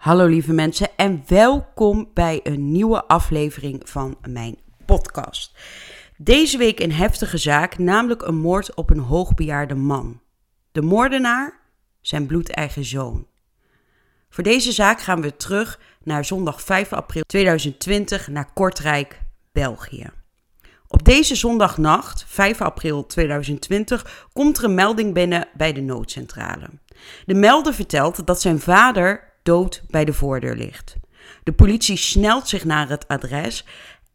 Hallo 0.00 0.26
lieve 0.26 0.52
mensen 0.52 0.88
en 0.96 1.22
welkom 1.26 2.10
bij 2.14 2.40
een 2.42 2.72
nieuwe 2.72 3.04
aflevering 3.04 3.80
van 3.84 4.18
mijn 4.28 4.56
podcast. 4.86 5.58
Deze 6.16 6.58
week 6.58 6.80
een 6.80 6.92
heftige 6.92 7.38
zaak, 7.38 7.78
namelijk 7.78 8.22
een 8.22 8.38
moord 8.38 8.74
op 8.74 8.90
een 8.90 8.98
hoogbejaarde 8.98 9.74
man. 9.74 10.20
De 10.72 10.82
moordenaar, 10.82 11.60
zijn 12.00 12.26
bloedeigen 12.26 12.84
zoon. 12.84 13.26
Voor 14.30 14.44
deze 14.44 14.72
zaak 14.72 15.00
gaan 15.00 15.20
we 15.20 15.36
terug 15.36 15.80
naar 16.02 16.24
zondag 16.24 16.62
5 16.62 16.92
april 16.92 17.22
2020 17.26 18.28
naar 18.28 18.52
Kortrijk, 18.52 19.20
België. 19.52 20.10
Op 20.88 21.04
deze 21.04 21.34
zondagnacht, 21.34 22.24
5 22.28 22.60
april 22.60 23.06
2020, 23.06 24.28
komt 24.32 24.58
er 24.58 24.64
een 24.64 24.74
melding 24.74 25.14
binnen 25.14 25.48
bij 25.54 25.72
de 25.72 25.80
noodcentrale. 25.80 26.66
De 27.26 27.34
melder 27.34 27.74
vertelt 27.74 28.26
dat 28.26 28.40
zijn 28.40 28.60
vader 28.60 29.28
dood 29.42 29.82
bij 29.88 30.04
de 30.04 30.12
voordeur 30.12 30.56
ligt. 30.56 30.96
De 31.42 31.52
politie 31.52 31.96
snelt 31.96 32.48
zich 32.48 32.64
naar 32.64 32.88
het 32.88 33.08
adres 33.08 33.64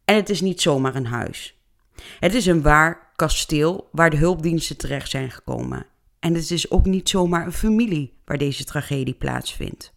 en 0.06 0.16
het 0.16 0.30
is 0.30 0.42
niet 0.42 0.62
zomaar 0.62 0.96
een 0.96 1.06
huis. 1.06 1.60
Het 2.20 2.34
is 2.34 2.46
een 2.46 2.62
waar 2.62 3.12
kasteel 3.16 3.90
waar 3.92 4.10
de 4.10 4.18
hulpdiensten 4.18 4.78
terecht 4.78 5.10
zijn 5.10 5.32
gekomen. 5.32 5.86
En 6.20 6.34
het 6.34 6.52
is 6.52 6.72
ook 6.72 6.86
niet 6.86 7.10
zomaar 7.10 7.46
een 7.46 7.54
familie 7.54 8.14
waar 8.26 8.38
deze 8.38 8.64
tragedie 8.64 9.14
plaatsvindt. 9.14 9.94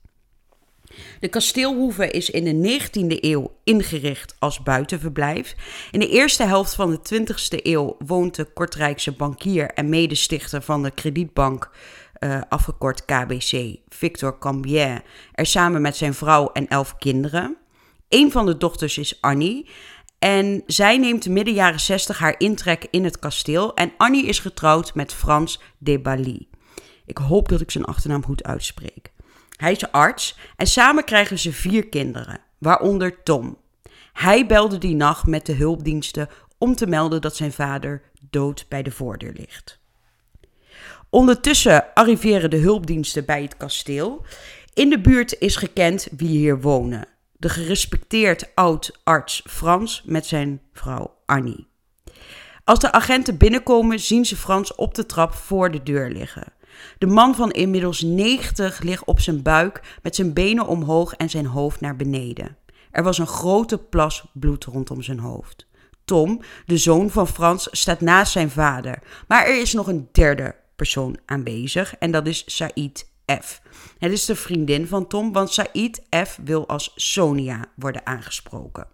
De 1.20 1.28
kasteelhoeve 1.28 2.10
is 2.10 2.30
in 2.30 2.44
de 2.44 2.80
19e 2.80 3.20
eeuw 3.20 3.56
ingericht 3.64 4.36
als 4.38 4.62
buitenverblijf. 4.62 5.54
In 5.90 6.00
de 6.00 6.08
eerste 6.08 6.44
helft 6.44 6.74
van 6.74 6.90
de 6.90 6.98
20e 7.14 7.62
eeuw 7.62 7.96
woont 7.98 8.34
de 8.34 8.44
Kortrijkse 8.44 9.12
bankier 9.12 9.70
en 9.70 9.88
medestichter 9.88 10.62
van 10.62 10.82
de 10.82 10.90
kredietbank 10.90 11.70
uh, 12.20 12.40
afgekort 12.48 13.04
KBC, 13.04 13.76
Victor 13.88 14.38
Cambier, 14.38 15.02
er 15.32 15.46
samen 15.46 15.82
met 15.82 15.96
zijn 15.96 16.14
vrouw 16.14 16.50
en 16.52 16.68
elf 16.68 16.96
kinderen. 16.96 17.56
Een 18.08 18.32
van 18.32 18.46
de 18.46 18.56
dochters 18.56 18.98
is 18.98 19.20
Annie. 19.20 19.68
En 20.18 20.62
zij 20.66 20.98
neemt 20.98 21.28
midden 21.28 21.54
jaren 21.54 21.80
60 21.80 22.18
haar 22.18 22.34
intrek 22.38 22.86
in 22.90 23.04
het 23.04 23.18
kasteel. 23.18 23.74
En 23.74 23.92
Annie 23.96 24.26
is 24.26 24.38
getrouwd 24.38 24.94
met 24.94 25.14
Frans 25.14 25.60
de 25.78 26.00
Bali. 26.00 26.48
Ik 27.06 27.18
hoop 27.18 27.48
dat 27.48 27.60
ik 27.60 27.70
zijn 27.70 27.84
achternaam 27.84 28.24
goed 28.24 28.44
uitspreek. 28.44 29.12
Hij 29.56 29.72
is 29.72 29.92
arts 29.92 30.38
en 30.56 30.66
samen 30.66 31.04
krijgen 31.04 31.38
ze 31.38 31.52
vier 31.52 31.88
kinderen, 31.88 32.40
waaronder 32.58 33.22
Tom. 33.22 33.56
Hij 34.12 34.46
belde 34.46 34.78
die 34.78 34.94
nacht 34.94 35.26
met 35.26 35.46
de 35.46 35.52
hulpdiensten 35.54 36.28
om 36.58 36.74
te 36.74 36.86
melden 36.86 37.20
dat 37.20 37.36
zijn 37.36 37.52
vader 37.52 38.02
dood 38.30 38.66
bij 38.68 38.82
de 38.82 38.90
voordeur 38.90 39.32
ligt. 39.32 39.77
Ondertussen 41.10 41.94
arriveren 41.94 42.50
de 42.50 42.56
hulpdiensten 42.56 43.24
bij 43.24 43.42
het 43.42 43.56
kasteel. 43.56 44.24
In 44.74 44.90
de 44.90 45.00
buurt 45.00 45.38
is 45.38 45.56
gekend 45.56 46.08
wie 46.16 46.28
hier 46.28 46.60
wonen. 46.60 47.06
De 47.32 47.48
gerespecteerd 47.48 48.54
oud-arts 48.54 49.42
Frans 49.46 50.02
met 50.06 50.26
zijn 50.26 50.60
vrouw 50.72 51.14
Annie. 51.26 51.66
Als 52.64 52.78
de 52.78 52.92
agenten 52.92 53.36
binnenkomen, 53.36 54.00
zien 54.00 54.24
ze 54.24 54.36
Frans 54.36 54.74
op 54.74 54.94
de 54.94 55.06
trap 55.06 55.34
voor 55.34 55.70
de 55.70 55.82
deur 55.82 56.10
liggen. 56.10 56.52
De 56.98 57.06
man 57.06 57.34
van 57.34 57.50
inmiddels 57.50 58.00
90 58.00 58.80
ligt 58.80 59.04
op 59.04 59.20
zijn 59.20 59.42
buik 59.42 59.98
met 60.02 60.14
zijn 60.14 60.32
benen 60.32 60.66
omhoog 60.66 61.14
en 61.14 61.30
zijn 61.30 61.46
hoofd 61.46 61.80
naar 61.80 61.96
beneden. 61.96 62.56
Er 62.90 63.02
was 63.02 63.18
een 63.18 63.26
grote 63.26 63.78
plas 63.78 64.24
bloed 64.32 64.64
rondom 64.64 65.02
zijn 65.02 65.18
hoofd. 65.18 65.66
Tom, 66.04 66.40
de 66.66 66.76
zoon 66.76 67.10
van 67.10 67.28
Frans, 67.28 67.68
staat 67.70 68.00
naast 68.00 68.32
zijn 68.32 68.50
vader, 68.50 68.98
maar 69.28 69.46
er 69.46 69.60
is 69.60 69.72
nog 69.72 69.86
een 69.86 70.08
derde 70.12 70.54
persoon 70.78 71.18
aanwezig 71.26 71.96
en 71.96 72.10
dat 72.10 72.26
is 72.26 72.42
Said 72.46 73.10
F. 73.42 73.60
Het 73.98 74.12
is 74.12 74.24
de 74.24 74.36
vriendin 74.36 74.86
van 74.86 75.06
Tom, 75.06 75.32
want 75.32 75.52
Said 75.52 76.02
F 76.26 76.38
wil 76.44 76.68
als 76.68 76.92
Sonia 76.94 77.64
worden 77.74 78.06
aangesproken. 78.06 78.86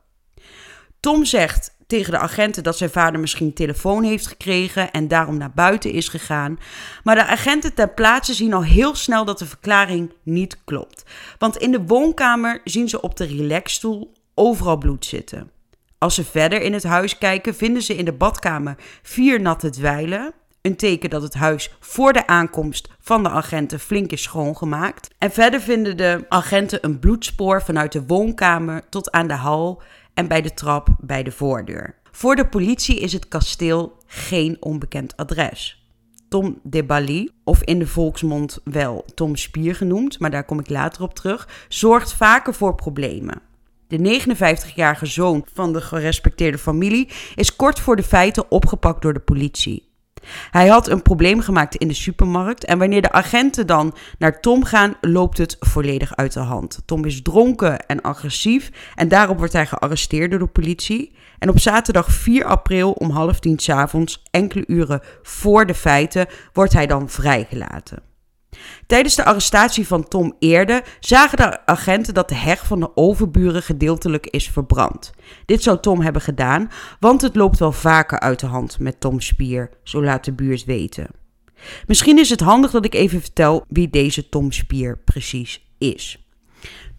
Tom 1.00 1.24
zegt 1.24 1.76
tegen 1.86 2.12
de 2.12 2.18
agenten 2.18 2.62
dat 2.62 2.76
zijn 2.76 2.90
vader 2.90 3.20
misschien 3.20 3.52
telefoon 3.52 4.02
heeft 4.02 4.26
gekregen 4.26 4.90
en 4.90 5.08
daarom 5.08 5.36
naar 5.36 5.52
buiten 5.54 5.92
is 5.92 6.08
gegaan. 6.08 6.58
Maar 7.02 7.14
de 7.14 7.26
agenten 7.26 7.74
ter 7.74 7.94
plaatse 7.94 8.34
zien 8.34 8.54
al 8.54 8.64
heel 8.64 8.94
snel 8.94 9.24
dat 9.24 9.38
de 9.38 9.46
verklaring 9.46 10.12
niet 10.22 10.64
klopt. 10.64 11.04
Want 11.38 11.56
in 11.56 11.72
de 11.72 11.84
woonkamer 11.86 12.60
zien 12.64 12.88
ze 12.88 13.00
op 13.00 13.16
de 13.16 13.26
relaxstoel 13.26 14.12
overal 14.34 14.78
bloed 14.78 15.04
zitten. 15.04 15.50
Als 15.98 16.14
ze 16.14 16.24
verder 16.24 16.60
in 16.60 16.72
het 16.72 16.84
huis 16.84 17.18
kijken, 17.18 17.54
vinden 17.54 17.82
ze 17.82 17.94
in 17.94 18.04
de 18.04 18.12
badkamer 18.12 18.76
vier 19.02 19.40
natte 19.40 19.70
dweilen. 19.70 20.34
Een 20.64 20.76
teken 20.76 21.10
dat 21.10 21.22
het 21.22 21.34
huis 21.34 21.74
voor 21.80 22.12
de 22.12 22.26
aankomst 22.26 22.88
van 23.00 23.22
de 23.22 23.28
agenten 23.28 23.80
flink 23.80 24.10
is 24.10 24.22
schoongemaakt. 24.22 25.14
En 25.18 25.30
verder 25.30 25.60
vinden 25.60 25.96
de 25.96 26.24
agenten 26.28 26.78
een 26.82 26.98
bloedspoor 26.98 27.62
vanuit 27.62 27.92
de 27.92 28.06
woonkamer 28.06 28.88
tot 28.88 29.10
aan 29.10 29.26
de 29.26 29.34
hal 29.34 29.82
en 30.14 30.28
bij 30.28 30.42
de 30.42 30.54
trap 30.54 30.88
bij 31.00 31.22
de 31.22 31.30
voordeur. 31.30 31.94
Voor 32.10 32.36
de 32.36 32.46
politie 32.46 33.00
is 33.00 33.12
het 33.12 33.28
kasteel 33.28 33.96
geen 34.06 34.56
onbekend 34.60 35.16
adres. 35.16 35.88
Tom 36.28 36.58
de 36.62 36.84
Bali, 36.84 37.30
of 37.44 37.62
in 37.62 37.78
de 37.78 37.86
volksmond 37.86 38.60
wel 38.64 39.04
Tom 39.14 39.36
Spier 39.36 39.74
genoemd, 39.74 40.18
maar 40.18 40.30
daar 40.30 40.44
kom 40.44 40.58
ik 40.58 40.70
later 40.70 41.02
op 41.02 41.14
terug, 41.14 41.48
zorgt 41.68 42.12
vaker 42.12 42.54
voor 42.54 42.74
problemen. 42.74 43.42
De 43.88 44.22
59-jarige 44.22 45.06
zoon 45.06 45.46
van 45.52 45.72
de 45.72 45.80
gerespecteerde 45.80 46.58
familie 46.58 47.08
is 47.34 47.56
kort 47.56 47.80
voor 47.80 47.96
de 47.96 48.02
feiten 48.02 48.50
opgepakt 48.50 49.02
door 49.02 49.12
de 49.12 49.20
politie. 49.20 49.92
Hij 50.50 50.68
had 50.68 50.88
een 50.88 51.02
probleem 51.02 51.40
gemaakt 51.40 51.76
in 51.76 51.88
de 51.88 51.94
supermarkt 51.94 52.64
en 52.64 52.78
wanneer 52.78 53.02
de 53.02 53.12
agenten 53.12 53.66
dan 53.66 53.94
naar 54.18 54.40
Tom 54.40 54.64
gaan, 54.64 54.94
loopt 55.00 55.38
het 55.38 55.56
volledig 55.60 56.16
uit 56.16 56.32
de 56.32 56.40
hand. 56.40 56.82
Tom 56.84 57.04
is 57.04 57.22
dronken 57.22 57.86
en 57.86 58.00
agressief 58.00 58.70
en 58.94 59.08
daarop 59.08 59.38
wordt 59.38 59.52
hij 59.52 59.66
gearresteerd 59.66 60.30
door 60.30 60.38
de 60.38 60.46
politie. 60.46 61.16
En 61.38 61.48
op 61.48 61.58
zaterdag 61.58 62.12
4 62.12 62.44
april 62.44 62.92
om 62.92 63.10
half 63.10 63.40
tien 63.40 63.58
s 63.58 63.68
avonds, 63.68 64.22
enkele 64.30 64.64
uren 64.66 65.00
voor 65.22 65.66
de 65.66 65.74
feiten, 65.74 66.26
wordt 66.52 66.72
hij 66.72 66.86
dan 66.86 67.08
vrijgelaten. 67.08 68.13
Tijdens 68.86 69.14
de 69.14 69.24
arrestatie 69.24 69.86
van 69.86 70.08
Tom 70.08 70.34
Eerde 70.38 70.82
zagen 71.00 71.36
de 71.36 71.66
agenten 71.66 72.14
dat 72.14 72.28
de 72.28 72.34
heg 72.34 72.66
van 72.66 72.80
de 72.80 72.96
overburen 72.96 73.62
gedeeltelijk 73.62 74.26
is 74.26 74.50
verbrand. 74.50 75.12
Dit 75.44 75.62
zou 75.62 75.80
Tom 75.80 76.00
hebben 76.00 76.22
gedaan, 76.22 76.70
want 77.00 77.20
het 77.20 77.36
loopt 77.36 77.58
wel 77.58 77.72
vaker 77.72 78.20
uit 78.20 78.40
de 78.40 78.46
hand 78.46 78.78
met 78.78 79.00
Tom 79.00 79.20
Spier, 79.20 79.70
zo 79.82 80.02
laat 80.02 80.24
de 80.24 80.32
buurt 80.32 80.64
weten. 80.64 81.08
Misschien 81.86 82.18
is 82.18 82.30
het 82.30 82.40
handig 82.40 82.70
dat 82.70 82.84
ik 82.84 82.94
even 82.94 83.20
vertel 83.20 83.64
wie 83.68 83.90
deze 83.90 84.28
Tom 84.28 84.52
Spier 84.52 84.98
precies 84.98 85.68
is. 85.78 86.23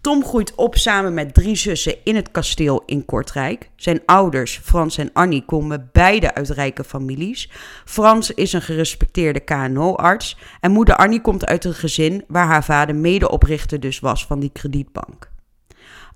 Tom 0.06 0.24
groeit 0.24 0.54
op 0.54 0.76
samen 0.76 1.14
met 1.14 1.34
drie 1.34 1.56
zussen 1.56 1.94
in 2.04 2.16
het 2.16 2.30
kasteel 2.30 2.82
in 2.84 3.04
Kortrijk. 3.04 3.70
Zijn 3.76 4.00
ouders, 4.04 4.60
Frans 4.62 4.98
en 4.98 5.10
Annie, 5.12 5.44
komen 5.44 5.88
beide 5.92 6.34
uit 6.34 6.50
rijke 6.50 6.84
families. 6.84 7.50
Frans 7.84 8.30
is 8.30 8.52
een 8.52 8.62
gerespecteerde 8.62 9.40
KNO-arts 9.40 10.36
en 10.60 10.70
moeder 10.70 10.96
Annie 10.96 11.20
komt 11.20 11.46
uit 11.46 11.64
een 11.64 11.74
gezin 11.74 12.24
waar 12.28 12.46
haar 12.46 12.64
vader 12.64 12.94
medeoprichter 12.94 13.80
dus 13.80 14.00
was 14.00 14.26
van 14.26 14.40
die 14.40 14.50
kredietbank. 14.52 15.30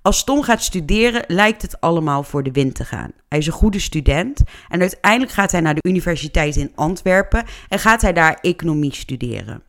Als 0.03 0.25
Tom 0.25 0.43
gaat 0.43 0.62
studeren, 0.62 1.25
lijkt 1.27 1.62
het 1.62 1.81
allemaal 1.81 2.22
voor 2.22 2.43
de 2.43 2.53
wind 2.53 2.75
te 2.75 2.84
gaan. 2.84 3.12
Hij 3.28 3.39
is 3.39 3.47
een 3.47 3.53
goede 3.53 3.78
student 3.78 4.43
en 4.69 4.81
uiteindelijk 4.81 5.33
gaat 5.33 5.53
hij 5.53 5.61
naar 5.61 5.75
de 5.75 5.89
universiteit 5.89 6.57
in 6.57 6.72
Antwerpen 6.75 7.45
en 7.69 7.78
gaat 7.78 8.03
hij 8.03 8.12
daar 8.12 8.39
economie 8.41 8.95
studeren. 8.95 9.62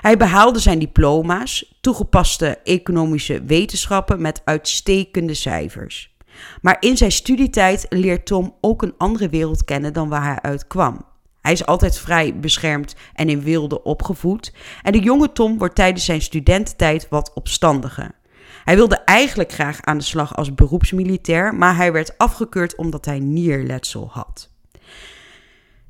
Hij 0.00 0.16
behaalde 0.16 0.58
zijn 0.58 0.78
diploma's, 0.78 1.74
toegepaste 1.80 2.58
economische 2.64 3.42
wetenschappen 3.42 4.20
met 4.20 4.42
uitstekende 4.44 5.34
cijfers. 5.34 6.14
Maar 6.60 6.76
in 6.80 6.96
zijn 6.96 7.12
studietijd 7.12 7.86
leert 7.88 8.26
Tom 8.26 8.54
ook 8.60 8.82
een 8.82 8.94
andere 8.98 9.28
wereld 9.28 9.64
kennen 9.64 9.92
dan 9.92 10.08
waar 10.08 10.24
hij 10.24 10.38
uit 10.40 10.66
kwam. 10.66 11.04
Hij 11.40 11.52
is 11.52 11.66
altijd 11.66 11.98
vrij 11.98 12.38
beschermd 12.38 12.94
en 13.14 13.28
in 13.28 13.42
wilde 13.42 13.82
opgevoed. 13.82 14.52
En 14.82 14.92
de 14.92 14.98
jonge 14.98 15.32
Tom 15.32 15.58
wordt 15.58 15.74
tijdens 15.74 16.04
zijn 16.04 16.22
studententijd 16.22 17.06
wat 17.10 17.32
opstandiger. 17.34 18.10
Hij 18.64 18.76
wilde 18.76 18.96
eigenlijk 18.96 19.52
graag 19.52 19.82
aan 19.82 19.98
de 19.98 20.04
slag 20.04 20.36
als 20.36 20.54
beroepsmilitair, 20.54 21.54
maar 21.54 21.76
hij 21.76 21.92
werd 21.92 22.18
afgekeurd 22.18 22.76
omdat 22.76 23.04
hij 23.04 23.18
nierletsel 23.18 24.08
had. 24.12 24.50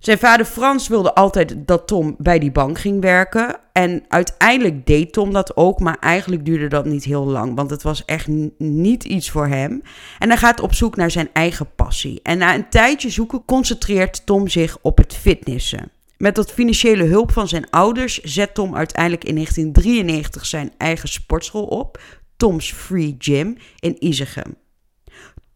Zijn 0.06 0.18
vader 0.18 0.46
Frans 0.46 0.88
wilde 0.88 1.14
altijd 1.14 1.54
dat 1.56 1.86
Tom 1.86 2.14
bij 2.18 2.38
die 2.38 2.50
bank 2.50 2.78
ging 2.78 3.00
werken. 3.00 3.56
En 3.72 4.04
uiteindelijk 4.08 4.86
deed 4.86 5.12
Tom 5.12 5.32
dat 5.32 5.56
ook, 5.56 5.80
maar 5.80 5.98
eigenlijk 6.00 6.44
duurde 6.44 6.68
dat 6.68 6.84
niet 6.84 7.04
heel 7.04 7.24
lang, 7.24 7.54
want 7.54 7.70
het 7.70 7.82
was 7.82 8.04
echt 8.04 8.28
niet 8.58 9.04
iets 9.04 9.30
voor 9.30 9.46
hem. 9.46 9.82
En 10.18 10.28
hij 10.28 10.38
gaat 10.38 10.60
op 10.60 10.74
zoek 10.74 10.96
naar 10.96 11.10
zijn 11.10 11.28
eigen 11.32 11.68
passie. 11.76 12.20
En 12.22 12.38
na 12.38 12.54
een 12.54 12.68
tijdje 12.68 13.10
zoeken 13.10 13.44
concentreert 13.44 14.26
Tom 14.26 14.48
zich 14.48 14.78
op 14.82 14.98
het 14.98 15.14
fitnessen. 15.14 15.90
Met 16.16 16.36
wat 16.36 16.52
financiële 16.52 17.04
hulp 17.04 17.32
van 17.32 17.48
zijn 17.48 17.70
ouders 17.70 18.20
zet 18.20 18.54
Tom 18.54 18.76
uiteindelijk 18.76 19.24
in 19.24 19.34
1993 19.34 20.46
zijn 20.46 20.72
eigen 20.76 21.08
sportschool 21.08 21.66
op, 21.66 22.00
Tom's 22.36 22.72
Free 22.72 23.14
Gym 23.18 23.56
in 23.78 23.96
Isegem. 24.04 24.56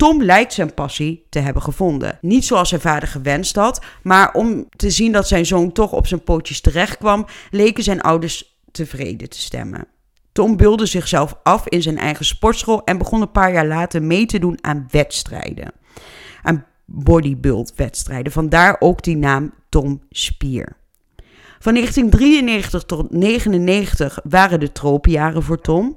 Tom 0.01 0.23
lijkt 0.23 0.53
zijn 0.53 0.75
passie 0.75 1.27
te 1.29 1.39
hebben 1.39 1.63
gevonden. 1.63 2.19
Niet 2.21 2.45
zoals 2.45 2.69
zijn 2.69 2.81
vader 2.81 3.09
gewenst 3.09 3.57
had, 3.57 3.85
maar 4.03 4.33
om 4.33 4.69
te 4.77 4.91
zien 4.91 5.13
dat 5.13 5.29
zijn 5.29 5.47
zoon 5.47 5.73
toch 5.73 5.93
op 5.93 6.07
zijn 6.07 6.23
pootjes 6.23 6.61
terecht 6.61 6.99
kwam, 6.99 7.27
leken 7.51 7.83
zijn 7.83 8.01
ouders 8.01 8.59
tevreden 8.71 9.29
te 9.29 9.41
stemmen. 9.41 9.87
Tom 10.33 10.57
beelde 10.57 10.87
zichzelf 10.87 11.35
af 11.43 11.69
in 11.69 11.83
zijn 11.83 11.99
eigen 11.99 12.25
sportschool 12.25 12.85
en 12.85 12.99
begon 12.99 13.21
een 13.21 13.31
paar 13.31 13.53
jaar 13.53 13.67
later 13.67 14.03
mee 14.03 14.27
te 14.27 14.39
doen 14.39 14.59
aan 14.61 14.87
wedstrijden. 14.91 15.73
Aan 16.43 16.67
bodybuild-wedstrijden. 16.85 18.33
Vandaar 18.33 18.77
ook 18.79 19.03
die 19.03 19.17
naam 19.17 19.55
Tom 19.69 20.03
Spier. 20.11 20.77
Van 21.59 21.75
1993 21.75 22.83
tot 22.83 23.11
1999 23.11 24.19
waren 24.25 24.61
de 24.61 24.73
tropenjaren 24.73 25.43
voor 25.43 25.61
Tom. 25.61 25.97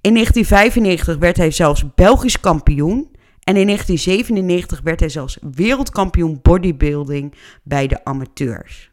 In 0.00 0.14
1995 0.14 1.16
werd 1.16 1.36
hij 1.36 1.50
zelfs 1.50 1.94
Belgisch 1.94 2.40
kampioen. 2.40 3.10
En 3.44 3.56
in 3.56 3.66
1997 3.66 4.80
werd 4.80 5.00
hij 5.00 5.08
zelfs 5.08 5.38
wereldkampioen 5.54 6.38
bodybuilding 6.42 7.34
bij 7.62 7.86
de 7.86 8.04
amateurs. 8.04 8.90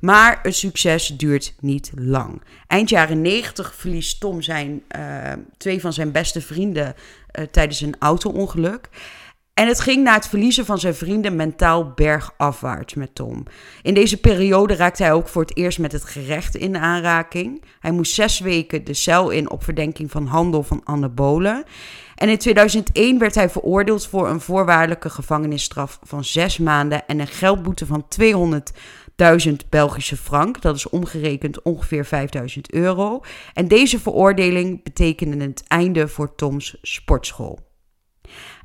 Maar 0.00 0.38
het 0.42 0.54
succes 0.54 1.06
duurt 1.06 1.54
niet 1.60 1.92
lang. 1.94 2.42
Eind 2.66 2.88
jaren 2.88 3.20
90 3.20 3.74
verliest 3.74 4.20
Tom 4.20 4.42
zijn, 4.42 4.82
uh, 4.96 5.32
twee 5.56 5.80
van 5.80 5.92
zijn 5.92 6.12
beste 6.12 6.40
vrienden 6.40 6.94
uh, 6.94 7.44
tijdens 7.44 7.80
een 7.80 7.96
auto-ongeluk. 7.98 8.88
En 9.54 9.66
het 9.66 9.80
ging 9.80 10.02
na 10.04 10.14
het 10.14 10.28
verliezen 10.28 10.64
van 10.64 10.78
zijn 10.78 10.94
vrienden 10.94 11.36
mentaal 11.36 11.92
bergafwaarts 11.94 12.94
met 12.94 13.14
Tom. 13.14 13.42
In 13.82 13.94
deze 13.94 14.20
periode 14.20 14.74
raakte 14.74 15.02
hij 15.02 15.12
ook 15.12 15.28
voor 15.28 15.42
het 15.42 15.56
eerst 15.56 15.78
met 15.78 15.92
het 15.92 16.04
gerecht 16.04 16.54
in 16.54 16.76
aanraking. 16.76 17.64
Hij 17.80 17.90
moest 17.90 18.14
zes 18.14 18.38
weken 18.38 18.84
de 18.84 18.94
cel 18.94 19.30
in 19.30 19.50
op 19.50 19.64
verdenking 19.64 20.10
van 20.10 20.26
handel 20.26 20.62
van 20.62 20.80
anabolen. 20.84 21.64
En 22.16 22.28
in 22.28 22.38
2001 22.38 23.18
werd 23.18 23.34
hij 23.34 23.50
veroordeeld 23.50 24.06
voor 24.06 24.28
een 24.28 24.40
voorwaardelijke 24.40 25.10
gevangenisstraf 25.10 25.98
van 26.02 26.24
zes 26.24 26.58
maanden 26.58 27.06
en 27.06 27.20
een 27.20 27.26
geldboete 27.26 27.86
van 27.86 28.06
200.000 28.20 29.52
Belgische 29.68 30.16
frank. 30.16 30.62
Dat 30.62 30.76
is 30.76 30.88
omgerekend 30.88 31.62
ongeveer 31.62 32.04
5000 32.04 32.72
euro. 32.72 33.20
En 33.52 33.68
deze 33.68 34.00
veroordeling 34.00 34.82
betekende 34.82 35.44
het 35.44 35.62
einde 35.66 36.08
voor 36.08 36.34
Toms 36.34 36.76
sportschool. 36.82 37.58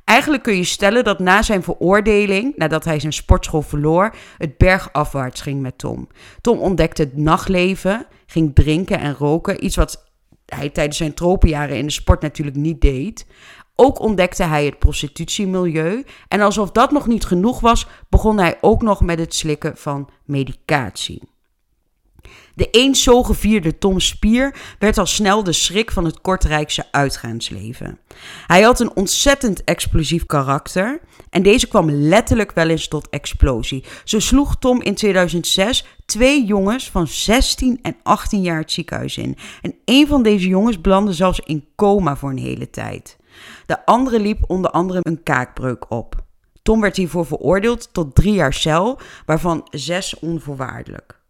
Eigenlijk 0.04 0.42
kun 0.42 0.56
je 0.56 0.64
stellen 0.64 1.04
dat 1.04 1.18
na 1.18 1.42
zijn 1.42 1.62
veroordeling, 1.62 2.56
nadat 2.56 2.84
hij 2.84 3.00
zijn 3.00 3.12
sportschool 3.12 3.62
verloor, 3.62 4.14
het 4.38 4.56
bergafwaarts 4.56 5.40
ging 5.40 5.60
met 5.60 5.78
Tom. 5.78 6.08
Tom 6.40 6.58
ontdekte 6.58 7.02
het 7.02 7.16
nachtleven, 7.16 8.06
ging 8.26 8.54
drinken 8.54 8.98
en 8.98 9.14
roken, 9.14 9.64
iets 9.64 9.76
wat 9.76 10.11
hij 10.54 10.68
tijdens 10.68 10.96
zijn 10.96 11.14
tropenjaren 11.14 11.76
in 11.76 11.86
de 11.86 11.92
sport 11.92 12.22
natuurlijk 12.22 12.56
niet 12.56 12.80
deed. 12.80 13.26
Ook 13.76 14.00
ontdekte 14.00 14.42
hij 14.42 14.64
het 14.64 14.78
prostitutiemilieu 14.78 16.04
en 16.28 16.40
alsof 16.40 16.70
dat 16.70 16.90
nog 16.90 17.06
niet 17.06 17.24
genoeg 17.24 17.60
was, 17.60 17.86
begon 18.08 18.38
hij 18.38 18.58
ook 18.60 18.82
nog 18.82 19.00
met 19.00 19.18
het 19.18 19.34
slikken 19.34 19.76
van 19.76 20.08
medicatie. 20.24 21.22
De 22.54 22.70
eens 22.70 23.02
zo 23.02 23.22
gevierde 23.22 23.78
Tom 23.78 24.00
Spier 24.00 24.54
werd 24.78 24.98
al 24.98 25.06
snel 25.06 25.44
de 25.44 25.52
schrik 25.52 25.90
van 25.90 26.04
het 26.04 26.20
Kortrijkse 26.20 26.84
uitgaansleven. 26.90 27.98
Hij 28.46 28.62
had 28.62 28.80
een 28.80 28.96
ontzettend 28.96 29.64
explosief 29.64 30.26
karakter 30.26 31.00
en 31.32 31.42
deze 31.42 31.68
kwam 31.68 31.90
letterlijk 31.90 32.52
wel 32.52 32.68
eens 32.68 32.88
tot 32.88 33.08
explosie. 33.08 33.84
Zo 34.04 34.18
sloeg 34.18 34.56
Tom 34.56 34.82
in 34.82 34.94
2006 34.94 35.86
twee 36.04 36.44
jongens 36.44 36.90
van 36.90 37.06
16 37.06 37.78
en 37.82 37.96
18 38.02 38.42
jaar 38.42 38.58
het 38.58 38.72
ziekenhuis 38.72 39.16
in. 39.16 39.36
En 39.62 39.74
een 39.84 40.06
van 40.06 40.22
deze 40.22 40.48
jongens 40.48 40.80
belandde 40.80 41.12
zelfs 41.12 41.40
in 41.40 41.68
coma 41.76 42.16
voor 42.16 42.30
een 42.30 42.38
hele 42.38 42.70
tijd. 42.70 43.16
De 43.66 43.86
andere 43.86 44.20
liep 44.20 44.44
onder 44.46 44.70
andere 44.70 45.00
een 45.02 45.22
kaakbreuk 45.22 45.90
op. 45.90 46.24
Tom 46.62 46.80
werd 46.80 46.96
hiervoor 46.96 47.26
veroordeeld 47.26 47.88
tot 47.92 48.14
drie 48.14 48.34
jaar 48.34 48.54
cel, 48.54 49.00
waarvan 49.26 49.66
zes 49.70 50.18
onvoorwaardelijk. 50.18 51.20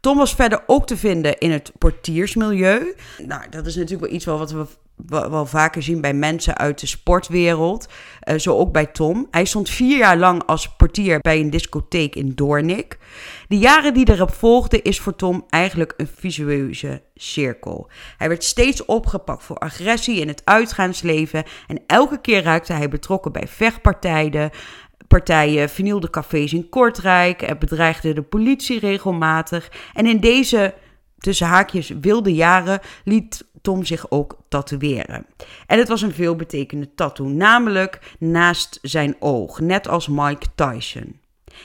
Tom 0.00 0.16
was 0.16 0.34
verder 0.34 0.62
ook 0.66 0.86
te 0.86 0.96
vinden 0.96 1.38
in 1.38 1.50
het 1.50 1.72
portiersmilieu. 1.78 2.94
Nou, 3.26 3.48
dat 3.50 3.66
is 3.66 3.76
natuurlijk 3.76 4.02
wel 4.02 4.14
iets 4.14 4.24
wat 4.24 4.50
we 4.50 4.66
wel 5.06 5.46
vaker 5.46 5.82
zien 5.82 6.00
bij 6.00 6.14
mensen 6.14 6.56
uit 6.56 6.80
de 6.80 6.86
sportwereld. 6.86 7.88
Uh, 8.24 8.38
zo 8.38 8.56
ook 8.56 8.72
bij 8.72 8.86
Tom. 8.86 9.26
Hij 9.30 9.44
stond 9.44 9.70
vier 9.70 9.98
jaar 9.98 10.16
lang 10.16 10.42
als 10.46 10.76
portier 10.76 11.18
bij 11.18 11.40
een 11.40 11.50
discotheek 11.50 12.14
in 12.14 12.32
Doornik. 12.34 12.98
De 13.48 13.58
jaren 13.58 13.94
die 13.94 14.10
erop 14.10 14.34
volgden 14.34 14.82
is 14.82 15.00
voor 15.00 15.16
Tom 15.16 15.44
eigenlijk 15.48 15.94
een 15.96 16.08
visueuze 16.16 17.02
cirkel. 17.14 17.90
Hij 18.16 18.28
werd 18.28 18.44
steeds 18.44 18.84
opgepakt 18.84 19.44
voor 19.44 19.58
agressie 19.58 20.20
in 20.20 20.28
het 20.28 20.42
uitgaansleven. 20.44 21.44
En 21.66 21.82
elke 21.86 22.20
keer 22.20 22.42
raakte 22.42 22.72
hij 22.72 22.88
betrokken 22.88 23.32
bij 23.32 23.48
vechtpartijen 23.48 24.50
partijen 25.08 25.68
vernielden 25.68 26.10
cafés 26.10 26.52
in 26.52 26.68
Kortrijk 26.68 27.42
en 27.42 27.58
bedreigden 27.58 28.14
de 28.14 28.22
politie 28.22 28.78
regelmatig. 28.78 29.70
En 29.94 30.06
in 30.06 30.20
deze, 30.20 30.74
tussen 31.18 31.46
haakjes, 31.46 31.92
wilde 32.00 32.34
jaren 32.34 32.80
liet 33.04 33.46
Tom 33.62 33.84
zich 33.84 34.10
ook 34.10 34.38
tatoeëren. 34.48 35.26
En 35.66 35.78
het 35.78 35.88
was 35.88 36.02
een 36.02 36.12
veelbetekende 36.12 36.94
tattoo, 36.94 37.28
namelijk 37.28 38.14
naast 38.18 38.78
zijn 38.82 39.16
oog, 39.18 39.60
net 39.60 39.88
als 39.88 40.08
Mike 40.08 40.46
Tyson. 40.54 41.20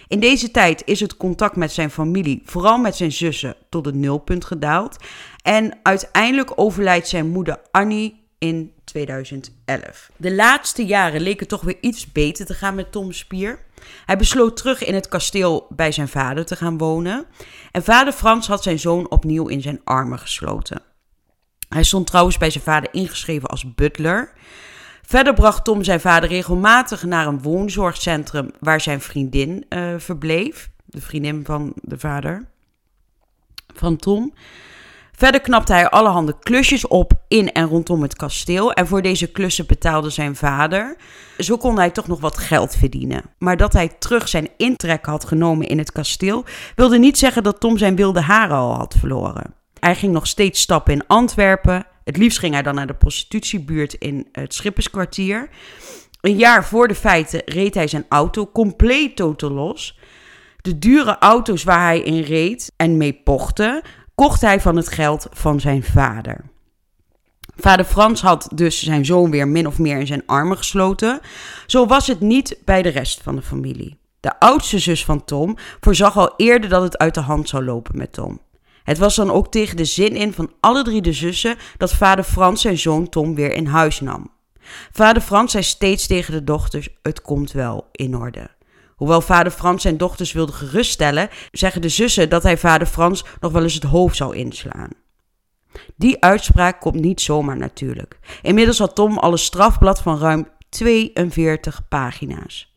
In 0.07 0.19
deze 0.19 0.51
tijd 0.51 0.81
is 0.85 0.99
het 0.99 1.17
contact 1.17 1.55
met 1.55 1.71
zijn 1.71 1.91
familie, 1.91 2.41
vooral 2.45 2.77
met 2.77 2.95
zijn 2.95 3.11
zussen, 3.11 3.55
tot 3.69 3.85
het 3.85 3.95
nulpunt 3.95 4.45
gedaald. 4.45 4.97
En 5.41 5.79
uiteindelijk 5.83 6.51
overlijdt 6.55 7.07
zijn 7.07 7.29
moeder 7.29 7.61
Annie 7.71 8.21
in 8.37 8.72
2011. 8.83 10.11
De 10.17 10.35
laatste 10.35 10.85
jaren 10.85 11.21
leken 11.21 11.47
toch 11.47 11.61
weer 11.61 11.77
iets 11.81 12.11
beter 12.11 12.45
te 12.45 12.53
gaan 12.53 12.75
met 12.75 12.91
Tom 12.91 13.11
Spier. 13.11 13.59
Hij 14.05 14.17
besloot 14.17 14.57
terug 14.57 14.83
in 14.83 14.93
het 14.93 15.07
kasteel 15.07 15.67
bij 15.69 15.91
zijn 15.91 16.07
vader 16.07 16.45
te 16.45 16.55
gaan 16.55 16.77
wonen. 16.77 17.25
En 17.71 17.83
vader 17.83 18.13
Frans 18.13 18.47
had 18.47 18.63
zijn 18.63 18.79
zoon 18.79 19.09
opnieuw 19.09 19.47
in 19.47 19.61
zijn 19.61 19.81
armen 19.83 20.19
gesloten. 20.19 20.81
Hij 21.69 21.83
stond 21.83 22.07
trouwens 22.07 22.37
bij 22.37 22.49
zijn 22.49 22.63
vader 22.63 22.93
ingeschreven 22.93 23.49
als 23.49 23.75
butler. 23.75 24.31
Verder 25.01 25.33
bracht 25.33 25.63
Tom 25.63 25.83
zijn 25.83 25.99
vader 25.99 26.29
regelmatig 26.29 27.03
naar 27.03 27.27
een 27.27 27.41
woonzorgcentrum 27.41 28.51
waar 28.59 28.81
zijn 28.81 29.01
vriendin 29.01 29.65
uh, 29.69 29.93
verbleef. 29.97 30.69
De 30.85 31.01
vriendin 31.01 31.45
van 31.45 31.73
de 31.81 31.99
vader 31.99 32.45
van 33.73 33.97
Tom. 33.97 34.33
Verder 35.17 35.41
knapte 35.41 35.73
hij 35.73 35.89
allerhande 35.89 36.35
klusjes 36.39 36.87
op 36.87 37.13
in 37.27 37.51
en 37.51 37.67
rondom 37.67 38.01
het 38.01 38.15
kasteel. 38.15 38.73
En 38.73 38.87
voor 38.87 39.01
deze 39.01 39.31
klussen 39.31 39.65
betaalde 39.65 40.09
zijn 40.09 40.35
vader. 40.35 40.95
Zo 41.37 41.57
kon 41.57 41.77
hij 41.77 41.89
toch 41.89 42.07
nog 42.07 42.19
wat 42.19 42.37
geld 42.37 42.75
verdienen. 42.75 43.23
Maar 43.37 43.57
dat 43.57 43.73
hij 43.73 43.87
terug 43.99 44.27
zijn 44.27 44.49
intrek 44.57 45.05
had 45.05 45.25
genomen 45.25 45.67
in 45.67 45.77
het 45.77 45.91
kasteel, 45.91 46.45
wilde 46.75 46.97
niet 46.97 47.17
zeggen 47.17 47.43
dat 47.43 47.59
Tom 47.59 47.77
zijn 47.77 47.95
wilde 47.95 48.21
haren 48.21 48.57
al 48.57 48.75
had 48.75 48.95
verloren. 48.99 49.53
Hij 49.79 49.95
ging 49.95 50.13
nog 50.13 50.27
steeds 50.27 50.61
stappen 50.61 50.93
in 50.93 51.07
Antwerpen. 51.07 51.85
Het 52.03 52.17
liefst 52.17 52.39
ging 52.39 52.53
hij 52.53 52.63
dan 52.63 52.75
naar 52.75 52.87
de 52.87 52.95
prostitutiebuurt 52.95 53.93
in 53.93 54.27
het 54.31 54.53
Schipperskwartier. 54.53 55.49
Een 56.21 56.37
jaar 56.37 56.65
voor 56.65 56.87
de 56.87 56.95
feiten 56.95 57.41
reed 57.45 57.73
hij 57.73 57.87
zijn 57.87 58.05
auto 58.09 58.51
compleet 58.51 59.15
totaal 59.15 59.49
los. 59.49 59.99
De 60.61 60.79
dure 60.79 61.17
auto's 61.19 61.63
waar 61.63 61.81
hij 61.81 61.99
in 61.99 62.21
reed 62.21 62.71
en 62.75 62.97
mee 62.97 63.13
pochte, 63.13 63.83
kocht 64.15 64.41
hij 64.41 64.61
van 64.61 64.75
het 64.75 64.87
geld 64.87 65.27
van 65.31 65.59
zijn 65.59 65.83
vader. 65.83 66.51
Vader 67.55 67.85
Frans 67.85 68.21
had 68.21 68.49
dus 68.55 68.83
zijn 68.83 69.05
zoon 69.05 69.31
weer 69.31 69.47
min 69.47 69.67
of 69.67 69.79
meer 69.79 69.99
in 69.99 70.07
zijn 70.07 70.23
armen 70.25 70.57
gesloten. 70.57 71.19
Zo 71.67 71.85
was 71.85 72.07
het 72.07 72.19
niet 72.19 72.57
bij 72.65 72.81
de 72.81 72.89
rest 72.89 73.21
van 73.21 73.35
de 73.35 73.41
familie. 73.41 73.97
De 74.19 74.39
oudste 74.39 74.79
zus 74.79 75.05
van 75.05 75.25
Tom 75.25 75.57
voorzag 75.79 76.17
al 76.17 76.33
eerder 76.37 76.69
dat 76.69 76.81
het 76.81 76.97
uit 76.97 77.13
de 77.13 77.21
hand 77.21 77.49
zou 77.49 77.63
lopen 77.63 77.97
met 77.97 78.13
Tom. 78.13 78.39
Het 78.83 78.97
was 78.97 79.15
dan 79.15 79.31
ook 79.31 79.51
tegen 79.51 79.77
de 79.77 79.85
zin 79.85 80.15
in 80.15 80.33
van 80.33 80.51
alle 80.59 80.83
drie 80.83 81.01
de 81.01 81.13
zussen 81.13 81.55
dat 81.77 81.93
vader 81.93 82.23
Frans 82.23 82.61
zijn 82.61 82.77
zoon 82.77 83.09
Tom 83.09 83.35
weer 83.35 83.53
in 83.53 83.65
huis 83.65 83.99
nam. 83.99 84.31
Vader 84.91 85.21
Frans 85.21 85.51
zei 85.51 85.63
steeds 85.63 86.07
tegen 86.07 86.33
de 86.33 86.43
dochters: 86.43 86.89
Het 87.01 87.21
komt 87.21 87.51
wel 87.51 87.87
in 87.91 88.17
orde. 88.17 88.49
Hoewel 88.95 89.21
vader 89.21 89.51
Frans 89.51 89.81
zijn 89.81 89.97
dochters 89.97 90.31
wilde 90.31 90.51
geruststellen, 90.51 91.29
zeggen 91.51 91.81
de 91.81 91.89
zussen 91.89 92.29
dat 92.29 92.43
hij 92.43 92.57
vader 92.57 92.87
Frans 92.87 93.25
nog 93.39 93.51
wel 93.51 93.63
eens 93.63 93.73
het 93.73 93.83
hoofd 93.83 94.15
zou 94.15 94.35
inslaan. 94.35 94.89
Die 95.95 96.23
uitspraak 96.23 96.81
komt 96.81 97.01
niet 97.01 97.21
zomaar 97.21 97.57
natuurlijk. 97.57 98.19
Inmiddels 98.41 98.79
had 98.79 98.95
Tom 98.95 99.17
al 99.17 99.31
een 99.31 99.37
strafblad 99.37 100.01
van 100.01 100.19
ruim 100.19 100.47
42 100.69 101.87
pagina's. 101.87 102.73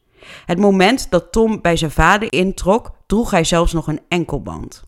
Het 0.46 0.58
moment 0.58 1.10
dat 1.10 1.32
Tom 1.32 1.60
bij 1.60 1.76
zijn 1.76 1.90
vader 1.90 2.32
introk, 2.32 2.96
droeg 3.06 3.30
hij 3.30 3.44
zelfs 3.44 3.72
nog 3.72 3.86
een 3.86 4.00
enkelband. 4.08 4.84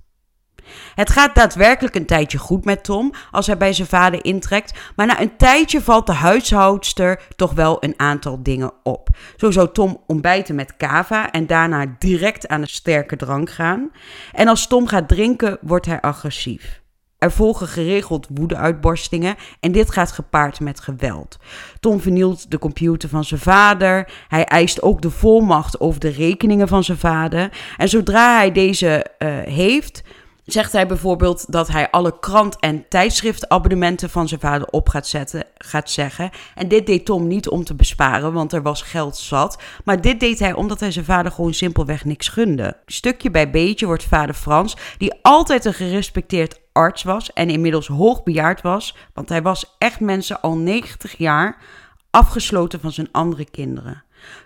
Het 0.94 1.10
gaat 1.10 1.34
daadwerkelijk 1.34 1.94
een 1.94 2.06
tijdje 2.06 2.38
goed 2.38 2.64
met 2.64 2.84
Tom 2.84 3.12
als 3.30 3.46
hij 3.46 3.56
bij 3.56 3.72
zijn 3.72 3.88
vader 3.88 4.24
intrekt, 4.24 4.78
maar 4.96 5.06
na 5.06 5.20
een 5.20 5.36
tijdje 5.36 5.80
valt 5.80 6.06
de 6.06 6.12
huishoudster 6.12 7.22
toch 7.36 7.52
wel 7.52 7.76
een 7.84 7.94
aantal 7.96 8.42
dingen 8.42 8.72
op. 8.82 9.08
Zo 9.36 9.50
zou 9.50 9.72
Tom 9.72 10.02
ontbijten 10.06 10.54
met 10.54 10.76
kava 10.76 11.30
en 11.30 11.46
daarna 11.46 11.96
direct 11.98 12.48
aan 12.48 12.60
de 12.60 12.68
sterke 12.68 13.16
drank 13.16 13.50
gaan. 13.50 13.90
En 14.32 14.48
als 14.48 14.66
Tom 14.66 14.86
gaat 14.86 15.08
drinken, 15.08 15.58
wordt 15.60 15.86
hij 15.86 16.00
agressief. 16.00 16.80
Er 17.18 17.32
volgen 17.32 17.66
geregeld 17.66 18.26
woedeuitbarstingen 18.34 19.36
en 19.60 19.72
dit 19.72 19.90
gaat 19.90 20.12
gepaard 20.12 20.60
met 20.60 20.80
geweld. 20.80 21.38
Tom 21.80 22.00
vernielt 22.00 22.50
de 22.50 22.58
computer 22.58 23.08
van 23.08 23.24
zijn 23.24 23.40
vader. 23.40 24.10
Hij 24.28 24.44
eist 24.44 24.82
ook 24.82 25.02
de 25.02 25.10
volmacht 25.10 25.80
over 25.80 26.00
de 26.00 26.08
rekeningen 26.08 26.68
van 26.68 26.84
zijn 26.84 26.98
vader. 26.98 27.52
En 27.76 27.88
zodra 27.88 28.36
hij 28.36 28.52
deze 28.52 29.06
uh, 29.18 29.28
heeft, 29.38 30.02
zegt 30.52 30.72
hij 30.72 30.86
bijvoorbeeld 30.86 31.52
dat 31.52 31.68
hij 31.68 31.90
alle 31.90 32.18
krant- 32.18 32.60
en 32.60 32.88
tijdschriftabonnementen 32.88 34.10
van 34.10 34.28
zijn 34.28 34.40
vader 34.40 34.66
op 34.70 34.88
gaat, 34.88 35.06
zetten, 35.06 35.44
gaat 35.58 35.90
zeggen. 35.90 36.30
En 36.54 36.68
dit 36.68 36.86
deed 36.86 37.04
Tom 37.04 37.26
niet 37.26 37.48
om 37.48 37.64
te 37.64 37.74
besparen, 37.74 38.32
want 38.32 38.52
er 38.52 38.62
was 38.62 38.82
geld 38.82 39.16
zat. 39.16 39.62
Maar 39.84 40.00
dit 40.00 40.20
deed 40.20 40.38
hij 40.38 40.52
omdat 40.52 40.80
hij 40.80 40.90
zijn 40.90 41.04
vader 41.04 41.32
gewoon 41.32 41.54
simpelweg 41.54 42.04
niks 42.04 42.28
gunde. 42.28 42.76
Stukje 42.86 43.30
bij 43.30 43.50
beetje 43.50 43.86
wordt 43.86 44.04
vader 44.04 44.34
Frans, 44.34 44.76
die 44.98 45.14
altijd 45.22 45.64
een 45.64 45.74
gerespecteerd 45.74 46.60
arts 46.72 47.02
was 47.02 47.32
en 47.32 47.50
inmiddels 47.50 47.86
hoogbejaard 47.86 48.62
was, 48.62 48.96
want 49.14 49.28
hij 49.28 49.42
was 49.42 49.74
echt 49.78 50.00
mensen 50.00 50.40
al 50.40 50.56
90 50.56 51.16
jaar 51.16 51.56
afgesloten 52.10 52.80
van 52.80 52.92
zijn 52.92 53.08
andere 53.12 53.44
kinderen. 53.44 54.04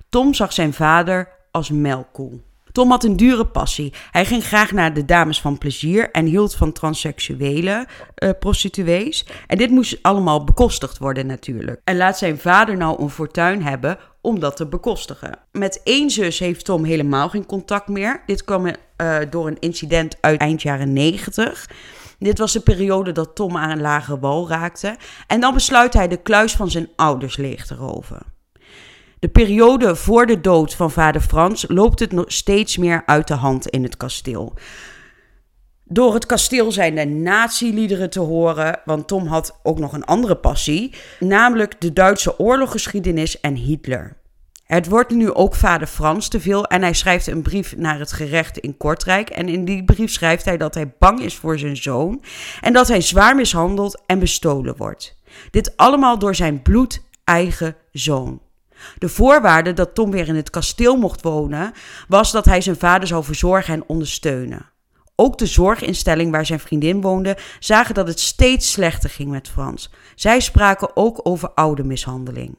Tom 0.08 0.34
zag 0.34 0.52
zijn 0.52 0.72
vader 0.72 1.28
als 1.50 1.70
melkkoe. 1.70 2.40
Tom 2.72 2.90
had 2.90 3.04
een 3.04 3.16
dure 3.16 3.46
passie. 3.46 3.92
Hij 4.10 4.24
ging 4.24 4.44
graag 4.44 4.72
naar 4.72 4.94
de 4.94 5.04
dames 5.04 5.40
van 5.40 5.58
plezier 5.58 6.10
en 6.10 6.26
hield 6.26 6.54
van 6.54 6.72
transseksuele 6.72 7.86
uh, 8.22 8.30
prostituees. 8.38 9.26
En 9.46 9.58
dit 9.58 9.70
moest 9.70 9.98
allemaal 10.02 10.44
bekostigd 10.44 10.98
worden 10.98 11.26
natuurlijk. 11.26 11.80
En 11.84 11.96
laat 11.96 12.18
zijn 12.18 12.38
vader 12.38 12.76
nou 12.76 13.02
een 13.02 13.10
fortuin 13.10 13.62
hebben 13.62 13.98
om 14.20 14.40
dat 14.40 14.56
te 14.56 14.66
bekostigen. 14.66 15.38
Met 15.52 15.80
één 15.84 16.10
zus 16.10 16.38
heeft 16.38 16.64
Tom 16.64 16.84
helemaal 16.84 17.28
geen 17.28 17.46
contact 17.46 17.88
meer. 17.88 18.22
Dit 18.26 18.44
kwam 18.44 18.66
uh, 18.66 18.74
door 19.30 19.46
een 19.46 19.58
incident 19.58 20.16
uit 20.20 20.40
eind 20.40 20.62
jaren 20.62 20.92
90. 20.92 21.68
Dit 22.18 22.38
was 22.38 22.52
de 22.52 22.60
periode 22.60 23.12
dat 23.12 23.34
Tom 23.34 23.56
aan 23.56 23.70
een 23.70 23.80
lage 23.80 24.18
wal 24.18 24.48
raakte. 24.48 24.96
En 25.26 25.40
dan 25.40 25.54
besluit 25.54 25.92
hij 25.92 26.08
de 26.08 26.16
kluis 26.16 26.52
van 26.52 26.70
zijn 26.70 26.88
ouders 26.96 27.36
leeg 27.36 27.66
te 27.66 27.74
roven. 27.74 28.31
De 29.22 29.28
periode 29.28 29.96
voor 29.96 30.26
de 30.26 30.40
dood 30.40 30.74
van 30.74 30.90
vader 30.90 31.20
Frans 31.20 31.64
loopt 31.68 32.00
het 32.00 32.12
nog 32.12 32.24
steeds 32.26 32.76
meer 32.76 33.02
uit 33.06 33.28
de 33.28 33.34
hand 33.34 33.66
in 33.66 33.82
het 33.82 33.96
kasteel. 33.96 34.54
Door 35.84 36.14
het 36.14 36.26
kasteel 36.26 36.72
zijn 36.72 36.94
de 36.94 37.04
nazi-liederen 37.04 38.10
te 38.10 38.20
horen, 38.20 38.80
want 38.84 39.08
Tom 39.08 39.26
had 39.26 39.58
ook 39.62 39.78
nog 39.78 39.92
een 39.92 40.04
andere 40.04 40.36
passie, 40.36 40.94
namelijk 41.20 41.80
de 41.80 41.92
Duitse 41.92 42.38
oorloggeschiedenis 42.38 43.40
en 43.40 43.54
Hitler. 43.54 44.16
Het 44.64 44.88
wordt 44.88 45.10
nu 45.10 45.32
ook 45.32 45.54
vader 45.54 45.86
Frans 45.86 46.28
te 46.28 46.40
veel 46.40 46.66
en 46.66 46.82
hij 46.82 46.94
schrijft 46.94 47.26
een 47.26 47.42
brief 47.42 47.76
naar 47.76 47.98
het 47.98 48.12
gerecht 48.12 48.58
in 48.58 48.76
Kortrijk. 48.76 49.30
En 49.30 49.48
in 49.48 49.64
die 49.64 49.84
brief 49.84 50.10
schrijft 50.10 50.44
hij 50.44 50.56
dat 50.56 50.74
hij 50.74 50.94
bang 50.98 51.20
is 51.20 51.34
voor 51.34 51.58
zijn 51.58 51.76
zoon 51.76 52.22
en 52.60 52.72
dat 52.72 52.88
hij 52.88 53.00
zwaar 53.00 53.36
mishandeld 53.36 54.02
en 54.06 54.18
bestolen 54.18 54.76
wordt. 54.76 55.16
Dit 55.50 55.76
allemaal 55.76 56.18
door 56.18 56.34
zijn 56.34 56.62
bloedeigen 56.62 57.76
zoon. 57.92 58.40
De 58.98 59.08
voorwaarde 59.08 59.72
dat 59.72 59.94
Tom 59.94 60.10
weer 60.10 60.28
in 60.28 60.36
het 60.36 60.50
kasteel 60.50 60.96
mocht 60.96 61.22
wonen 61.22 61.72
was 62.08 62.32
dat 62.32 62.44
hij 62.44 62.60
zijn 62.60 62.76
vader 62.76 63.08
zou 63.08 63.24
verzorgen 63.24 63.74
en 63.74 63.84
ondersteunen. 63.86 64.70
Ook 65.16 65.38
de 65.38 65.46
zorginstelling 65.46 66.30
waar 66.30 66.46
zijn 66.46 66.60
vriendin 66.60 67.00
woonde 67.00 67.36
zagen 67.58 67.94
dat 67.94 68.08
het 68.08 68.20
steeds 68.20 68.72
slechter 68.72 69.10
ging 69.10 69.30
met 69.30 69.48
Frans. 69.48 69.90
Zij 70.14 70.40
spraken 70.40 70.96
ook 70.96 71.20
over 71.22 71.50
oude 71.54 71.84
mishandeling. 71.84 72.56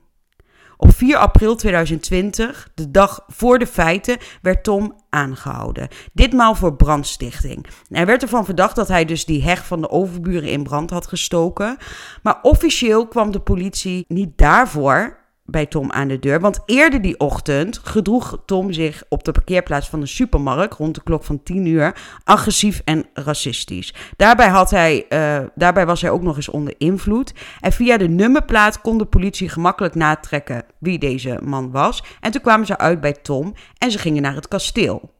Op 0.77 0.95
4 0.95 1.17
april 1.17 1.55
2020, 1.55 2.69
de 2.75 2.91
dag 2.91 3.23
voor 3.27 3.59
de 3.59 3.67
feiten, 3.67 4.17
werd 4.41 4.63
Tom 4.63 4.95
aangehouden. 5.09 5.87
Ditmaal 6.13 6.55
voor 6.55 6.75
brandstichting. 6.75 7.65
Hij 7.87 8.05
werd 8.05 8.21
ervan 8.21 8.45
verdacht 8.45 8.75
dat 8.75 8.87
hij 8.87 9.05
dus 9.05 9.25
die 9.25 9.43
heg 9.43 9.65
van 9.65 9.81
de 9.81 9.89
overburen 9.89 10.49
in 10.49 10.63
brand 10.63 10.89
had 10.89 11.07
gestoken. 11.07 11.77
Maar 12.23 12.39
officieel 12.41 13.07
kwam 13.07 13.31
de 13.31 13.39
politie 13.39 14.05
niet 14.07 14.37
daarvoor 14.37 15.22
bij 15.45 15.65
Tom 15.65 15.91
aan 15.91 16.07
de 16.07 16.19
deur. 16.19 16.39
Want 16.39 16.59
eerder 16.65 17.01
die 17.01 17.19
ochtend 17.19 17.79
gedroeg 17.83 18.41
Tom 18.45 18.73
zich 18.73 19.03
op 19.09 19.23
de 19.23 19.31
parkeerplaats 19.31 19.89
van 19.89 19.99
de 19.99 20.05
supermarkt 20.05 20.73
rond 20.73 20.95
de 20.95 21.03
klok 21.03 21.23
van 21.23 21.43
10 21.43 21.65
uur 21.65 21.95
agressief 22.23 22.81
en 22.85 23.05
racistisch. 23.13 23.93
Daarbij, 24.15 24.47
had 24.47 24.69
hij, 24.69 25.05
uh, 25.09 25.47
daarbij 25.55 25.85
was 25.85 26.01
hij 26.01 26.11
ook 26.11 26.21
nog 26.21 26.35
eens 26.35 26.49
onder 26.49 26.73
invloed. 26.77 27.33
En 27.59 27.71
via 27.71 27.97
de 27.97 28.07
nummerplaat 28.07 28.81
kon 28.81 28.97
de 28.97 29.05
politie 29.05 29.49
gemakkelijk 29.49 29.95
natrekken 29.95 30.63
wie 30.77 30.99
deze 30.99 31.39
man 31.43 31.71
was. 31.71 32.03
En 32.19 32.31
toen 32.31 32.41
kwamen 32.41 32.65
ze 32.65 32.77
uit 32.77 33.01
bij 33.01 33.13
Tom 33.13 33.53
en 33.77 33.91
ze 33.91 33.97
gingen 33.97 34.21
naar 34.21 34.35
het 34.35 34.47
kasteel. 34.47 35.11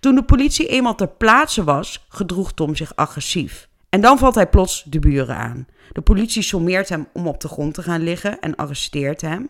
Toen 0.00 0.14
de 0.14 0.22
politie 0.22 0.66
eenmaal 0.66 0.94
ter 0.94 1.08
plaatse 1.08 1.64
was, 1.64 2.06
gedroeg 2.08 2.52
Tom 2.52 2.76
zich 2.76 2.96
agressief. 2.96 3.68
En 3.94 4.00
dan 4.00 4.18
valt 4.18 4.34
hij 4.34 4.46
plots 4.46 4.82
de 4.82 4.98
buren 4.98 5.36
aan. 5.36 5.66
De 5.92 6.00
politie 6.00 6.42
sommeert 6.42 6.88
hem 6.88 7.06
om 7.12 7.26
op 7.26 7.40
de 7.40 7.48
grond 7.48 7.74
te 7.74 7.82
gaan 7.82 8.02
liggen 8.02 8.40
en 8.40 8.56
arresteert 8.56 9.20
hem. 9.20 9.48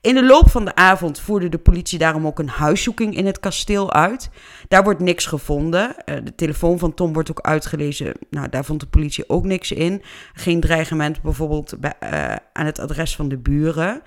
In 0.00 0.14
de 0.14 0.24
loop 0.24 0.50
van 0.50 0.64
de 0.64 0.74
avond 0.74 1.20
voerde 1.20 1.48
de 1.48 1.58
politie 1.58 1.98
daarom 1.98 2.26
ook 2.26 2.38
een 2.38 2.48
huiszoeking 2.48 3.16
in 3.16 3.26
het 3.26 3.40
kasteel 3.40 3.92
uit. 3.92 4.30
Daar 4.68 4.84
wordt 4.84 5.00
niks 5.00 5.26
gevonden. 5.26 5.96
Eh, 6.04 6.16
de 6.24 6.34
telefoon 6.34 6.78
van 6.78 6.94
Tom 6.94 7.12
wordt 7.12 7.30
ook 7.30 7.40
uitgelezen. 7.40 8.12
Nou, 8.30 8.48
daar 8.48 8.64
vond 8.64 8.80
de 8.80 8.86
politie 8.86 9.28
ook 9.28 9.44
niks 9.44 9.72
in. 9.72 10.02
Geen 10.32 10.60
dreigement 10.60 11.22
bijvoorbeeld 11.22 11.74
bij, 11.80 11.94
uh, 12.02 12.36
aan 12.52 12.66
het 12.66 12.78
adres 12.78 13.16
van 13.16 13.28
de 13.28 13.38
buren. 13.38 14.02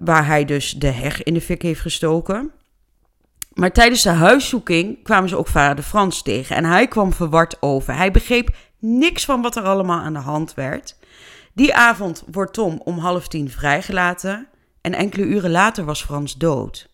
Waar 0.00 0.26
hij 0.26 0.44
dus 0.44 0.72
de 0.72 0.90
heg 0.90 1.22
in 1.22 1.34
de 1.34 1.40
fik 1.40 1.62
heeft 1.62 1.80
gestoken. 1.80 2.52
Maar 3.54 3.72
tijdens 3.72 4.02
de 4.02 4.10
huiszoeking 4.10 5.02
kwamen 5.02 5.28
ze 5.28 5.36
ook 5.36 5.48
vader 5.48 5.84
Frans 5.84 6.22
tegen. 6.22 6.56
En 6.56 6.64
hij 6.64 6.88
kwam 6.88 7.12
verward 7.12 7.56
over. 7.60 7.94
Hij 7.96 8.10
begreep 8.10 8.56
niks 8.78 9.24
van 9.24 9.42
wat 9.42 9.56
er 9.56 9.62
allemaal 9.62 10.00
aan 10.00 10.12
de 10.12 10.18
hand 10.18 10.54
werd. 10.54 10.96
Die 11.54 11.74
avond 11.74 12.24
wordt 12.30 12.52
Tom 12.52 12.80
om 12.84 12.98
half 12.98 13.28
tien 13.28 13.50
vrijgelaten. 13.50 14.48
En 14.80 14.94
enkele 14.94 15.24
uren 15.24 15.50
later 15.50 15.84
was 15.84 16.04
Frans 16.04 16.36
dood. 16.36 16.90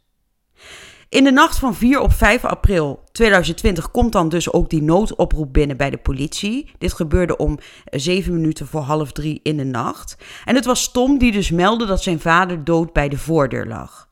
In 1.08 1.24
de 1.24 1.30
nacht 1.30 1.58
van 1.58 1.74
4 1.74 2.00
op 2.00 2.12
5 2.12 2.44
april 2.44 3.04
2020 3.12 3.90
komt 3.90 4.12
dan 4.12 4.28
dus 4.28 4.52
ook 4.52 4.70
die 4.70 4.82
noodoproep 4.82 5.52
binnen 5.52 5.76
bij 5.76 5.90
de 5.90 5.96
politie. 5.96 6.70
Dit 6.78 6.92
gebeurde 6.92 7.36
om 7.36 7.58
7 7.84 8.32
minuten 8.32 8.66
voor 8.66 8.80
half 8.80 9.12
3 9.12 9.40
in 9.42 9.56
de 9.56 9.64
nacht. 9.64 10.16
En 10.44 10.54
het 10.54 10.64
was 10.64 10.92
Tom 10.92 11.18
die 11.18 11.32
dus 11.32 11.50
meldde 11.50 11.86
dat 11.86 12.02
zijn 12.02 12.20
vader 12.20 12.64
dood 12.64 12.92
bij 12.92 13.08
de 13.08 13.18
voordeur 13.18 13.66
lag. 13.66 14.07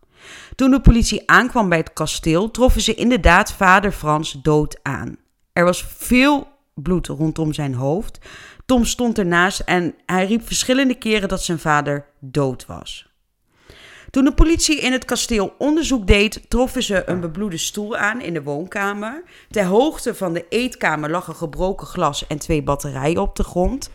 Toen 0.57 0.71
de 0.71 0.81
politie 0.81 1.23
aankwam 1.31 1.69
bij 1.69 1.79
het 1.79 1.93
kasteel, 1.93 2.51
troffen 2.51 2.81
ze 2.81 2.95
inderdaad 2.95 3.53
vader 3.53 3.93
Frans 3.93 4.33
dood 4.43 4.79
aan. 4.83 5.17
Er 5.53 5.65
was 5.65 5.85
veel 5.89 6.49
bloed 6.75 7.07
rondom 7.07 7.53
zijn 7.53 7.75
hoofd. 7.75 8.19
Tom 8.67 8.85
stond 8.85 9.19
ernaast 9.19 9.61
en 9.61 9.95
hij 10.07 10.27
riep 10.27 10.47
verschillende 10.47 10.95
keren 10.95 11.29
dat 11.29 11.43
zijn 11.43 11.59
vader 11.59 12.07
dood 12.21 12.67
was. 12.67 13.15
Toen 14.11 14.25
de 14.25 14.35
politie 14.35 14.81
in 14.81 14.93
het 14.93 15.05
kasteel 15.05 15.55
onderzoek 15.59 16.07
deed, 16.07 16.41
troffen 16.49 16.83
ze 16.83 17.03
een 17.07 17.21
bebloede 17.21 17.59
stoel 17.59 17.97
aan 17.97 18.21
in 18.21 18.35
de 18.35 18.43
woonkamer. 18.43 19.23
Ter 19.51 19.65
hoogte 19.65 20.15
van 20.15 20.33
de 20.33 20.47
eetkamer 20.49 21.11
lag 21.11 21.29
een 21.29 21.35
gebroken 21.35 21.87
glas 21.87 22.27
en 22.27 22.39
twee 22.39 22.63
batterijen 22.63 23.21
op 23.21 23.37
de 23.37 23.45
grond. 23.45 23.91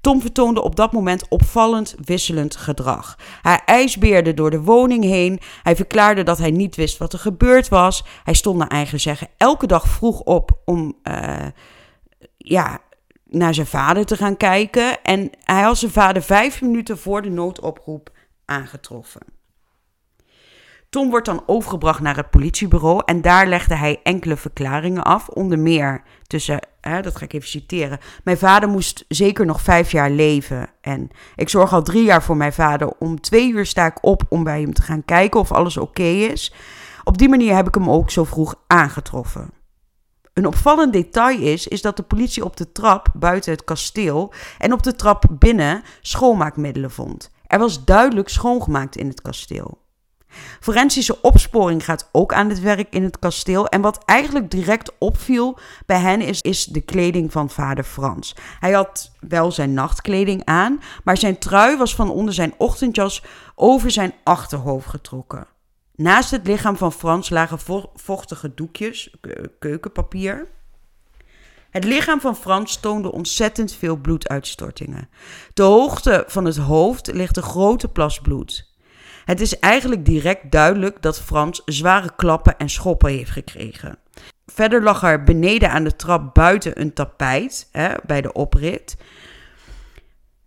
Tom 0.00 0.20
vertoonde 0.20 0.62
op 0.62 0.76
dat 0.76 0.92
moment 0.92 1.28
opvallend 1.28 1.94
wisselend 2.04 2.56
gedrag. 2.56 3.18
Hij 3.42 3.60
ijsbeerde 3.64 4.34
door 4.34 4.50
de 4.50 4.60
woning 4.60 5.04
heen. 5.04 5.40
Hij 5.62 5.76
verklaarde 5.76 6.22
dat 6.22 6.38
hij 6.38 6.50
niet 6.50 6.76
wist 6.76 6.98
wat 6.98 7.12
er 7.12 7.18
gebeurd 7.18 7.68
was. 7.68 8.04
Hij 8.24 8.34
stond 8.34 8.58
naar 8.58 8.68
eigen 8.68 9.00
zeggen 9.00 9.28
elke 9.36 9.66
dag 9.66 9.88
vroeg 9.88 10.20
op 10.20 10.60
om 10.64 10.94
uh, 11.04 11.46
ja, 12.36 12.80
naar 13.24 13.54
zijn 13.54 13.66
vader 13.66 14.06
te 14.06 14.16
gaan 14.16 14.36
kijken. 14.36 15.02
En 15.02 15.30
hij 15.44 15.62
had 15.62 15.78
zijn 15.78 15.90
vader 15.90 16.22
vijf 16.22 16.62
minuten 16.62 16.98
voor 16.98 17.22
de 17.22 17.30
noodoproep 17.30 18.10
aangetroffen. 18.44 19.39
Tom 20.90 21.10
wordt 21.10 21.26
dan 21.26 21.42
overgebracht 21.46 22.00
naar 22.00 22.16
het 22.16 22.30
politiebureau 22.30 23.02
en 23.04 23.22
daar 23.22 23.46
legde 23.46 23.74
hij 23.74 24.00
enkele 24.02 24.36
verklaringen 24.36 25.02
af. 25.02 25.28
Onder 25.28 25.58
meer 25.58 26.02
tussen, 26.26 26.66
hè, 26.80 27.02
dat 27.02 27.16
ga 27.16 27.24
ik 27.24 27.32
even 27.32 27.48
citeren. 27.48 27.98
Mijn 28.24 28.38
vader 28.38 28.68
moest 28.68 29.04
zeker 29.08 29.46
nog 29.46 29.60
vijf 29.60 29.92
jaar 29.92 30.10
leven. 30.10 30.68
En 30.80 31.10
ik 31.36 31.48
zorg 31.48 31.72
al 31.72 31.82
drie 31.82 32.04
jaar 32.04 32.22
voor 32.22 32.36
mijn 32.36 32.52
vader. 32.52 32.92
Om 32.98 33.20
twee 33.20 33.50
uur 33.50 33.66
sta 33.66 33.86
ik 33.86 34.04
op 34.04 34.22
om 34.28 34.44
bij 34.44 34.60
hem 34.60 34.72
te 34.72 34.82
gaan 34.82 35.04
kijken 35.04 35.40
of 35.40 35.52
alles 35.52 35.76
oké 35.76 36.02
is. 36.02 36.54
Op 37.04 37.18
die 37.18 37.28
manier 37.28 37.54
heb 37.54 37.68
ik 37.68 37.74
hem 37.74 37.90
ook 37.90 38.10
zo 38.10 38.24
vroeg 38.24 38.54
aangetroffen. 38.66 39.50
Een 40.32 40.46
opvallend 40.46 40.92
detail 40.92 41.40
is, 41.40 41.68
is 41.68 41.82
dat 41.82 41.96
de 41.96 42.02
politie 42.02 42.44
op 42.44 42.56
de 42.56 42.72
trap 42.72 43.08
buiten 43.14 43.52
het 43.52 43.64
kasteel 43.64 44.32
en 44.58 44.72
op 44.72 44.82
de 44.82 44.96
trap 44.96 45.24
binnen 45.30 45.82
schoonmaakmiddelen 46.00 46.90
vond. 46.90 47.30
Er 47.46 47.58
was 47.58 47.84
duidelijk 47.84 48.28
schoongemaakt 48.28 48.96
in 48.96 49.08
het 49.08 49.22
kasteel. 49.22 49.78
Forensische 50.60 51.20
opsporing 51.20 51.84
gaat 51.84 52.08
ook 52.12 52.32
aan 52.32 52.48
het 52.48 52.60
werk 52.60 52.94
in 52.94 53.02
het 53.02 53.18
kasteel. 53.18 53.66
En 53.66 53.80
wat 53.80 54.04
eigenlijk 54.04 54.50
direct 54.50 54.92
opviel 54.98 55.58
bij 55.86 55.98
hen 55.98 56.20
is, 56.20 56.40
is 56.40 56.64
de 56.64 56.80
kleding 56.80 57.32
van 57.32 57.50
vader 57.50 57.84
Frans. 57.84 58.36
Hij 58.60 58.72
had 58.72 59.12
wel 59.20 59.52
zijn 59.52 59.74
nachtkleding 59.74 60.44
aan, 60.44 60.80
maar 61.04 61.16
zijn 61.16 61.38
trui 61.38 61.76
was 61.76 61.94
van 61.94 62.10
onder 62.10 62.34
zijn 62.34 62.54
ochtendjas 62.58 63.22
over 63.54 63.90
zijn 63.90 64.14
achterhoofd 64.24 64.88
getrokken. 64.88 65.46
Naast 65.94 66.30
het 66.30 66.46
lichaam 66.46 66.76
van 66.76 66.92
Frans 66.92 67.30
lagen 67.30 67.58
vochtige 67.94 68.54
doekjes, 68.54 69.14
keukenpapier. 69.58 70.48
Het 71.70 71.84
lichaam 71.84 72.20
van 72.20 72.36
Frans 72.36 72.76
toonde 72.76 73.12
ontzettend 73.12 73.72
veel 73.72 73.96
bloeduitstortingen. 73.96 75.08
De 75.54 75.62
hoogte 75.62 76.24
van 76.26 76.44
het 76.44 76.56
hoofd 76.56 77.12
ligt 77.12 77.36
een 77.36 77.42
grote 77.42 77.88
plas 77.88 78.20
bloed. 78.20 78.69
Het 79.30 79.40
is 79.40 79.58
eigenlijk 79.58 80.04
direct 80.04 80.50
duidelijk 80.50 81.02
dat 81.02 81.20
Frans 81.20 81.62
zware 81.64 82.10
klappen 82.16 82.58
en 82.58 82.70
schoppen 82.70 83.10
heeft 83.10 83.30
gekregen. 83.30 83.98
Verder 84.46 84.82
lag 84.82 85.02
er 85.02 85.24
beneden 85.24 85.70
aan 85.70 85.84
de 85.84 85.96
trap 85.96 86.34
buiten 86.34 86.80
een 86.80 86.92
tapijt 86.92 87.68
hè, 87.72 87.88
bij 88.06 88.20
de 88.20 88.32
oprit. 88.32 88.96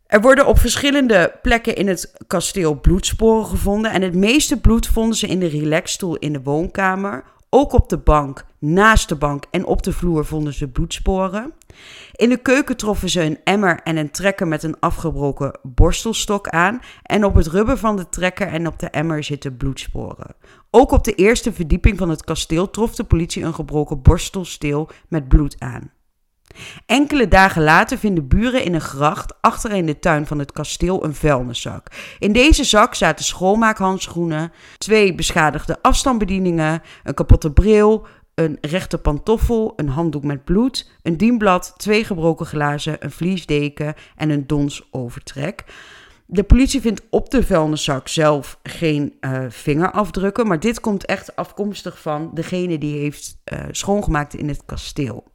Er 0.07 0.21
worden 0.21 0.45
op 0.45 0.59
verschillende 0.59 1.39
plekken 1.41 1.75
in 1.75 1.87
het 1.87 2.13
kasteel 2.27 2.79
bloedsporen 2.79 3.45
gevonden. 3.45 3.91
En 3.91 4.01
het 4.01 4.15
meeste 4.15 4.59
bloed 4.59 4.87
vonden 4.87 5.17
ze 5.17 5.27
in 5.27 5.39
de 5.39 5.47
relaxstoel 5.47 6.15
in 6.15 6.33
de 6.33 6.41
woonkamer. 6.41 7.23
Ook 7.55 7.73
op 7.73 7.89
de 7.89 7.97
bank, 7.97 8.45
naast 8.59 9.09
de 9.09 9.15
bank 9.15 9.45
en 9.51 9.65
op 9.65 9.83
de 9.83 9.91
vloer 9.91 10.25
vonden 10.25 10.53
ze 10.53 10.67
bloedsporen. 10.67 11.53
In 12.15 12.29
de 12.29 12.37
keuken 12.37 12.77
troffen 12.77 13.09
ze 13.09 13.21
een 13.21 13.39
emmer 13.43 13.79
en 13.83 13.97
een 13.97 14.11
trekker 14.11 14.47
met 14.47 14.63
een 14.63 14.79
afgebroken 14.79 15.59
borstelstok 15.63 16.49
aan. 16.49 16.81
En 17.03 17.25
op 17.25 17.35
het 17.35 17.47
rubber 17.47 17.77
van 17.77 17.95
de 17.95 18.09
trekker 18.09 18.47
en 18.47 18.67
op 18.67 18.79
de 18.79 18.89
emmer 18.89 19.23
zitten 19.23 19.57
bloedsporen. 19.57 20.35
Ook 20.69 20.91
op 20.91 21.03
de 21.03 21.15
eerste 21.15 21.53
verdieping 21.53 21.97
van 21.97 22.09
het 22.09 22.23
kasteel 22.23 22.69
trof 22.69 22.95
de 22.95 23.03
politie 23.03 23.43
een 23.43 23.53
gebroken 23.53 24.01
borstelsteel 24.01 24.89
met 25.07 25.27
bloed 25.27 25.55
aan. 25.59 25.91
Enkele 26.85 27.27
dagen 27.27 27.63
later 27.63 27.97
vinden 27.97 28.27
buren 28.27 28.63
in 28.63 28.73
een 28.73 28.81
gracht 28.81 29.33
achter 29.41 29.71
in 29.71 29.85
de 29.85 29.99
tuin 29.99 30.27
van 30.27 30.39
het 30.39 30.51
kasteel 30.51 31.03
een 31.03 31.15
vuilniszak. 31.15 31.87
In 32.19 32.33
deze 32.33 32.63
zak 32.63 32.95
zaten 32.95 33.25
schoonmaakhandschoenen, 33.25 34.51
twee 34.77 35.15
beschadigde 35.15 35.77
afstandsbedieningen, 35.81 36.81
een 37.03 37.13
kapotte 37.13 37.51
bril, 37.51 38.07
een 38.35 38.57
rechte 38.61 38.97
pantoffel, 38.97 39.73
een 39.75 39.89
handdoek 39.89 40.23
met 40.23 40.43
bloed, 40.43 40.89
een 41.01 41.17
dienblad, 41.17 41.73
twee 41.77 42.03
gebroken 42.03 42.45
glazen, 42.45 42.95
een 42.99 43.11
vliesdeken 43.11 43.93
en 44.15 44.29
een 44.29 44.47
donsovertrek. 44.47 45.63
De 46.25 46.43
politie 46.43 46.81
vindt 46.81 47.01
op 47.09 47.29
de 47.29 47.43
vuilniszak 47.43 48.07
zelf 48.07 48.59
geen 48.63 49.17
uh, 49.21 49.45
vingerafdrukken, 49.49 50.47
maar 50.47 50.59
dit 50.59 50.79
komt 50.79 51.05
echt 51.05 51.35
afkomstig 51.35 51.99
van 51.99 52.31
degene 52.33 52.77
die 52.77 52.97
heeft 52.97 53.37
uh, 53.53 53.59
schoongemaakt 53.71 54.33
in 54.33 54.47
het 54.47 54.65
kasteel. 54.65 55.32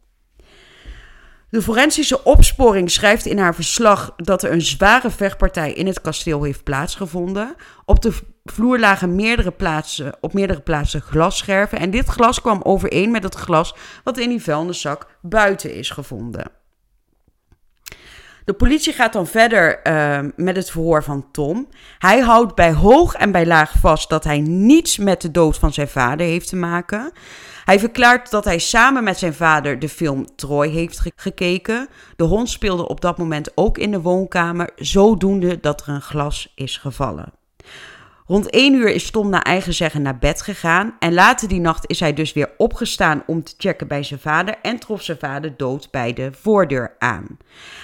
De 1.51 1.63
forensische 1.63 2.25
opsporing 2.25 2.91
schrijft 2.91 3.27
in 3.27 3.39
haar 3.39 3.55
verslag 3.55 4.13
dat 4.17 4.43
er 4.43 4.53
een 4.53 4.63
zware 4.63 5.11
vechtpartij 5.11 5.73
in 5.73 5.87
het 5.87 6.01
kasteel 6.01 6.43
heeft 6.43 6.65
plaatsgevonden. 6.65 7.55
Op 7.85 8.03
de 8.03 8.13
vloer 8.45 8.79
lagen 8.79 9.15
meerdere 9.15 9.51
plaatsen, 9.51 10.17
op 10.21 10.33
meerdere 10.33 10.61
plaatsen 10.61 11.01
glasscherven. 11.01 11.79
En 11.79 11.91
dit 11.91 12.09
glas 12.09 12.41
kwam 12.41 12.61
overeen 12.63 13.11
met 13.11 13.23
het 13.23 13.35
glas 13.35 13.75
wat 14.05 14.19
in 14.19 14.29
die 14.29 14.43
vuilniszak 14.43 15.07
buiten 15.23 15.75
is 15.75 15.91
gevonden. 15.91 16.51
De 18.45 18.55
politie 18.55 18.93
gaat 18.93 19.13
dan 19.13 19.27
verder 19.27 19.81
uh, 19.87 20.19
met 20.37 20.57
het 20.57 20.71
verhoor 20.71 21.05
van 21.05 21.31
Tom. 21.31 21.69
Hij 21.99 22.21
houdt 22.21 22.55
bij 22.55 22.73
hoog 22.73 23.15
en 23.15 23.33
bij 23.33 23.47
laag 23.47 23.73
vast 23.81 24.09
dat 24.09 24.25
hij 24.25 24.41
niets 24.41 24.99
met 24.99 25.21
de 25.21 25.31
dood 25.31 25.59
van 25.59 25.73
zijn 25.73 25.89
vader 25.89 26.27
heeft 26.27 26.49
te 26.49 26.57
maken. 26.57 27.13
Hij 27.69 27.79
verklaart 27.79 28.31
dat 28.31 28.45
hij 28.45 28.59
samen 28.59 29.05
met 29.05 29.19
zijn 29.19 29.35
vader 29.35 29.79
de 29.79 29.89
film 29.89 30.27
Troy 30.37 30.69
heeft 30.69 31.01
gekeken. 31.17 31.89
De 32.17 32.25
hond 32.25 32.49
speelde 32.49 32.89
op 32.89 33.01
dat 33.01 33.19
moment 33.19 33.51
ook 33.55 33.79
in 33.79 33.91
de 33.91 34.01
woonkamer, 34.01 34.71
zodoende 34.77 35.61
dat 35.61 35.81
er 35.81 35.89
een 35.89 36.01
glas 36.01 36.53
is 36.55 36.77
gevallen. 36.77 37.33
Rond 38.29 38.51
1 38.51 38.75
uur 38.75 38.89
is 38.89 39.11
Tom 39.11 39.29
naar 39.29 39.43
eigen 39.43 39.75
zeggen 39.75 40.03
naar 40.03 40.19
bed 40.19 40.43
gegaan. 40.43 40.97
En 40.99 41.15
later 41.15 41.49
die 41.49 41.61
nacht 41.61 41.91
is 41.91 42.01
hij 42.01 42.13
dus 42.15 42.33
weer 42.33 42.51
opgestaan 42.57 43.23
om 43.27 43.43
te 43.43 43.55
checken 43.59 43.89
bij 43.89 44.03
zijn 44.03 44.21
vader. 44.21 44.55
En 44.63 44.79
trof 44.79 45.03
zijn 45.03 45.19
vader 45.19 45.57
dood 45.57 45.91
bij 45.91 46.13
de 46.13 46.31
voordeur 46.33 46.97
aan. 46.99 47.27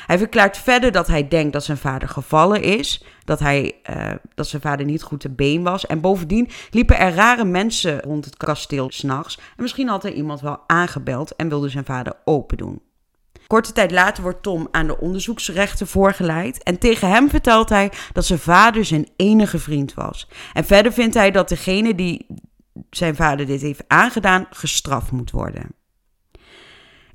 Hij 0.06 0.18
verklaart 0.18 0.58
verder 0.58 0.92
dat 0.92 1.06
hij 1.06 1.28
denkt 1.28 1.52
dat 1.52 1.64
zijn 1.64 1.78
vader 1.78 2.08
gevallen 2.08 2.62
is. 2.62 3.04
Dat, 3.24 3.38
hij, 3.38 3.74
uh, 3.90 4.10
dat 4.34 4.46
zijn 4.46 4.62
vader 4.62 4.86
niet 4.86 5.02
goed 5.02 5.20
te 5.20 5.30
been 5.30 5.62
was. 5.62 5.86
En 5.86 6.00
bovendien 6.00 6.48
liepen 6.70 6.98
er 6.98 7.14
rare 7.14 7.44
mensen 7.44 8.00
rond 8.00 8.24
het 8.24 8.36
kasteel 8.36 8.90
s'nachts. 8.90 9.38
En 9.38 9.62
misschien 9.62 9.88
had 9.88 10.04
er 10.04 10.12
iemand 10.12 10.40
wel 10.40 10.58
aangebeld 10.66 11.36
en 11.36 11.48
wilde 11.48 11.68
zijn 11.68 11.84
vader 11.84 12.12
open 12.24 12.56
doen. 12.56 12.80
Korte 13.46 13.72
tijd 13.72 13.90
later 13.90 14.22
wordt 14.22 14.42
Tom 14.42 14.68
aan 14.70 14.86
de 14.86 15.00
onderzoeksrechter 15.00 15.86
voorgeleid 15.86 16.62
en 16.62 16.78
tegen 16.78 17.08
hem 17.08 17.30
vertelt 17.30 17.68
hij 17.68 17.92
dat 18.12 18.24
zijn 18.24 18.38
vader 18.38 18.84
zijn 18.84 19.08
enige 19.16 19.58
vriend 19.58 19.94
was. 19.94 20.28
En 20.52 20.64
verder 20.64 20.92
vindt 20.92 21.14
hij 21.14 21.30
dat 21.30 21.48
degene 21.48 21.94
die 21.94 22.26
zijn 22.90 23.16
vader 23.16 23.46
dit 23.46 23.60
heeft 23.60 23.84
aangedaan 23.86 24.46
gestraft 24.50 25.10
moet 25.10 25.30
worden. 25.30 25.74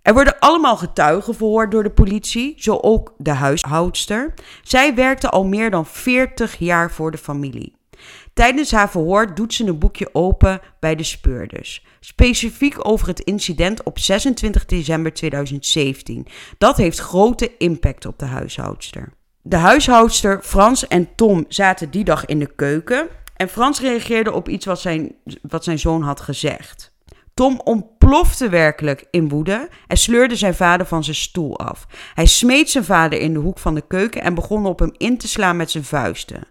Er 0.01 0.13
worden 0.13 0.39
allemaal 0.39 0.77
getuigen 0.77 1.35
verhoord 1.35 1.71
door 1.71 1.83
de 1.83 1.91
politie, 1.91 2.53
zo 2.57 2.77
ook 2.81 3.13
de 3.17 3.31
huishoudster. 3.31 4.33
Zij 4.61 4.95
werkte 4.95 5.29
al 5.29 5.45
meer 5.45 5.71
dan 5.71 5.85
40 5.85 6.57
jaar 6.57 6.91
voor 6.91 7.11
de 7.11 7.17
familie. 7.17 7.78
Tijdens 8.39 8.71
haar 8.71 8.89
verhoor 8.89 9.35
doet 9.35 9.53
ze 9.53 9.65
een 9.65 9.79
boekje 9.79 10.09
open 10.13 10.61
bij 10.79 10.95
de 10.95 11.03
speurders. 11.03 11.85
Specifiek 11.99 12.87
over 12.87 13.07
het 13.07 13.19
incident 13.19 13.83
op 13.83 13.99
26 13.99 14.65
december 14.65 15.13
2017. 15.13 16.27
Dat 16.57 16.77
heeft 16.77 16.99
grote 16.99 17.57
impact 17.57 18.05
op 18.05 18.19
de 18.19 18.25
huishoudster. 18.25 19.13
De 19.41 19.55
huishoudster 19.55 20.41
Frans 20.43 20.87
en 20.87 21.15
Tom 21.15 21.45
zaten 21.47 21.91
die 21.91 22.03
dag 22.03 22.25
in 22.25 22.39
de 22.39 22.55
keuken. 22.55 23.07
En 23.35 23.49
Frans 23.49 23.81
reageerde 23.81 24.31
op 24.31 24.49
iets 24.49 24.65
wat 24.65 24.79
zijn, 24.79 25.15
wat 25.41 25.63
zijn 25.63 25.79
zoon 25.79 26.01
had 26.01 26.19
gezegd. 26.21 26.93
Tom 27.33 27.61
ontplofte 27.63 28.49
werkelijk 28.49 29.05
in 29.11 29.29
woede 29.29 29.69
en 29.87 29.97
sleurde 29.97 30.35
zijn 30.35 30.55
vader 30.55 30.85
van 30.85 31.03
zijn 31.03 31.15
stoel 31.15 31.59
af. 31.59 31.87
Hij 32.13 32.25
smeet 32.25 32.69
zijn 32.69 32.83
vader 32.83 33.19
in 33.19 33.33
de 33.33 33.39
hoek 33.39 33.59
van 33.59 33.75
de 33.75 33.87
keuken 33.87 34.21
en 34.21 34.33
begon 34.33 34.65
op 34.65 34.79
hem 34.79 34.93
in 34.97 35.17
te 35.17 35.27
slaan 35.27 35.57
met 35.57 35.71
zijn 35.71 35.83
vuisten. 35.83 36.47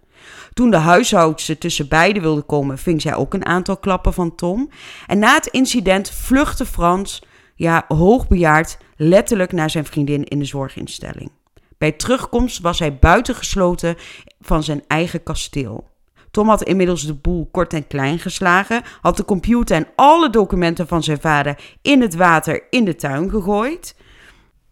Toen 0.59 0.71
de 0.71 0.77
huishoudster 0.77 1.57
tussen 1.57 1.87
beiden 1.87 2.21
wilde 2.21 2.41
komen, 2.41 2.77
ving 2.77 3.01
zij 3.01 3.15
ook 3.15 3.33
een 3.33 3.45
aantal 3.45 3.77
klappen 3.77 4.13
van 4.13 4.35
Tom. 4.35 4.69
En 5.07 5.19
na 5.19 5.33
het 5.33 5.47
incident 5.47 6.11
vluchtte 6.11 6.65
Frans, 6.65 7.23
ja, 7.55 7.85
hoogbejaard, 7.87 8.77
letterlijk 8.95 9.51
naar 9.51 9.69
zijn 9.69 9.85
vriendin 9.85 10.23
in 10.23 10.39
de 10.39 10.45
zorginstelling. 10.45 11.31
Bij 11.77 11.91
terugkomst 11.91 12.61
was 12.61 12.79
hij 12.79 12.97
buitengesloten 12.97 13.95
van 14.41 14.63
zijn 14.63 14.83
eigen 14.87 15.23
kasteel. 15.23 15.87
Tom 16.31 16.47
had 16.47 16.63
inmiddels 16.63 17.05
de 17.05 17.13
boel 17.13 17.47
kort 17.51 17.73
en 17.73 17.87
klein 17.87 18.19
geslagen, 18.19 18.81
had 19.01 19.17
de 19.17 19.25
computer 19.25 19.75
en 19.75 19.87
alle 19.95 20.29
documenten 20.29 20.87
van 20.87 21.03
zijn 21.03 21.21
vader 21.21 21.59
in 21.81 22.01
het 22.01 22.15
water 22.15 22.63
in 22.69 22.85
de 22.85 22.95
tuin 22.95 23.29
gegooid. 23.29 23.95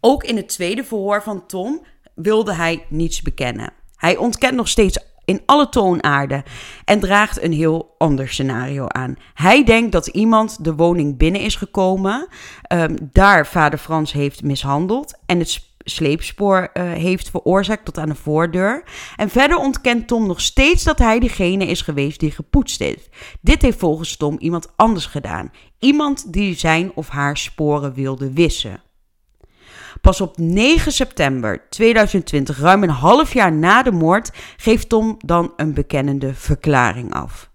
Ook 0.00 0.24
in 0.24 0.36
het 0.36 0.48
tweede 0.48 0.84
verhoor 0.84 1.22
van 1.22 1.46
Tom 1.46 1.84
wilde 2.14 2.54
hij 2.54 2.86
niets 2.88 3.22
bekennen. 3.22 3.72
Hij 3.96 4.16
ontkent 4.16 4.54
nog 4.54 4.68
steeds 4.68 5.07
in 5.28 5.42
alle 5.46 5.68
toonaarden 5.68 6.42
en 6.84 7.00
draagt 7.00 7.42
een 7.42 7.52
heel 7.52 7.94
ander 7.98 8.28
scenario 8.28 8.86
aan. 8.86 9.16
Hij 9.34 9.64
denkt 9.64 9.92
dat 9.92 10.06
iemand 10.06 10.64
de 10.64 10.74
woning 10.74 11.16
binnen 11.16 11.40
is 11.40 11.56
gekomen, 11.56 12.28
um, 12.72 12.96
daar 13.12 13.46
vader 13.46 13.78
Frans 13.78 14.12
heeft 14.12 14.42
mishandeld 14.42 15.18
en 15.26 15.38
het 15.38 15.66
sleepspoor 15.78 16.70
uh, 16.74 16.92
heeft 16.92 17.30
veroorzaakt 17.30 17.84
tot 17.84 17.98
aan 17.98 18.08
de 18.08 18.14
voordeur. 18.14 18.82
En 19.16 19.28
verder 19.28 19.56
ontkent 19.56 20.08
Tom 20.08 20.26
nog 20.26 20.40
steeds 20.40 20.84
dat 20.84 20.98
hij 20.98 21.18
degene 21.18 21.66
is 21.66 21.82
geweest 21.82 22.20
die 22.20 22.30
gepoetst 22.30 22.78
heeft. 22.78 23.08
Dit 23.40 23.62
heeft 23.62 23.78
volgens 23.78 24.16
Tom 24.16 24.36
iemand 24.38 24.72
anders 24.76 25.06
gedaan. 25.06 25.50
Iemand 25.78 26.32
die 26.32 26.54
zijn 26.54 26.92
of 26.94 27.08
haar 27.08 27.36
sporen 27.36 27.94
wilde 27.94 28.32
wissen. 28.32 28.82
Pas 30.00 30.20
op 30.20 30.38
9 30.38 30.92
september 30.92 31.68
2020, 31.68 32.58
ruim 32.58 32.82
een 32.82 32.88
half 32.88 33.32
jaar 33.32 33.52
na 33.52 33.82
de 33.82 33.92
moord, 33.92 34.30
geeft 34.56 34.88
Tom 34.88 35.16
dan 35.18 35.52
een 35.56 35.74
bekennende 35.74 36.34
verklaring 36.34 37.14
af. 37.14 37.50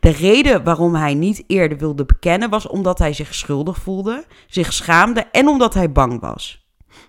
De 0.00 0.10
reden 0.10 0.64
waarom 0.64 0.94
hij 0.94 1.14
niet 1.14 1.44
eerder 1.46 1.78
wilde 1.78 2.04
bekennen 2.04 2.50
was 2.50 2.66
omdat 2.66 2.98
hij 2.98 3.12
zich 3.12 3.34
schuldig 3.34 3.76
voelde, 3.76 4.24
zich 4.46 4.72
schaamde 4.72 5.20
en 5.32 5.48
omdat 5.48 5.74
hij 5.74 5.92
bang 5.92 6.20
was. 6.20 6.65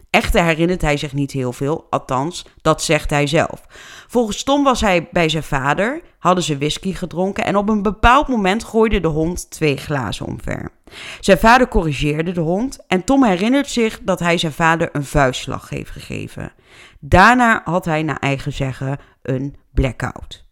Echter 0.10 0.43
herinnert 0.43 0.82
hij 0.82 0.98
zich 0.98 1.13
niet 1.13 1.32
heel 1.32 1.54
veel, 1.54 1.88
althans, 1.89 2.46
dat 2.62 2.84
zegt 2.84 3.10
hij 3.10 3.28
zelf. 3.28 3.62
Volgens 4.08 4.43
Tom 4.43 4.63
was 4.63 4.82
hij 4.82 5.08
bij 5.12 5.30
zijn 5.30 5.43
vader, 5.43 6.02
hadden 6.20 6.43
ze 6.43 6.58
whisky 6.58 6.93
gedronken 6.93 7.43
en 7.43 7.56
op 7.56 7.70
een 7.70 7.82
bepaald 7.82 8.28
moment 8.28 8.63
gooide 8.63 9.00
de 9.00 9.08
hond 9.08 9.50
twee 9.50 9.78
glazen 9.78 10.26
omver. 10.26 10.72
Zijn 11.20 11.38
vader 11.38 11.67
corrigeerde 11.67 12.32
de 12.32 12.41
hond 12.41 12.86
en 12.88 13.04
Tom 13.04 13.24
herinnert 13.24 13.67
zich 13.70 14.00
dat 14.04 14.20
hij 14.20 14.38
zijn 14.38 14.52
vader 14.52 14.89
een 14.91 15.06
vuistslag 15.06 15.70
heeft 15.70 15.91
gegeven. 15.91 16.52
Daarna 17.00 17.62
had 17.63 17.86
hij 17.86 18.04
naar 18.04 18.20
eigen 18.20 18.54
zeggen 18.54 18.98
een 19.22 19.56
blackout. 19.74 20.47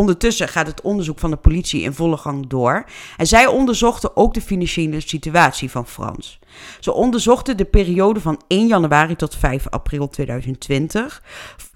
Ondertussen 0.00 0.48
gaat 0.48 0.66
het 0.66 0.80
onderzoek 0.80 1.18
van 1.18 1.30
de 1.30 1.36
politie 1.36 1.82
in 1.82 1.92
volle 1.92 2.16
gang 2.16 2.46
door 2.46 2.84
en 3.16 3.26
zij 3.26 3.46
onderzochten 3.46 4.16
ook 4.16 4.34
de 4.34 4.40
financiële 4.40 5.00
situatie 5.00 5.70
van 5.70 5.86
Frans. 5.86 6.38
Ze 6.80 6.92
onderzochten 6.92 7.56
de 7.56 7.64
periode 7.64 8.20
van 8.20 8.40
1 8.46 8.66
januari 8.66 9.16
tot 9.16 9.36
5 9.36 9.68
april 9.68 10.08
2020. 10.08 11.22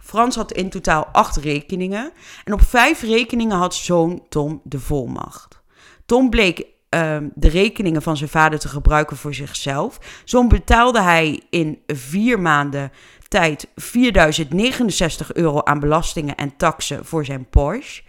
Frans 0.00 0.36
had 0.36 0.52
in 0.52 0.70
totaal 0.70 1.06
acht 1.12 1.36
rekeningen 1.36 2.12
en 2.44 2.52
op 2.52 2.62
vijf 2.62 3.02
rekeningen 3.02 3.56
had 3.56 3.74
zoon 3.74 4.22
Tom 4.28 4.60
de 4.62 4.78
volmacht. 4.78 5.62
Tom 6.06 6.30
bleek 6.30 6.58
uh, 6.58 7.16
de 7.34 7.48
rekeningen 7.48 8.02
van 8.02 8.16
zijn 8.16 8.30
vader 8.30 8.58
te 8.58 8.68
gebruiken 8.68 9.16
voor 9.16 9.34
zichzelf. 9.34 9.98
Zo 10.24 10.46
betaalde 10.46 11.00
hij 11.00 11.42
in 11.50 11.82
vier 11.86 12.40
maanden 12.40 12.92
tijd 13.34 13.68
4069 13.74 15.34
euro 15.34 15.62
aan 15.62 15.80
belastingen 15.80 16.34
en 16.34 16.56
taxen 16.56 17.04
voor 17.04 17.24
zijn 17.24 17.46
Porsche 17.50 18.02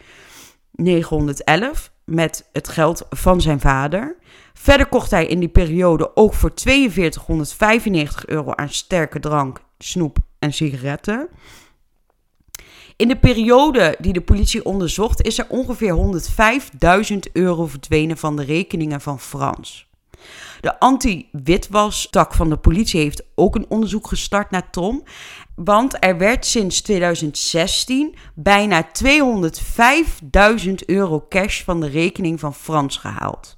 911. 0.76 1.92
met 2.06 2.50
het 2.52 2.68
geld 2.68 3.06
van 3.10 3.42
zijn 3.42 3.60
vader. 3.60 4.16
Verder 4.54 4.88
kocht 4.88 5.12
hij 5.12 5.26
in 5.26 5.40
die 5.40 5.50
periode 5.50 6.16
ook 6.16 6.34
voor 6.34 6.52
4295 6.56 8.26
euro 8.26 8.54
aan 8.54 8.70
sterke 8.70 9.20
drank, 9.20 9.62
snoep 9.78 10.18
en 10.40 10.54
sigaretten. 10.54 11.30
In 12.96 13.08
de 13.08 13.18
periode 13.18 13.96
die 14.00 14.14
de 14.14 14.22
politie 14.22 14.66
onderzocht 14.66 15.22
is 15.22 15.38
er 15.38 15.46
ongeveer 15.50 16.22
105.000 17.12 17.18
euro 17.34 17.66
verdwenen 17.68 18.18
van 18.18 18.36
de 18.36 18.44
rekeningen 18.44 19.02
van 19.02 19.20
Frans. 19.20 19.88
De 20.62 20.80
anti-witwas-tak 20.80 22.34
van 22.34 22.50
de 22.50 22.58
politie 22.58 23.00
heeft 23.00 23.24
ook 23.36 23.56
een 23.56 23.66
onderzoek 23.70 24.08
gestart 24.08 24.52
naar 24.52 24.70
Tom. 24.70 25.04
Want 25.56 26.04
er 26.04 26.18
werd 26.18 26.46
sinds 26.46 26.82
2016 26.82 28.16
bijna 28.34 28.88
205.000 29.04 30.74
euro 30.86 31.26
cash 31.30 31.64
van 31.64 31.80
de 31.80 31.88
rekening 31.88 32.40
van 32.40 32.54
Frans 32.54 32.98
gehaald. 32.98 33.58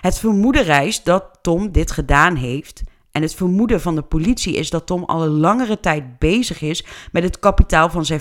Het 0.00 0.18
vermoeden 0.18 0.62
reist 0.62 1.04
dat 1.04 1.38
Tom 1.42 1.72
dit 1.72 1.90
gedaan 1.90 2.36
heeft. 2.36 2.82
En 3.10 3.22
het 3.22 3.34
vermoeden 3.34 3.80
van 3.80 3.94
de 3.94 4.02
politie 4.02 4.54
is 4.54 4.70
dat 4.70 4.86
Tom 4.86 5.04
al 5.04 5.22
een 5.22 5.40
langere 5.40 5.80
tijd 5.80 6.18
bezig 6.18 6.60
is 6.60 6.84
met 7.12 7.22
het 7.22 7.38
kapitaal 7.38 7.90
van 7.90 8.04
zijn, 8.04 8.20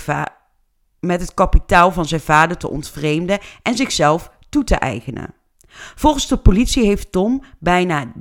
met 0.99 1.21
het 1.21 1.34
kapitaal 1.34 1.91
van 1.91 2.06
zijn 2.06 2.21
vader 2.21 2.58
te 2.58 2.69
ontvreemden 2.69 3.39
en 3.62 3.76
zichzelf 3.76 4.32
toe 4.49 4.63
te 4.63 4.76
eigenen. 4.76 5.34
Volgens 5.95 6.28
de 6.28 6.38
politie 6.38 6.86
heeft 6.86 7.12
Tom 7.12 7.43
bijna 7.60 8.12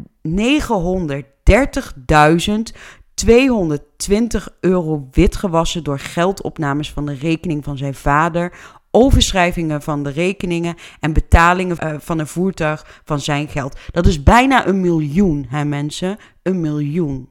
930.220 3.14 4.59
euro 4.61 5.09
witgewassen 5.11 5.85
door 5.85 5.98
geldopnames 5.98 6.90
van 6.90 7.07
de 7.07 7.14
rekening 7.14 7.64
van 7.64 7.77
zijn 7.77 7.94
vader, 7.94 8.53
overschrijvingen 8.90 9.83
van 9.83 10.03
de 10.03 10.11
rekeningen 10.11 10.77
en 11.01 11.12
betalingen 11.12 11.79
eh, 11.79 11.94
van 11.98 12.18
een 12.18 12.27
voertuig 12.27 13.01
van 13.05 13.20
zijn 13.20 13.48
geld. 13.48 13.79
Dat 13.90 14.07
is 14.07 14.22
bijna 14.22 14.66
een 14.66 14.81
miljoen, 14.81 15.46
hè 15.48 15.64
mensen? 15.64 16.16
Een 16.42 16.61
miljoen. 16.61 17.31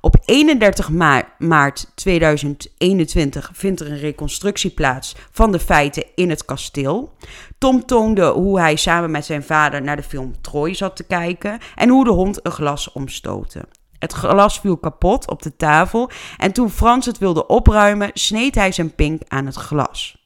Op 0.00 0.16
31 0.24 0.90
maart 1.38 1.92
2021 1.94 3.50
vindt 3.52 3.80
er 3.80 3.90
een 3.90 3.98
reconstructie 3.98 4.70
plaats 4.70 5.14
van 5.30 5.52
de 5.52 5.58
feiten 5.58 6.04
in 6.14 6.30
het 6.30 6.44
kasteel. 6.44 7.12
Tom 7.58 7.86
toonde 7.86 8.26
hoe 8.26 8.60
hij 8.60 8.76
samen 8.76 9.10
met 9.10 9.24
zijn 9.24 9.42
vader 9.42 9.82
naar 9.82 9.96
de 9.96 10.02
film 10.02 10.40
Troy 10.40 10.74
zat 10.74 10.96
te 10.96 11.04
kijken 11.04 11.58
en 11.74 11.88
hoe 11.88 12.04
de 12.04 12.10
hond 12.10 12.46
een 12.46 12.52
glas 12.52 12.92
omstootte. 12.92 13.68
Het 13.98 14.12
glas 14.12 14.60
viel 14.60 14.76
kapot 14.76 15.30
op 15.30 15.42
de 15.42 15.56
tafel 15.56 16.10
en 16.36 16.52
toen 16.52 16.70
Frans 16.70 17.06
het 17.06 17.18
wilde 17.18 17.46
opruimen, 17.46 18.10
sneed 18.12 18.54
hij 18.54 18.72
zijn 18.72 18.94
pink 18.94 19.22
aan 19.28 19.46
het 19.46 19.56
glas. 19.56 20.24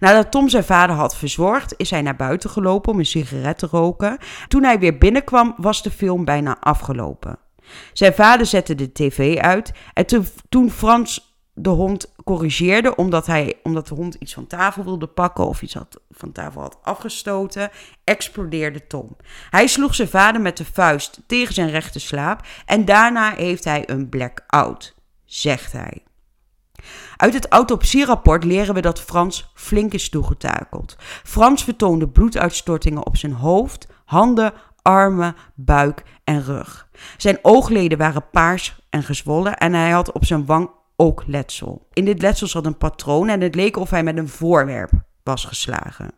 Nadat 0.00 0.30
Tom 0.30 0.48
zijn 0.48 0.64
vader 0.64 0.96
had 0.96 1.16
verzorgd, 1.16 1.74
is 1.76 1.90
hij 1.90 2.02
naar 2.02 2.16
buiten 2.16 2.50
gelopen 2.50 2.92
om 2.92 2.98
een 2.98 3.06
sigaret 3.06 3.58
te 3.58 3.66
roken. 3.70 4.18
Toen 4.48 4.62
hij 4.62 4.78
weer 4.78 4.98
binnenkwam, 4.98 5.54
was 5.56 5.82
de 5.82 5.90
film 5.90 6.24
bijna 6.24 6.56
afgelopen. 6.60 7.38
Zijn 7.92 8.14
vader 8.14 8.46
zette 8.46 8.74
de 8.74 8.92
tv 8.92 9.38
uit 9.38 9.72
en 9.94 10.06
toen 10.48 10.70
Frans 10.70 11.29
de 11.54 11.70
hond 11.70 12.14
corrigeerde 12.24 12.96
omdat, 12.96 13.26
hij, 13.26 13.54
omdat 13.62 13.88
de 13.88 13.94
hond 13.94 14.14
iets 14.14 14.34
van 14.34 14.46
tafel 14.46 14.84
wilde 14.84 15.06
pakken 15.06 15.46
of 15.46 15.62
iets 15.62 15.74
had, 15.74 16.00
van 16.10 16.32
tafel 16.32 16.60
had 16.60 16.78
afgestoten, 16.82 17.70
explodeerde 18.04 18.86
Tom. 18.86 19.16
Hij 19.50 19.66
sloeg 19.66 19.94
zijn 19.94 20.08
vader 20.08 20.40
met 20.40 20.56
de 20.56 20.64
vuist 20.64 21.20
tegen 21.26 21.54
zijn 21.54 21.70
rechter 21.70 22.00
slaap 22.00 22.46
en 22.66 22.84
daarna 22.84 23.34
heeft 23.34 23.64
hij 23.64 23.88
een 23.88 24.08
blackout, 24.08 24.94
zegt 25.24 25.72
hij. 25.72 26.02
Uit 27.16 27.34
het 27.34 27.48
autopsierapport 27.48 28.44
leren 28.44 28.74
we 28.74 28.80
dat 28.80 29.00
Frans 29.00 29.50
flink 29.54 29.92
is 29.92 30.08
toegetakeld. 30.08 30.96
Frans 31.24 31.64
vertoonde 31.64 32.08
bloeduitstortingen 32.08 33.06
op 33.06 33.16
zijn 33.16 33.32
hoofd, 33.32 33.86
handen, 34.04 34.52
armen, 34.82 35.36
buik 35.54 36.02
en 36.24 36.44
rug. 36.44 36.88
Zijn 37.16 37.38
oogleden 37.42 37.98
waren 37.98 38.30
paars 38.30 38.80
en 38.90 39.02
gezwollen 39.02 39.56
en 39.56 39.72
hij 39.72 39.90
had 39.90 40.12
op 40.12 40.24
zijn 40.24 40.46
wang 40.46 40.70
ook 41.00 41.22
letsel. 41.26 41.86
In 41.92 42.04
dit 42.04 42.22
letsel 42.22 42.46
zat 42.46 42.66
een 42.66 42.78
patroon 42.78 43.28
en 43.28 43.40
het 43.40 43.54
leek 43.54 43.76
of 43.76 43.90
hij 43.90 44.02
met 44.02 44.16
een 44.16 44.28
voorwerp 44.28 44.90
was 45.22 45.44
geslagen. 45.44 46.10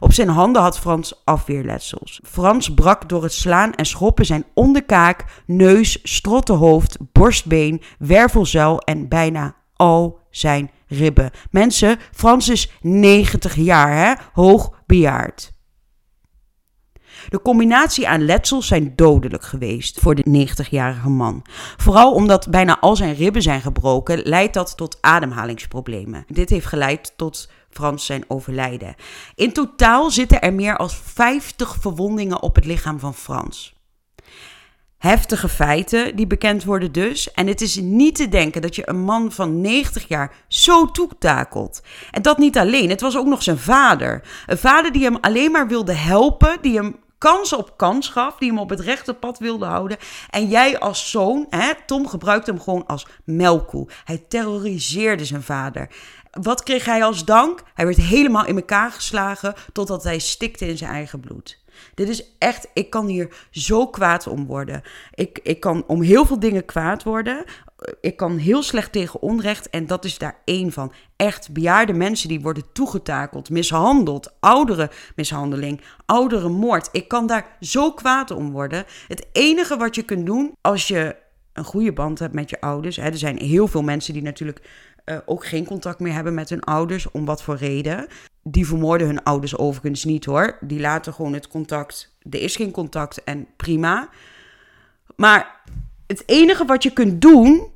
Op 0.00 0.12
zijn 0.12 0.28
handen 0.28 0.62
had 0.62 0.78
Frans 0.78 1.22
afweerletsels. 1.24 2.20
Frans 2.24 2.74
brak 2.74 3.08
door 3.08 3.22
het 3.22 3.32
slaan 3.32 3.74
en 3.74 3.86
schoppen 3.86 4.26
zijn 4.26 4.44
onderkaak, 4.54 5.24
neus, 5.46 5.98
strottenhoofd, 6.02 6.96
borstbeen, 7.12 7.82
wervelzuil 7.98 8.78
en 8.78 9.08
bijna 9.08 9.56
al 9.76 10.18
zijn 10.30 10.70
ribben. 10.86 11.30
Mensen, 11.50 11.98
Frans 12.12 12.48
is 12.48 12.72
90 12.80 13.54
jaar, 13.54 13.96
hè? 13.96 14.12
hoog 14.32 14.72
bejaard. 14.86 15.52
De 17.28 17.42
combinatie 17.42 18.08
aan 18.08 18.24
letsels 18.24 18.66
zijn 18.66 18.92
dodelijk 18.96 19.44
geweest 19.44 20.00
voor 20.00 20.14
de 20.14 20.46
90-jarige 20.46 21.08
man. 21.08 21.44
Vooral 21.76 22.12
omdat 22.12 22.50
bijna 22.50 22.80
al 22.80 22.96
zijn 22.96 23.14
ribben 23.14 23.42
zijn 23.42 23.60
gebroken, 23.60 24.20
leidt 24.24 24.54
dat 24.54 24.76
tot 24.76 24.98
ademhalingsproblemen. 25.00 26.24
Dit 26.26 26.50
heeft 26.50 26.66
geleid 26.66 27.12
tot 27.16 27.50
Frans 27.70 28.06
zijn 28.06 28.24
overlijden. 28.28 28.94
In 29.34 29.52
totaal 29.52 30.10
zitten 30.10 30.40
er 30.40 30.54
meer 30.54 30.76
dan 30.76 30.90
50 30.90 31.76
verwondingen 31.80 32.42
op 32.42 32.54
het 32.54 32.64
lichaam 32.64 32.98
van 32.98 33.14
Frans. 33.14 33.76
Heftige 34.98 35.48
feiten 35.48 36.16
die 36.16 36.26
bekend 36.26 36.64
worden 36.64 36.92
dus. 36.92 37.32
En 37.32 37.46
het 37.46 37.60
is 37.60 37.76
niet 37.76 38.14
te 38.14 38.28
denken 38.28 38.62
dat 38.62 38.76
je 38.76 38.88
een 38.88 39.00
man 39.00 39.32
van 39.32 39.60
90 39.60 40.08
jaar 40.08 40.34
zo 40.48 40.90
toetakelt. 40.90 41.82
En 42.10 42.22
dat 42.22 42.38
niet 42.38 42.58
alleen, 42.58 42.90
het 42.90 43.00
was 43.00 43.16
ook 43.16 43.26
nog 43.26 43.42
zijn 43.42 43.58
vader. 43.58 44.22
Een 44.46 44.58
vader 44.58 44.92
die 44.92 45.02
hem 45.02 45.16
alleen 45.20 45.50
maar 45.50 45.68
wilde 45.68 45.92
helpen, 45.92 46.58
die 46.60 46.76
hem 46.76 46.96
kans 47.18 47.52
op 47.52 47.76
kans 47.76 48.08
gaf, 48.08 48.36
die 48.36 48.48
hem 48.48 48.58
op 48.58 48.70
het 48.70 48.80
rechte 48.80 49.14
pad 49.14 49.38
wilde 49.38 49.64
houden. 49.64 49.96
En 50.30 50.48
jij 50.48 50.78
als 50.78 51.10
zoon, 51.10 51.46
hè, 51.50 51.72
Tom 51.86 52.08
gebruikte 52.08 52.50
hem 52.50 52.60
gewoon 52.60 52.86
als 52.86 53.06
melkkoe. 53.24 53.88
Hij 54.04 54.24
terroriseerde 54.28 55.24
zijn 55.24 55.42
vader. 55.42 55.88
Wat 56.30 56.62
kreeg 56.62 56.84
hij 56.84 57.04
als 57.04 57.24
dank? 57.24 57.62
Hij 57.74 57.84
werd 57.84 57.96
helemaal 57.96 58.46
in 58.46 58.56
elkaar 58.56 58.90
geslagen 58.90 59.54
totdat 59.72 60.04
hij 60.04 60.18
stikte 60.18 60.66
in 60.66 60.78
zijn 60.78 60.90
eigen 60.90 61.20
bloed. 61.20 61.58
Dit 61.94 62.08
is 62.08 62.24
echt, 62.38 62.68
ik 62.72 62.90
kan 62.90 63.06
hier 63.06 63.46
zo 63.50 63.86
kwaad 63.86 64.26
om 64.26 64.46
worden. 64.46 64.82
Ik, 65.14 65.40
ik 65.42 65.60
kan 65.60 65.84
om 65.86 66.02
heel 66.02 66.26
veel 66.26 66.40
dingen 66.40 66.64
kwaad 66.64 67.02
worden 67.02 67.44
ik 68.00 68.16
kan 68.16 68.36
heel 68.36 68.62
slecht 68.62 68.92
tegen 68.92 69.22
onrecht 69.22 69.70
en 69.70 69.86
dat 69.86 70.04
is 70.04 70.18
daar 70.18 70.38
één 70.44 70.72
van. 70.72 70.92
Echt 71.16 71.52
bejaarde 71.52 71.92
mensen 71.92 72.28
die 72.28 72.40
worden 72.40 72.72
toegetakeld, 72.72 73.50
mishandeld, 73.50 74.32
oudere 74.40 74.90
mishandeling, 75.16 75.80
oudere 76.06 76.48
moord. 76.48 76.88
Ik 76.92 77.08
kan 77.08 77.26
daar 77.26 77.56
zo 77.60 77.92
kwaad 77.92 78.30
om 78.30 78.50
worden. 78.50 78.84
Het 79.08 79.26
enige 79.32 79.76
wat 79.76 79.94
je 79.94 80.02
kunt 80.02 80.26
doen 80.26 80.52
als 80.60 80.88
je 80.88 81.16
een 81.52 81.64
goede 81.64 81.92
band 81.92 82.18
hebt 82.18 82.34
met 82.34 82.50
je 82.50 82.60
ouders. 82.60 82.96
Hè, 82.96 83.02
er 83.02 83.18
zijn 83.18 83.38
heel 83.38 83.68
veel 83.68 83.82
mensen 83.82 84.12
die 84.12 84.22
natuurlijk 84.22 84.60
uh, 85.04 85.18
ook 85.26 85.46
geen 85.46 85.64
contact 85.64 86.00
meer 86.00 86.12
hebben 86.12 86.34
met 86.34 86.48
hun 86.48 86.64
ouders, 86.64 87.10
om 87.10 87.24
wat 87.24 87.42
voor 87.42 87.56
reden. 87.56 88.06
Die 88.42 88.66
vermoorden 88.66 89.06
hun 89.06 89.22
ouders 89.22 89.56
overigens 89.56 90.04
niet 90.04 90.24
hoor. 90.24 90.56
Die 90.60 90.80
laten 90.80 91.12
gewoon 91.14 91.32
het 91.32 91.48
contact. 91.48 92.16
Er 92.30 92.42
is 92.42 92.56
geen 92.56 92.70
contact 92.70 93.24
en 93.24 93.46
prima. 93.56 94.08
Maar 95.16 95.57
het 96.08 96.22
enige 96.26 96.64
wat 96.64 96.82
je 96.82 96.92
kunt 96.92 97.20
doen 97.20 97.70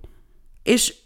is 0.63 1.03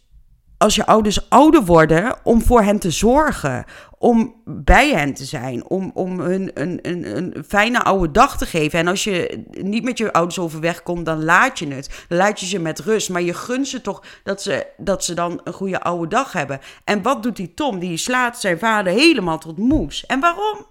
als 0.58 0.74
je 0.74 0.86
ouders 0.86 1.30
ouder 1.30 1.64
worden, 1.64 2.16
om 2.22 2.42
voor 2.42 2.62
hen 2.62 2.78
te 2.78 2.90
zorgen. 2.90 3.64
Om 3.98 4.34
bij 4.44 4.90
hen 4.90 5.14
te 5.14 5.24
zijn. 5.24 5.68
Om, 5.68 5.90
om 5.94 6.20
hun 6.20 6.50
een, 6.54 6.78
een, 6.82 7.16
een 7.16 7.44
fijne 7.48 7.82
oude 7.82 8.10
dag 8.10 8.38
te 8.38 8.46
geven. 8.46 8.78
En 8.78 8.86
als 8.86 9.04
je 9.04 9.44
niet 9.50 9.84
met 9.84 9.98
je 9.98 10.12
ouders 10.12 10.38
overweg 10.38 10.82
komt, 10.82 11.06
dan 11.06 11.24
laat 11.24 11.58
je 11.58 11.68
het. 11.68 12.04
Dan 12.08 12.18
laat 12.18 12.40
je 12.40 12.46
ze 12.46 12.58
met 12.58 12.78
rust. 12.80 13.08
Maar 13.08 13.22
je 13.22 13.34
gunt 13.34 13.68
ze 13.68 13.80
toch 13.80 14.02
dat 14.24 14.42
ze, 14.42 14.66
dat 14.76 15.04
ze 15.04 15.14
dan 15.14 15.40
een 15.44 15.52
goede 15.52 15.80
oude 15.80 16.08
dag 16.08 16.32
hebben. 16.32 16.60
En 16.84 17.02
wat 17.02 17.22
doet 17.22 17.36
die 17.36 17.54
Tom? 17.54 17.78
Die 17.78 17.96
slaat 17.96 18.40
zijn 18.40 18.58
vader 18.58 18.92
helemaal 18.92 19.38
tot 19.38 19.58
moes. 19.58 20.06
En 20.06 20.20
waarom? 20.20 20.66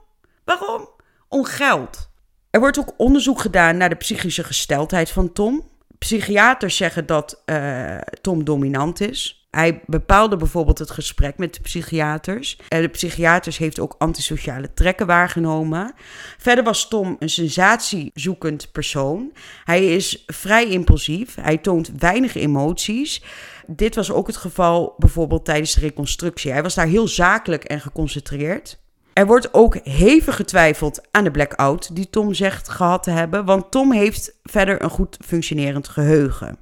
Waarom? 0.46 0.90
Om 1.28 1.44
geld. 1.44 2.10
Er 2.50 2.60
wordt 2.60 2.80
ook 2.80 2.94
onderzoek 2.98 3.40
gedaan 3.40 3.78
naar 3.78 3.90
de 3.90 3.96
psychische 3.96 4.44
gesteldheid 4.44 5.10
van 5.10 5.34
Tom. 5.34 5.64
Psychiaters 5.98 6.78
zeggen 6.78 7.06
dat 7.06 7.44
uh, 7.46 7.98
Tom 8.22 8.44
dominant 8.44 9.02
is. 9.02 9.48
Hij 9.56 9.82
bepaalde 9.86 10.36
bijvoorbeeld 10.36 10.80
het 10.80 10.92
gesprek 10.92 11.38
met 11.38 11.54
de 11.54 11.62
psychiaters. 11.62 12.60
Uh, 12.70 12.80
de 12.80 12.88
psychiaters 12.88 13.58
heeft 13.58 13.80
ook 13.80 13.96
antisociale 13.98 14.74
trekken 14.74 15.08
waargenomen. 15.08 15.94
Verder 16.38 16.64
was 16.64 16.88
Tom 16.88 17.16
een 17.20 17.30
sensatiezoekend 17.30 18.72
persoon. 18.72 19.32
Hij 19.64 19.96
is 19.96 20.24
vrij 20.26 20.70
impulsief. 20.70 21.36
Hij 21.36 21.58
toont 21.58 21.92
weinig 21.98 22.36
emoties. 22.36 23.24
Dit 23.68 23.96
was 23.96 24.12
ook 24.12 24.28
het 24.28 24.38
geval 24.38 24.94
bijvoorbeeld 24.98 25.46
tijdens 25.46 25.74
de 25.74 25.80
reconstructie. 25.80 26.52
Hij 26.52 26.64
was 26.64 26.76
daar 26.76 26.88
heel 26.88 27.08
zakelijk 27.08 27.64
en 27.64 27.82
geconcentreerd. 27.82 28.84
Er 29.16 29.26
wordt 29.26 29.54
ook 29.54 29.78
hevig 29.84 30.36
getwijfeld 30.36 31.02
aan 31.12 31.24
de 31.24 31.32
blackout 31.32 31.96
die 31.96 32.10
Tom 32.10 32.34
zegt 32.34 32.70
gehad 32.70 33.04
te 33.04 33.12
hebben, 33.12 33.46
want 33.46 33.72
Tom 33.72 33.92
heeft 33.92 34.40
verder 34.44 34.84
een 34.84 34.90
goed 34.90 35.18
functionerend 35.26 35.88
geheugen. 35.88 36.58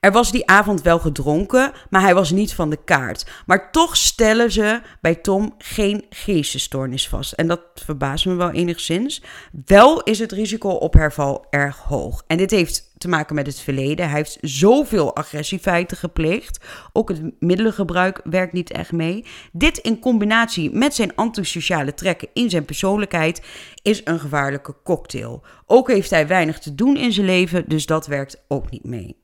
Er 0.00 0.12
was 0.12 0.32
die 0.32 0.46
avond 0.46 0.82
wel 0.82 0.98
gedronken, 0.98 1.72
maar 1.90 2.00
hij 2.00 2.14
was 2.14 2.30
niet 2.30 2.54
van 2.54 2.70
de 2.70 2.84
kaart. 2.84 3.26
Maar 3.46 3.70
toch 3.70 3.96
stellen 3.96 4.52
ze 4.52 4.80
bij 5.00 5.14
Tom 5.14 5.54
geen 5.58 6.04
geestesstoornis 6.10 7.08
vast. 7.08 7.32
En 7.32 7.46
dat 7.46 7.60
verbaast 7.74 8.26
me 8.26 8.34
wel 8.34 8.50
enigszins. 8.50 9.22
Wel 9.64 10.02
is 10.02 10.18
het 10.18 10.32
risico 10.32 10.68
op 10.68 10.94
herval 10.94 11.46
erg 11.50 11.76
hoog. 11.76 12.22
En 12.26 12.36
dit 12.36 12.50
heeft 12.50 12.89
te 13.00 13.08
maken 13.08 13.34
met 13.34 13.46
het 13.46 13.60
verleden. 13.60 14.08
Hij 14.08 14.16
heeft 14.16 14.38
zoveel 14.40 15.14
agressiefeiten 15.16 15.96
gepleegd. 15.96 16.64
Ook 16.92 17.08
het 17.08 17.22
middelengebruik 17.38 18.20
werkt 18.24 18.52
niet 18.52 18.70
echt 18.70 18.92
mee. 18.92 19.24
Dit 19.52 19.78
in 19.78 19.98
combinatie 19.98 20.70
met 20.70 20.94
zijn 20.94 21.14
antisociale 21.14 21.94
trekken 21.94 22.28
in 22.32 22.50
zijn 22.50 22.64
persoonlijkheid 22.64 23.42
is 23.82 24.00
een 24.04 24.20
gevaarlijke 24.20 24.74
cocktail. 24.84 25.42
Ook 25.66 25.88
heeft 25.88 26.10
hij 26.10 26.26
weinig 26.26 26.58
te 26.58 26.74
doen 26.74 26.96
in 26.96 27.12
zijn 27.12 27.26
leven, 27.26 27.68
dus 27.68 27.86
dat 27.86 28.06
werkt 28.06 28.44
ook 28.48 28.70
niet 28.70 28.84
mee. 28.84 29.16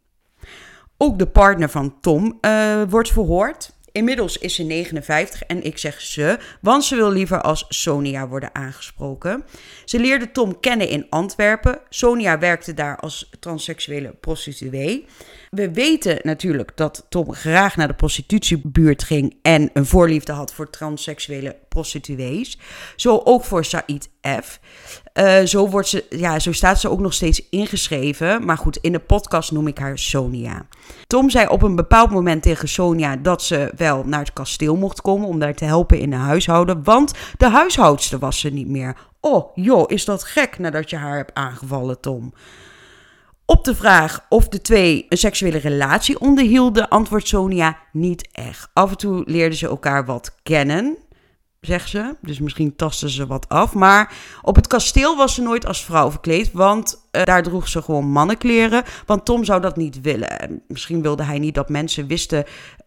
Ook 0.97 1.19
de 1.19 1.27
partner 1.27 1.69
van 1.69 2.01
Tom 2.01 2.39
uh, 2.41 2.83
wordt 2.89 3.13
verhoord. 3.13 3.76
Inmiddels 3.97 4.39
is 4.39 4.55
ze 4.55 4.63
59 4.63 5.43
en 5.43 5.63
ik 5.63 5.79
zeg 5.79 6.01
ze, 6.01 6.39
want 6.61 6.85
ze 6.85 6.97
wil 6.97 7.11
liever 7.11 7.41
als 7.41 7.65
Sonia 7.69 8.29
worden 8.29 8.55
aangesproken. 8.55 9.45
Ze 9.85 9.99
leerde 9.99 10.31
Tom 10.31 10.61
kennen 10.61 10.89
in 10.89 11.07
Antwerpen. 11.11 11.81
Sonia 11.89 12.39
werkte 12.39 12.75
daar 12.75 12.97
als 12.97 13.31
transseksuele 13.41 14.15
prostituee. 14.21 15.07
We 15.51 15.73
weten 15.73 16.19
natuurlijk 16.23 16.73
dat 16.75 17.07
Tom 17.09 17.33
graag 17.33 17.77
naar 17.77 17.89
de 17.89 17.95
prostitutiebuurt 17.95 19.03
ging 19.03 19.37
en 19.43 19.71
een 19.73 19.87
voorliefde 19.87 20.33
had 20.33 20.53
voor 20.53 20.71
transseksuele 20.71 21.57
prostituees. 21.69 22.59
Zo 22.97 23.21
ook 23.25 23.45
voor 23.45 23.65
Said 23.65 24.09
F. 24.43 24.61
Uh, 25.15 25.41
zo, 25.41 25.69
wordt 25.69 25.89
ze, 25.89 26.07
ja, 26.11 26.39
zo 26.39 26.53
staat 26.53 26.81
ze 26.81 26.91
ook 26.91 27.01
nog 27.01 27.13
steeds 27.13 27.49
ingeschreven. 27.51 28.45
Maar 28.45 28.59
goed, 28.59 28.77
in 28.77 28.93
de 28.93 28.99
podcast 28.99 29.53
noem 29.53 29.67
ik 29.67 29.79
haar 29.79 29.99
Sonia. 29.99 30.67
Tom 31.07 31.31
zei 31.31 31.47
op 31.47 31.63
een 31.63 31.77
bepaald 31.77 32.11
moment 32.11 32.43
tegen 32.43 32.69
Sonia 32.69 33.17
dat 33.17 33.43
ze 33.43 33.73
wel 33.77 34.05
naar 34.05 34.21
het 34.21 34.33
kasteel 34.33 34.77
mocht 34.77 35.01
komen 35.01 35.29
om 35.29 35.39
daar 35.39 35.55
te 35.55 35.65
helpen 35.65 35.99
in 35.99 36.11
de 36.11 36.17
huishouden. 36.17 36.85
Want 36.85 37.13
de 37.37 37.49
huishoudster 37.49 38.19
was 38.19 38.41
ze 38.41 38.49
niet 38.49 38.69
meer. 38.69 38.97
Oh, 39.21 39.51
joh, 39.55 39.85
is 39.87 40.05
dat 40.05 40.25
gek 40.25 40.59
nadat 40.59 40.91
je 40.91 40.97
haar 40.97 41.17
hebt 41.17 41.35
aangevallen, 41.35 42.01
Tom? 42.01 42.33
Op 43.47 43.65
de 43.65 43.75
vraag 43.75 44.27
of 44.29 44.49
de 44.49 44.61
twee 44.61 45.07
een 45.09 45.17
seksuele 45.17 45.59
relatie 45.59 46.21
onderhielden, 46.21 46.89
antwoordt 46.89 47.29
Sonia 47.29 47.79
niet 47.93 48.29
echt. 48.33 48.69
Af 48.73 48.91
en 48.91 48.97
toe 48.97 49.23
leerden 49.27 49.59
ze 49.59 49.67
elkaar 49.67 50.05
wat 50.05 50.35
kennen 50.43 50.97
zegt 51.67 51.89
ze. 51.89 52.17
Dus 52.21 52.39
misschien 52.39 52.77
tasten 52.77 53.11
ze 53.11 53.27
wat 53.27 53.49
af. 53.49 53.75
Maar 53.75 54.13
op 54.43 54.57
het 54.57 54.67
kasteel 54.67 55.17
was 55.17 55.35
ze 55.35 55.43
nooit 55.43 55.67
als 55.67 55.85
vrouw 55.85 56.11
verkleed, 56.11 56.53
want 56.53 57.09
uh, 57.13 57.25
daar 57.25 57.43
droeg 57.43 57.69
ze 57.69 57.83
gewoon 57.83 58.11
mannenkleren. 58.11 58.83
Want 59.07 59.25
Tom 59.25 59.45
zou 59.45 59.61
dat 59.61 59.77
niet 59.77 60.01
willen. 60.01 60.63
Misschien 60.69 61.03
wilde 61.03 61.23
hij 61.23 61.39
niet 61.39 61.55
dat 61.55 61.69
mensen 61.69 62.07
wisten 62.07 62.39
uh, 62.39 62.45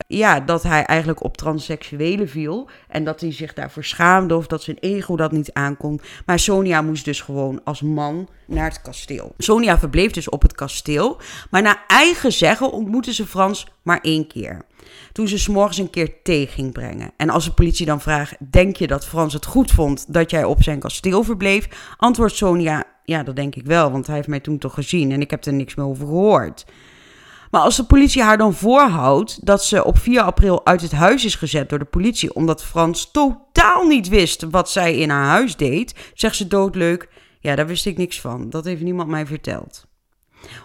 ja, 0.07 0.39
dat 0.39 0.63
hij 0.63 0.83
eigenlijk 0.83 1.23
op 1.23 1.37
transseksuelen 1.37 2.29
viel. 2.29 2.69
En 2.87 3.03
dat 3.03 3.21
hij 3.21 3.33
zich 3.33 3.53
daarvoor 3.53 3.83
schaamde 3.83 4.35
of 4.35 4.47
dat 4.47 4.63
zijn 4.63 4.77
ego 4.79 5.15
dat 5.15 5.31
niet 5.31 5.53
aankon. 5.53 6.01
Maar 6.25 6.39
Sonia 6.39 6.81
moest 6.81 7.05
dus 7.05 7.21
gewoon 7.21 7.61
als 7.63 7.81
man 7.81 8.29
naar 8.47 8.69
het 8.69 8.81
kasteel. 8.81 9.33
Sonia 9.37 9.79
verbleef 9.79 10.11
dus 10.11 10.29
op 10.29 10.41
het 10.41 10.53
kasteel. 10.53 11.17
Maar 11.49 11.61
naar 11.61 11.83
eigen 11.87 12.31
zeggen 12.31 12.71
ontmoette 12.71 13.13
ze 13.13 13.27
Frans 13.27 13.67
maar 13.81 13.99
één 14.01 14.27
keer 14.27 14.65
toen 15.11 15.27
ze 15.27 15.39
s'morgens 15.39 15.77
een 15.77 15.89
keer 15.89 16.21
thee 16.23 16.47
ging 16.47 16.73
brengen. 16.73 17.11
En 17.17 17.29
als 17.29 17.45
de 17.45 17.51
politie 17.51 17.85
dan 17.85 18.01
vraagt: 18.01 18.35
Denk 18.51 18.75
je 18.75 18.87
dat 18.87 19.05
Frans 19.05 19.33
het 19.33 19.45
goed 19.45 19.71
vond 19.71 20.13
dat 20.13 20.31
jij 20.31 20.43
op 20.43 20.63
zijn 20.63 20.79
kasteel 20.79 21.23
verbleef? 21.23 21.93
Antwoordt 21.97 22.35
Sonia: 22.35 22.83
Ja, 23.03 23.23
dat 23.23 23.35
denk 23.35 23.55
ik 23.55 23.65
wel, 23.65 23.91
want 23.91 24.07
hij 24.07 24.15
heeft 24.15 24.27
mij 24.27 24.39
toen 24.39 24.57
toch 24.57 24.73
gezien 24.73 25.11
en 25.11 25.21
ik 25.21 25.31
heb 25.31 25.45
er 25.45 25.53
niks 25.53 25.75
meer 25.75 25.85
over 25.85 26.05
gehoord. 26.05 26.65
Maar 27.51 27.61
als 27.61 27.75
de 27.75 27.83
politie 27.83 28.23
haar 28.23 28.37
dan 28.37 28.53
voorhoudt 28.53 29.45
dat 29.45 29.63
ze 29.63 29.85
op 29.85 29.97
4 29.97 30.21
april 30.21 30.65
uit 30.65 30.81
het 30.81 30.91
huis 30.91 31.25
is 31.25 31.35
gezet 31.35 31.69
door 31.69 31.79
de 31.79 31.85
politie 31.85 32.33
omdat 32.33 32.63
Frans 32.63 33.11
totaal 33.11 33.87
niet 33.87 34.07
wist 34.07 34.45
wat 34.49 34.69
zij 34.69 34.97
in 34.97 35.09
haar 35.09 35.25
huis 35.25 35.55
deed, 35.55 35.95
zegt 36.13 36.35
ze 36.35 36.47
doodleuk: 36.47 37.09
Ja, 37.39 37.55
daar 37.55 37.67
wist 37.67 37.85
ik 37.85 37.97
niks 37.97 38.21
van. 38.21 38.49
Dat 38.49 38.65
heeft 38.65 38.81
niemand 38.81 39.09
mij 39.09 39.25
verteld. 39.25 39.88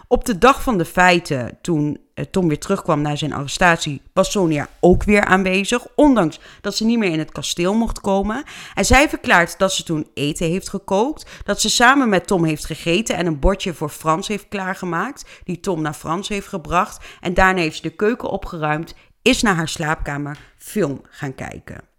Op 0.07 0.25
de 0.25 0.37
dag 0.37 0.63
van 0.63 0.77
de 0.77 0.85
feiten, 0.85 1.57
toen 1.61 1.97
eh, 2.13 2.25
Tom 2.25 2.47
weer 2.47 2.59
terugkwam 2.59 3.01
na 3.01 3.15
zijn 3.15 3.33
arrestatie, 3.33 4.01
was 4.13 4.31
Sonia 4.31 4.67
ook 4.79 5.03
weer 5.03 5.25
aanwezig, 5.25 5.87
ondanks 5.95 6.39
dat 6.61 6.75
ze 6.75 6.85
niet 6.85 6.97
meer 6.97 7.11
in 7.11 7.19
het 7.19 7.31
kasteel 7.31 7.73
mocht 7.73 8.01
komen. 8.01 8.43
En 8.73 8.85
zij 8.85 9.09
verklaart 9.09 9.57
dat 9.57 9.73
ze 9.73 9.83
toen 9.83 10.07
eten 10.13 10.47
heeft 10.47 10.69
gekookt, 10.69 11.29
dat 11.43 11.61
ze 11.61 11.69
samen 11.69 12.09
met 12.09 12.27
Tom 12.27 12.43
heeft 12.43 12.65
gegeten 12.65 13.15
en 13.15 13.25
een 13.25 13.39
bordje 13.39 13.73
voor 13.73 13.89
Frans 13.89 14.27
heeft 14.27 14.47
klaargemaakt, 14.47 15.25
die 15.43 15.59
Tom 15.59 15.81
naar 15.81 15.93
Frans 15.93 16.27
heeft 16.27 16.47
gebracht. 16.47 17.05
En 17.21 17.33
daarna 17.33 17.61
heeft 17.61 17.75
ze 17.75 17.81
de 17.81 17.95
keuken 17.95 18.29
opgeruimd, 18.29 18.95
is 19.21 19.41
naar 19.41 19.55
haar 19.55 19.69
slaapkamer 19.69 20.39
film 20.57 21.01
gaan 21.09 21.35
kijken. 21.35 21.94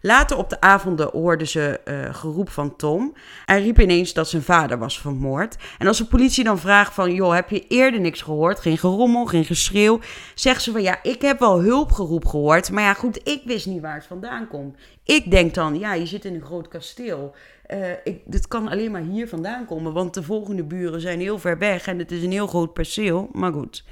Later 0.00 0.36
op 0.36 0.50
de 0.50 0.60
avonden 0.60 1.08
hoorde 1.12 1.46
ze 1.46 1.80
uh, 1.84 2.14
geroep 2.14 2.50
van 2.50 2.76
Tom. 2.76 3.14
Hij 3.44 3.62
riep 3.62 3.80
ineens 3.80 4.12
dat 4.12 4.28
zijn 4.28 4.42
vader 4.42 4.78
was 4.78 5.00
vermoord. 5.00 5.56
En 5.78 5.86
als 5.86 5.98
de 5.98 6.04
politie 6.04 6.44
dan 6.44 6.58
vraagt 6.58 6.94
van, 6.94 7.14
joh, 7.14 7.34
heb 7.34 7.50
je 7.50 7.66
eerder 7.66 8.00
niks 8.00 8.22
gehoord? 8.22 8.60
Geen 8.60 8.78
gerommel, 8.78 9.26
geen 9.26 9.44
geschreeuw. 9.44 10.00
Zegt 10.34 10.62
ze 10.62 10.72
van, 10.72 10.82
ja, 10.82 10.98
ik 11.02 11.22
heb 11.22 11.38
wel 11.38 11.62
hulpgeroep 11.62 12.24
gehoord. 12.24 12.70
Maar 12.70 12.82
ja, 12.82 12.94
goed, 12.94 13.28
ik 13.28 13.42
wist 13.44 13.66
niet 13.66 13.80
waar 13.80 13.94
het 13.94 14.06
vandaan 14.06 14.48
komt. 14.48 14.76
Ik 15.04 15.30
denk 15.30 15.54
dan, 15.54 15.78
ja, 15.78 15.94
je 15.94 16.06
zit 16.06 16.24
in 16.24 16.34
een 16.34 16.44
groot 16.44 16.68
kasteel. 16.68 17.34
Uh, 17.68 17.90
ik, 18.04 18.22
dit 18.24 18.48
kan 18.48 18.68
alleen 18.68 18.90
maar 18.90 19.02
hier 19.02 19.28
vandaan 19.28 19.66
komen, 19.66 19.92
want 19.92 20.14
de 20.14 20.22
volgende 20.22 20.64
buren 20.64 21.00
zijn 21.00 21.20
heel 21.20 21.38
ver 21.38 21.58
weg 21.58 21.86
en 21.86 21.98
het 21.98 22.12
is 22.12 22.22
een 22.22 22.32
heel 22.32 22.46
groot 22.46 22.72
perceel. 22.72 23.28
Maar 23.32 23.52
goed. 23.52 23.84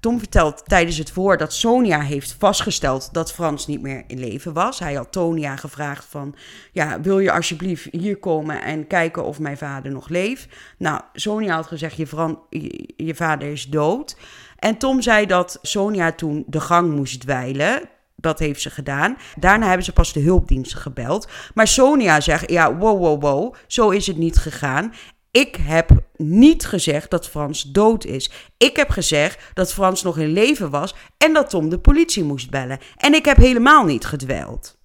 Tom 0.00 0.18
vertelt 0.18 0.62
tijdens 0.66 0.98
het 0.98 1.14
woord 1.14 1.38
dat 1.38 1.52
Sonia 1.52 2.00
heeft 2.00 2.36
vastgesteld 2.38 3.08
dat 3.12 3.32
Frans 3.32 3.66
niet 3.66 3.82
meer 3.82 4.04
in 4.06 4.18
leven 4.18 4.52
was. 4.52 4.78
Hij 4.78 4.94
had 4.94 5.12
Tonia 5.12 5.56
gevraagd 5.56 6.04
van, 6.04 6.34
ja, 6.72 7.00
wil 7.00 7.18
je 7.18 7.32
alsjeblieft 7.32 7.88
hier 7.90 8.16
komen 8.16 8.62
en 8.62 8.86
kijken 8.86 9.24
of 9.24 9.38
mijn 9.38 9.58
vader 9.58 9.92
nog 9.92 10.08
leeft? 10.08 10.48
Nou, 10.78 11.00
Sonia 11.12 11.54
had 11.54 11.66
gezegd, 11.66 11.96
je, 11.96 12.06
Fran 12.06 12.40
je, 12.50 12.92
je 12.96 13.14
vader 13.14 13.52
is 13.52 13.66
dood. 13.66 14.16
En 14.58 14.78
Tom 14.78 15.02
zei 15.02 15.26
dat 15.26 15.58
Sonia 15.62 16.12
toen 16.12 16.44
de 16.46 16.60
gang 16.60 16.94
moest 16.94 17.20
dweilen. 17.20 17.88
Dat 18.16 18.38
heeft 18.38 18.60
ze 18.60 18.70
gedaan. 18.70 19.16
Daarna 19.36 19.66
hebben 19.66 19.84
ze 19.84 19.92
pas 19.92 20.12
de 20.12 20.20
hulpdiensten 20.20 20.78
gebeld. 20.78 21.28
Maar 21.54 21.66
Sonia 21.66 22.20
zegt: 22.20 22.50
Ja, 22.50 22.76
wow, 22.76 22.98
wow, 22.98 23.22
wow. 23.22 23.54
Zo 23.66 23.90
is 23.90 24.06
het 24.06 24.16
niet 24.16 24.36
gegaan. 24.36 24.92
Ik 25.38 25.56
heb 25.60 25.90
niet 26.16 26.66
gezegd 26.66 27.10
dat 27.10 27.28
Frans 27.28 27.62
dood 27.62 28.04
is. 28.04 28.30
Ik 28.56 28.76
heb 28.76 28.90
gezegd 28.90 29.50
dat 29.54 29.72
Frans 29.72 30.02
nog 30.02 30.18
in 30.18 30.32
leven 30.32 30.70
was 30.70 30.94
en 31.18 31.32
dat 31.32 31.50
Tom 31.50 31.68
de 31.68 31.78
politie 31.78 32.24
moest 32.24 32.50
bellen. 32.50 32.78
En 32.96 33.14
ik 33.14 33.24
heb 33.24 33.36
helemaal 33.36 33.84
niet 33.84 34.04
gedweld. 34.04 34.78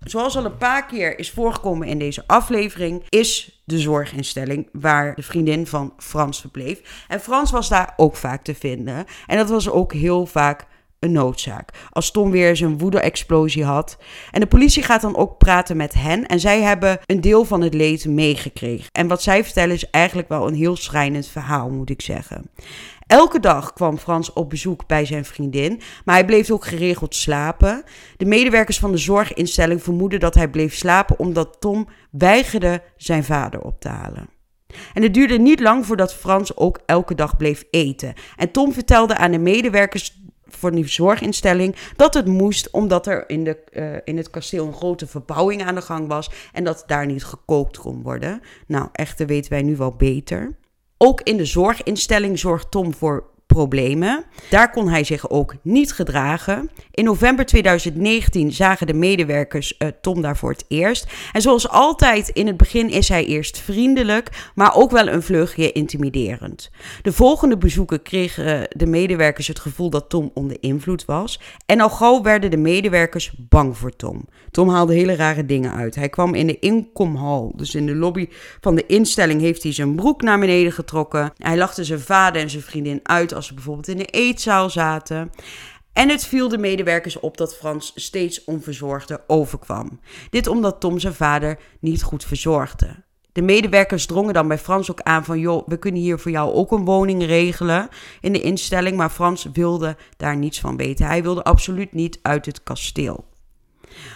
Zoals 0.00 0.36
al 0.36 0.44
een 0.44 0.56
paar 0.56 0.86
keer 0.86 1.18
is 1.18 1.30
voorgekomen 1.30 1.88
in 1.88 1.98
deze 1.98 2.24
aflevering, 2.26 3.02
is 3.08 3.62
de 3.64 3.78
zorginstelling 3.78 4.68
waar 4.72 5.14
de 5.14 5.22
vriendin 5.22 5.66
van 5.66 5.92
Frans 5.98 6.40
verbleef. 6.40 7.04
En 7.08 7.20
Frans 7.20 7.50
was 7.50 7.68
daar 7.68 7.92
ook 7.96 8.16
vaak 8.16 8.44
te 8.44 8.54
vinden. 8.54 9.04
En 9.26 9.36
dat 9.36 9.48
was 9.48 9.70
ook 9.70 9.92
heel 9.92 10.26
vaak 10.26 10.66
een 11.04 11.12
noodzaak. 11.12 11.68
Als 11.90 12.10
Tom 12.10 12.30
weer 12.30 12.56
zijn 12.56 12.78
woede-explosie 12.78 13.64
had. 13.64 13.96
En 14.30 14.40
de 14.40 14.46
politie 14.46 14.82
gaat 14.82 15.00
dan 15.00 15.16
ook 15.16 15.38
praten 15.38 15.76
met 15.76 15.94
hen. 15.94 16.26
En 16.26 16.40
zij 16.40 16.62
hebben 16.62 16.98
een 17.06 17.20
deel 17.20 17.44
van 17.44 17.60
het 17.60 17.74
leed 17.74 18.06
meegekregen. 18.06 18.88
En 18.92 19.06
wat 19.06 19.22
zij 19.22 19.44
vertellen 19.44 19.74
is 19.74 19.90
eigenlijk 19.90 20.28
wel 20.28 20.46
een 20.46 20.54
heel 20.54 20.76
schrijnend 20.76 21.26
verhaal, 21.26 21.70
moet 21.70 21.90
ik 21.90 22.02
zeggen. 22.02 22.50
Elke 23.06 23.40
dag 23.40 23.72
kwam 23.72 23.98
Frans 23.98 24.32
op 24.32 24.50
bezoek 24.50 24.86
bij 24.86 25.04
zijn 25.04 25.24
vriendin, 25.24 25.80
maar 26.04 26.14
hij 26.14 26.24
bleef 26.24 26.50
ook 26.50 26.64
geregeld 26.64 27.14
slapen. 27.14 27.82
De 28.16 28.24
medewerkers 28.24 28.78
van 28.78 28.90
de 28.90 28.98
zorginstelling 28.98 29.82
vermoeden 29.82 30.20
dat 30.20 30.34
hij 30.34 30.48
bleef 30.48 30.74
slapen 30.74 31.18
omdat 31.18 31.56
Tom 31.60 31.88
weigerde 32.10 32.82
zijn 32.96 33.24
vader 33.24 33.60
op 33.60 33.80
te 33.80 33.88
halen. 33.88 34.28
En 34.94 35.02
het 35.02 35.14
duurde 35.14 35.38
niet 35.38 35.60
lang 35.60 35.86
voordat 35.86 36.14
Frans 36.14 36.56
ook 36.56 36.78
elke 36.86 37.14
dag 37.14 37.36
bleef 37.36 37.64
eten. 37.70 38.14
En 38.36 38.50
Tom 38.50 38.72
vertelde 38.72 39.16
aan 39.16 39.30
de 39.30 39.38
medewerkers 39.38 40.22
voor 40.56 40.70
die 40.70 40.88
zorginstelling 40.88 41.76
dat 41.96 42.14
het 42.14 42.26
moest 42.26 42.70
omdat 42.70 43.06
er 43.06 43.28
in, 43.28 43.44
de, 43.44 43.58
uh, 43.72 43.96
in 44.04 44.16
het 44.16 44.30
kasteel 44.30 44.66
een 44.66 44.74
grote 44.74 45.06
verbouwing 45.06 45.64
aan 45.64 45.74
de 45.74 45.82
gang 45.82 46.08
was 46.08 46.30
en 46.52 46.64
dat 46.64 46.84
daar 46.86 47.06
niet 47.06 47.24
gekookt 47.24 47.78
kon 47.78 48.02
worden. 48.02 48.40
Nou, 48.66 48.88
echter 48.92 49.26
weten 49.26 49.50
wij 49.50 49.62
nu 49.62 49.76
wel 49.76 49.94
beter. 49.94 50.56
Ook 50.98 51.20
in 51.20 51.36
de 51.36 51.44
zorginstelling 51.44 52.38
zorgt 52.38 52.70
Tom 52.70 52.94
voor 52.94 53.32
problemen. 53.46 54.24
Daar 54.50 54.70
kon 54.70 54.88
hij 54.88 55.04
zich 55.04 55.30
ook 55.30 55.54
niet 55.62 55.92
gedragen. 55.92 56.70
In 56.90 57.04
november 57.04 57.46
2019 57.46 58.52
zagen 58.52 58.86
de 58.86 58.94
medewerkers 58.94 59.74
uh, 59.78 59.88
Tom 60.00 60.22
daar 60.22 60.36
voor 60.36 60.50
het 60.50 60.64
eerst. 60.68 61.06
En 61.32 61.42
zoals 61.42 61.68
altijd 61.68 62.28
in 62.28 62.46
het 62.46 62.56
begin 62.56 62.90
is 62.90 63.08
hij 63.08 63.24
eerst 63.24 63.58
vriendelijk, 63.58 64.50
maar 64.54 64.74
ook 64.74 64.90
wel 64.90 65.08
een 65.08 65.22
vleugje 65.22 65.72
intimiderend. 65.72 66.70
De 67.02 67.12
volgende 67.12 67.56
bezoeken 67.58 68.02
kregen 68.02 68.68
de 68.76 68.86
medewerkers 68.86 69.46
het 69.46 69.60
gevoel 69.60 69.90
dat 69.90 70.08
Tom 70.08 70.30
onder 70.34 70.56
invloed 70.60 71.04
was. 71.04 71.40
En 71.66 71.80
al 71.80 71.90
gauw 71.90 72.22
werden 72.22 72.50
de 72.50 72.56
medewerkers 72.56 73.32
bang 73.38 73.76
voor 73.76 73.96
Tom. 73.96 74.24
Tom 74.50 74.68
haalde 74.68 74.94
hele 74.94 75.14
rare 75.14 75.46
dingen 75.46 75.72
uit. 75.72 75.94
Hij 75.94 76.08
kwam 76.08 76.34
in 76.34 76.46
de 76.46 76.58
inkomhal, 76.58 77.52
dus 77.56 77.74
in 77.74 77.86
de 77.86 77.94
lobby 77.94 78.28
van 78.60 78.74
de 78.74 78.86
instelling, 78.86 79.40
heeft 79.40 79.62
hij 79.62 79.72
zijn 79.72 79.94
broek 79.94 80.22
naar 80.22 80.38
beneden 80.38 80.72
getrokken. 80.72 81.32
Hij 81.36 81.56
lachte 81.56 81.84
zijn 81.84 82.00
vader 82.00 82.42
en 82.42 82.50
zijn 82.50 82.62
vriendin 82.62 83.00
uit 83.02 83.34
als 83.34 83.43
ze 83.44 83.54
bijvoorbeeld 83.54 83.88
in 83.88 83.96
de 83.96 84.04
eetzaal 84.04 84.70
zaten. 84.70 85.30
En 85.92 86.08
het 86.08 86.26
viel 86.26 86.48
de 86.48 86.58
medewerkers 86.58 87.20
op 87.20 87.36
dat 87.36 87.56
Frans 87.56 87.92
steeds 87.94 88.44
onverzorgder 88.44 89.20
overkwam. 89.26 90.00
Dit 90.30 90.46
omdat 90.46 90.80
Tom 90.80 90.98
zijn 90.98 91.14
vader 91.14 91.58
niet 91.80 92.02
goed 92.02 92.24
verzorgde. 92.24 93.02
De 93.32 93.42
medewerkers 93.42 94.06
drongen 94.06 94.34
dan 94.34 94.48
bij 94.48 94.58
Frans 94.58 94.90
ook 94.90 95.00
aan 95.00 95.24
van... 95.24 95.38
joh, 95.38 95.68
we 95.68 95.78
kunnen 95.78 96.00
hier 96.00 96.18
voor 96.18 96.30
jou 96.30 96.52
ook 96.52 96.72
een 96.72 96.84
woning 96.84 97.24
regelen 97.24 97.88
in 98.20 98.32
de 98.32 98.40
instelling. 98.40 98.96
Maar 98.96 99.10
Frans 99.10 99.48
wilde 99.52 99.96
daar 100.16 100.36
niets 100.36 100.60
van 100.60 100.76
weten. 100.76 101.06
Hij 101.06 101.22
wilde 101.22 101.44
absoluut 101.44 101.92
niet 101.92 102.18
uit 102.22 102.46
het 102.46 102.62
kasteel. 102.62 103.24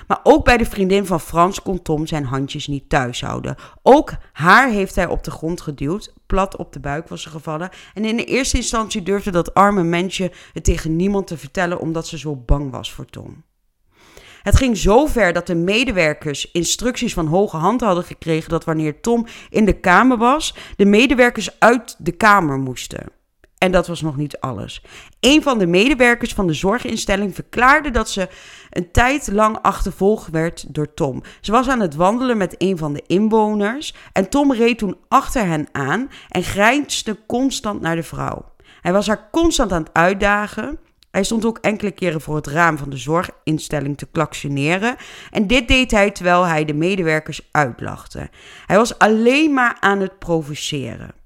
Maar 0.07 0.21
ook 0.23 0.45
bij 0.45 0.57
de 0.57 0.65
vriendin 0.65 1.07
van 1.07 1.21
Frans 1.21 1.63
kon 1.63 1.83
Tom 1.83 2.07
zijn 2.07 2.25
handjes 2.25 2.67
niet 2.67 2.89
thuis 2.89 3.21
houden. 3.21 3.57
Ook 3.83 4.13
haar 4.33 4.69
heeft 4.69 4.95
hij 4.95 5.07
op 5.07 5.25
de 5.25 5.31
grond 5.31 5.61
geduwd. 5.61 6.13
Plat 6.27 6.57
op 6.57 6.73
de 6.73 6.81
buik 6.81 7.09
was 7.09 7.23
ze 7.23 7.29
gevallen. 7.29 7.71
En 7.95 8.05
in 8.05 8.17
de 8.17 8.25
eerste 8.25 8.57
instantie 8.57 9.03
durfde 9.03 9.31
dat 9.31 9.55
arme 9.55 9.83
mensje 9.83 10.33
het 10.53 10.65
tegen 10.65 10.97
niemand 10.97 11.27
te 11.27 11.39
vertellen 11.39 11.81
omdat 11.81 12.07
ze 12.07 12.19
zo 12.19 12.37
bang 12.37 12.71
was 12.71 12.93
voor 12.93 13.07
Tom. 13.07 13.45
Het 14.43 14.57
ging 14.57 14.77
zo 14.77 15.07
ver 15.07 15.33
dat 15.33 15.47
de 15.47 15.55
medewerkers 15.55 16.51
instructies 16.51 17.15
van 17.15 17.27
hoge 17.27 17.57
hand 17.57 17.81
hadden 17.81 18.05
gekregen 18.05 18.51
dat 18.51 18.65
wanneer 18.65 19.01
Tom 19.01 19.27
in 19.51 19.65
de 19.65 19.81
kamer 19.81 20.19
was, 20.19 20.55
de 20.77 20.85
medewerkers 20.85 21.61
uit 21.61 21.97
de 21.99 22.13
kamer 22.13 22.59
moesten. 22.59 23.18
En 23.59 23.73
dat 23.73 23.87
was 23.87 24.03
nog 24.03 24.17
niet 24.17 24.41
alles. 24.41 24.83
Een 25.21 25.43
van 25.43 25.59
de 25.59 25.67
medewerkers 25.67 26.33
van 26.33 26.47
de 26.47 26.53
zorginstelling 26.53 27.35
verklaarde 27.35 27.91
dat 27.91 28.11
ze 28.11 28.29
een 28.71 28.91
tijd 28.91 29.29
lang 29.33 29.59
achtervolgd 29.63 30.31
werd 30.31 30.75
door 30.75 30.95
Tom. 30.95 31.23
Ze 31.41 31.53
was 31.53 31.69
aan 31.69 31.81
het 31.81 31.95
wandelen 31.95 32.37
met 32.37 32.55
een 32.59 32.79
van 32.79 32.93
de 32.93 33.03
inwoners 33.07 33.95
en 34.13 34.29
Tom 34.29 34.53
reed 34.53 34.79
toen 34.79 34.97
achter 35.09 35.47
hen 35.47 35.69
aan 35.73 36.11
en 36.29 36.43
grijnsde 36.43 37.19
constant 37.27 37.81
naar 37.81 37.97
de 37.97 38.03
vrouw. 38.03 38.45
Hij 38.81 38.93
was 38.93 39.07
haar 39.07 39.29
constant 39.31 39.73
aan 39.73 39.83
het 39.83 39.93
uitdagen. 39.93 40.79
Hij 41.11 41.25
stond 41.25 41.45
ook 41.45 41.59
enkele 41.59 41.91
keren 41.91 42.21
voor 42.21 42.37
het 42.37 42.47
raam 42.47 42.79
van 42.79 42.91
de 42.91 42.97
zorginstelling 42.97 43.99
te 43.99 44.07
klaksioneren. 44.13 44.97
En 45.31 45.47
dit 45.47 45.69
deed 45.69 45.91
hij 45.91 46.11
terwijl 46.11 46.45
hij 46.45 46.65
de 46.65 46.75
medewerkers 46.75 47.49
uitlachte. 47.51 48.31
Hij 48.67 48.77
was 48.77 48.99
alleen 48.99 49.53
maar 49.53 49.77
aan 49.81 50.01
het 50.01 50.19
provoceren. 50.19 51.18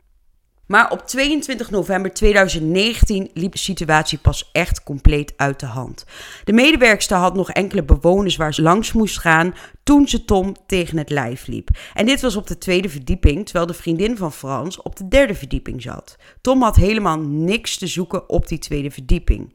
Maar 0.66 0.90
op 0.90 1.07
22 1.07 1.70
november 1.70 2.12
2019 2.12 3.31
liep 3.35 3.53
de 3.53 3.59
situatie 3.59 4.18
pas 4.18 4.51
echt 4.53 4.83
compleet 4.83 5.33
uit 5.37 5.61
de 5.61 5.66
hand. 5.66 6.05
De 6.44 6.53
medewerkster 6.53 7.16
had 7.16 7.35
nog 7.35 7.51
enkele 7.51 7.85
bewoners 7.85 8.37
waar 8.37 8.55
ze 8.55 8.62
langs 8.62 8.92
moest 8.92 9.18
gaan 9.18 9.55
toen 9.83 10.09
ze 10.09 10.25
Tom 10.25 10.55
tegen 10.66 10.98
het 10.98 11.11
lijf 11.11 11.46
liep. 11.46 11.68
En 11.94 12.07
dit 12.07 12.20
was 12.20 12.37
op 12.37 12.46
de 12.46 12.59
tweede 12.59 12.88
verdieping, 12.88 13.44
terwijl 13.44 13.66
de 13.66 13.75
vriendin 13.75 14.16
van 14.16 14.33
Frans 14.33 14.83
op 14.83 14.96
de 14.96 15.09
derde 15.09 15.35
verdieping 15.35 15.83
zat. 15.83 16.16
Tom 16.40 16.62
had 16.62 16.77
helemaal 16.77 17.18
niks 17.18 17.77
te 17.77 17.87
zoeken 17.87 18.29
op 18.29 18.48
die 18.48 18.59
tweede 18.59 18.90
verdieping. 18.90 19.55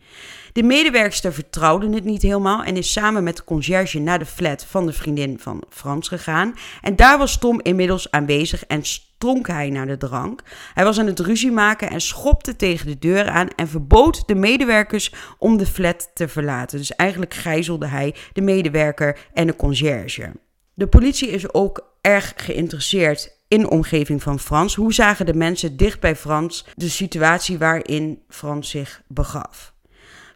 De 0.53 0.63
medewerkster 0.63 1.33
vertrouwde 1.33 1.93
het 1.93 2.03
niet 2.03 2.21
helemaal 2.21 2.63
en 2.63 2.77
is 2.77 2.91
samen 2.91 3.23
met 3.23 3.37
de 3.37 3.43
conciërge 3.43 3.99
naar 3.99 4.19
de 4.19 4.25
flat 4.25 4.65
van 4.65 4.85
de 4.85 4.93
vriendin 4.93 5.39
van 5.39 5.63
Frans 5.69 6.07
gegaan. 6.07 6.55
En 6.81 6.95
daar 6.95 7.17
was 7.17 7.37
Tom 7.37 7.59
inmiddels 7.61 8.11
aanwezig 8.11 8.65
en 8.65 8.81
stronk 9.17 9.47
hij 9.47 9.69
naar 9.69 9.87
de 9.87 9.97
drank. 9.97 10.41
Hij 10.73 10.83
was 10.83 10.99
aan 10.99 11.05
het 11.05 11.19
ruzie 11.19 11.51
maken 11.51 11.89
en 11.89 12.01
schopte 12.01 12.55
tegen 12.55 12.87
de 12.87 12.99
deur 12.99 13.29
aan 13.29 13.47
en 13.55 13.67
verbood 13.67 14.27
de 14.27 14.35
medewerkers 14.35 15.13
om 15.37 15.57
de 15.57 15.65
flat 15.65 16.11
te 16.13 16.27
verlaten. 16.27 16.77
Dus 16.77 16.95
eigenlijk 16.95 17.33
gijzelde 17.33 17.87
hij 17.87 18.15
de 18.33 18.41
medewerker 18.41 19.19
en 19.33 19.47
de 19.47 19.55
conciërge. 19.55 20.31
De 20.73 20.87
politie 20.87 21.29
is 21.29 21.53
ook 21.53 21.95
erg 22.01 22.33
geïnteresseerd 22.35 23.37
in 23.47 23.59
de 23.59 23.69
omgeving 23.69 24.23
van 24.23 24.39
Frans. 24.39 24.75
Hoe 24.75 24.93
zagen 24.93 25.25
de 25.25 25.33
mensen 25.33 25.77
dicht 25.77 25.99
bij 25.99 26.15
Frans 26.15 26.65
de 26.75 26.89
situatie 26.89 27.57
waarin 27.57 28.21
Frans 28.29 28.69
zich 28.69 29.01
begaf? 29.07 29.73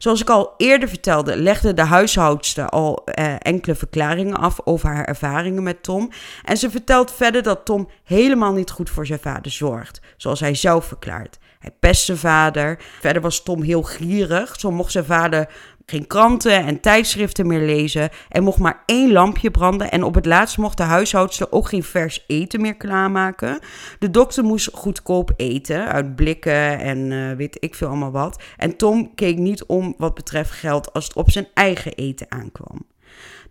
Zoals 0.02 0.22
ik 0.22 0.30
al 0.30 0.54
eerder 0.58 0.90
vertelde, 0.90 1.38
legde 1.38 1.74
de 1.74 1.86
huishoudster 1.86 2.70
al 2.70 3.06
eh, 3.06 3.34
enkele 3.40 3.76
verklaringen 3.76 4.38
af 4.38 4.60
over 4.64 4.90
haar 4.90 5.06
ervaringen 5.06 5.64
met 5.64 5.84
Tom. 5.84 6.12
En 6.44 6.58
ze 6.58 6.70
vertelt 6.70 7.14
verder 7.14 7.44
dat 7.44 7.66
Tom 7.66 7.90
helemaal 8.04 8.54
niet 8.54 8.72
goed 8.72 8.90
voor 8.90 9.06
zijn 9.06 9.20
vader 9.20 9.52
zorgt, 9.52 10.02
zoals 10.18 10.40
hij 10.40 10.56
zelf 10.56 10.86
verklaart. 10.86 11.40
Hij 11.60 11.72
pest 11.80 12.06
zijn 12.06 12.18
vader. 12.18 12.80
Verder 13.00 13.22
was 13.22 13.44
Tom 13.44 13.62
heel 13.62 13.82
gierig. 13.82 14.60
Zo 14.60 14.72
mocht 14.72 14.92
zijn 14.92 15.06
vader 15.06 15.50
geen 15.92 16.08
kranten 16.08 16.66
en 16.66 16.80
tijdschriften 16.80 17.48
meer 17.48 17.60
lezen 17.60 18.10
en 18.30 18.44
mocht 18.44 18.60
maar 18.60 18.84
één 18.86 19.12
lampje 19.12 19.52
branden. 19.52 19.92
En 19.92 20.04
op 20.04 20.16
het 20.16 20.26
laatst 20.26 20.58
mocht 20.58 20.78
de 20.78 20.84
huishoudster 20.84 21.52
ook 21.52 21.68
geen 21.68 21.84
vers 21.84 22.24
eten 22.28 22.62
meer 22.62 22.76
klaarmaken. 22.76 23.60
De 24.00 24.10
dokter 24.10 24.44
moest 24.44 24.70
goedkoop 24.74 25.32
eten 25.36 25.88
uit 25.88 26.16
blikken 26.16 26.80
en 26.80 27.12
uh, 27.12 27.32
weet 27.32 27.58
ik 27.60 27.76
veel 27.76 27.88
allemaal 27.88 28.12
wat. 28.12 28.44
En 28.58 28.76
Tom 28.78 29.16
keek 29.16 29.38
niet 29.38 29.66
om 29.66 29.94
wat 29.98 30.14
betreft 30.14 30.52
geld 30.52 30.94
als 30.94 31.04
het 31.04 31.16
op 31.16 31.32
zijn 31.32 31.48
eigen 31.54 31.94
eten 31.94 32.28
aankwam. 32.30 32.90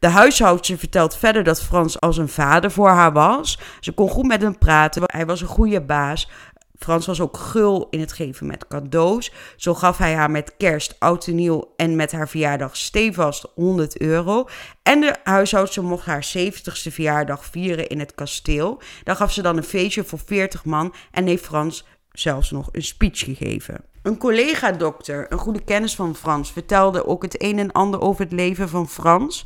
De 0.00 0.08
huishoudster 0.08 0.78
vertelt 0.78 1.16
verder 1.16 1.44
dat 1.44 1.62
Frans 1.62 2.00
als 2.00 2.16
een 2.16 2.28
vader 2.28 2.70
voor 2.70 2.88
haar 2.88 3.12
was. 3.12 3.58
Ze 3.80 3.92
kon 3.92 4.08
goed 4.08 4.26
met 4.26 4.42
hem 4.42 4.58
praten. 4.58 5.02
Hij 5.06 5.26
was 5.26 5.40
een 5.40 5.46
goede 5.46 5.82
baas. 5.82 6.28
Frans 6.80 7.06
was 7.06 7.20
ook 7.20 7.36
gul 7.36 7.86
in 7.90 8.00
het 8.00 8.12
geven 8.12 8.46
met 8.46 8.66
cadeaus. 8.68 9.32
Zo 9.56 9.74
gaf 9.74 9.98
hij 9.98 10.14
haar 10.14 10.30
met 10.30 10.56
kerst, 10.56 10.96
oud 10.98 11.26
en 11.26 11.34
nieuw 11.34 11.72
en 11.76 11.96
met 11.96 12.12
haar 12.12 12.28
verjaardag 12.28 12.76
stevast 12.76 13.46
100 13.54 14.00
euro. 14.00 14.48
En 14.82 15.00
de 15.00 15.16
huishoudster 15.24 15.84
mocht 15.84 16.06
haar 16.06 16.32
70ste 16.38 16.92
verjaardag 16.92 17.44
vieren 17.44 17.88
in 17.88 17.98
het 17.98 18.14
kasteel. 18.14 18.80
Dan 19.04 19.16
gaf 19.16 19.32
ze 19.32 19.42
dan 19.42 19.56
een 19.56 19.62
feestje 19.62 20.04
voor 20.04 20.20
40 20.24 20.64
man 20.64 20.94
en 21.10 21.26
heeft 21.26 21.44
Frans 21.44 21.86
zelfs 22.12 22.50
nog 22.50 22.68
een 22.72 22.82
speech 22.82 23.18
gegeven. 23.18 23.84
Een 24.02 24.18
collega-dokter, 24.18 25.32
een 25.32 25.38
goede 25.38 25.64
kennis 25.64 25.94
van 25.94 26.16
Frans, 26.16 26.52
vertelde 26.52 27.06
ook 27.06 27.22
het 27.22 27.42
een 27.42 27.58
en 27.58 27.72
ander 27.72 28.00
over 28.00 28.24
het 28.24 28.32
leven 28.32 28.68
van 28.68 28.88
Frans. 28.88 29.44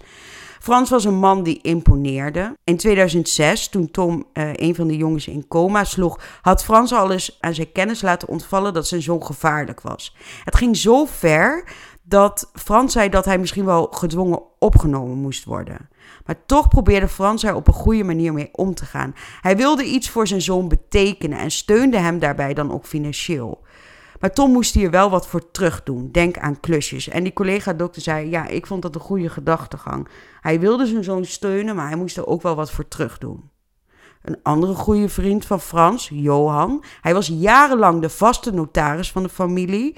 Frans 0.64 0.90
was 0.90 1.04
een 1.04 1.18
man 1.18 1.42
die 1.42 1.58
imponeerde. 1.62 2.56
In 2.64 2.76
2006, 2.76 3.68
toen 3.68 3.90
Tom, 3.90 4.26
uh, 4.34 4.50
een 4.52 4.74
van 4.74 4.86
de 4.86 4.96
jongens, 4.96 5.26
in 5.28 5.48
coma 5.48 5.84
sloeg, 5.84 6.20
had 6.40 6.64
Frans 6.64 6.92
al 6.92 7.12
eens 7.12 7.36
aan 7.40 7.54
zijn 7.54 7.72
kennis 7.72 8.02
laten 8.02 8.28
ontvallen 8.28 8.74
dat 8.74 8.86
zijn 8.86 9.02
zoon 9.02 9.24
gevaarlijk 9.24 9.80
was. 9.80 10.16
Het 10.44 10.56
ging 10.56 10.76
zo 10.76 11.04
ver 11.04 11.68
dat 12.02 12.50
Frans 12.54 12.92
zei 12.92 13.08
dat 13.08 13.24
hij 13.24 13.38
misschien 13.38 13.64
wel 13.64 13.86
gedwongen 13.90 14.42
opgenomen 14.58 15.16
moest 15.16 15.44
worden. 15.44 15.88
Maar 16.26 16.46
toch 16.46 16.68
probeerde 16.68 17.08
Frans 17.08 17.44
er 17.44 17.54
op 17.54 17.66
een 17.66 17.74
goede 17.74 18.04
manier 18.04 18.32
mee 18.32 18.48
om 18.52 18.74
te 18.74 18.84
gaan. 18.84 19.14
Hij 19.40 19.56
wilde 19.56 19.84
iets 19.84 20.10
voor 20.10 20.26
zijn 20.26 20.42
zoon 20.42 20.68
betekenen 20.68 21.38
en 21.38 21.50
steunde 21.50 21.98
hem 21.98 22.18
daarbij 22.18 22.54
dan 22.54 22.72
ook 22.72 22.86
financieel. 22.86 23.63
Maar 24.24 24.32
Tom 24.32 24.52
moest 24.52 24.74
hier 24.74 24.90
wel 24.90 25.10
wat 25.10 25.26
voor 25.26 25.50
terug 25.50 25.82
doen. 25.82 26.08
Denk 26.12 26.38
aan 26.38 26.60
klusjes. 26.60 27.08
En 27.08 27.22
die 27.22 27.32
collega-dokter 27.32 28.02
zei: 28.02 28.30
Ja, 28.30 28.46
ik 28.46 28.66
vond 28.66 28.82
dat 28.82 28.94
een 28.94 29.00
goede 29.00 29.28
gedachtegang. 29.28 30.08
Hij 30.40 30.60
wilde 30.60 30.86
zijn 30.86 31.04
zoon 31.04 31.24
steunen, 31.24 31.76
maar 31.76 31.88
hij 31.88 31.96
moest 31.96 32.16
er 32.16 32.26
ook 32.26 32.42
wel 32.42 32.54
wat 32.54 32.70
voor 32.70 32.88
terug 32.88 33.18
doen. 33.18 33.50
Een 34.22 34.38
andere 34.42 34.74
goede 34.74 35.08
vriend 35.08 35.46
van 35.46 35.60
Frans, 35.60 36.08
Johan. 36.12 36.84
Hij 37.00 37.14
was 37.14 37.26
jarenlang 37.26 38.00
de 38.00 38.10
vaste 38.10 38.52
notaris 38.52 39.12
van 39.12 39.22
de 39.22 39.28
familie. 39.28 39.96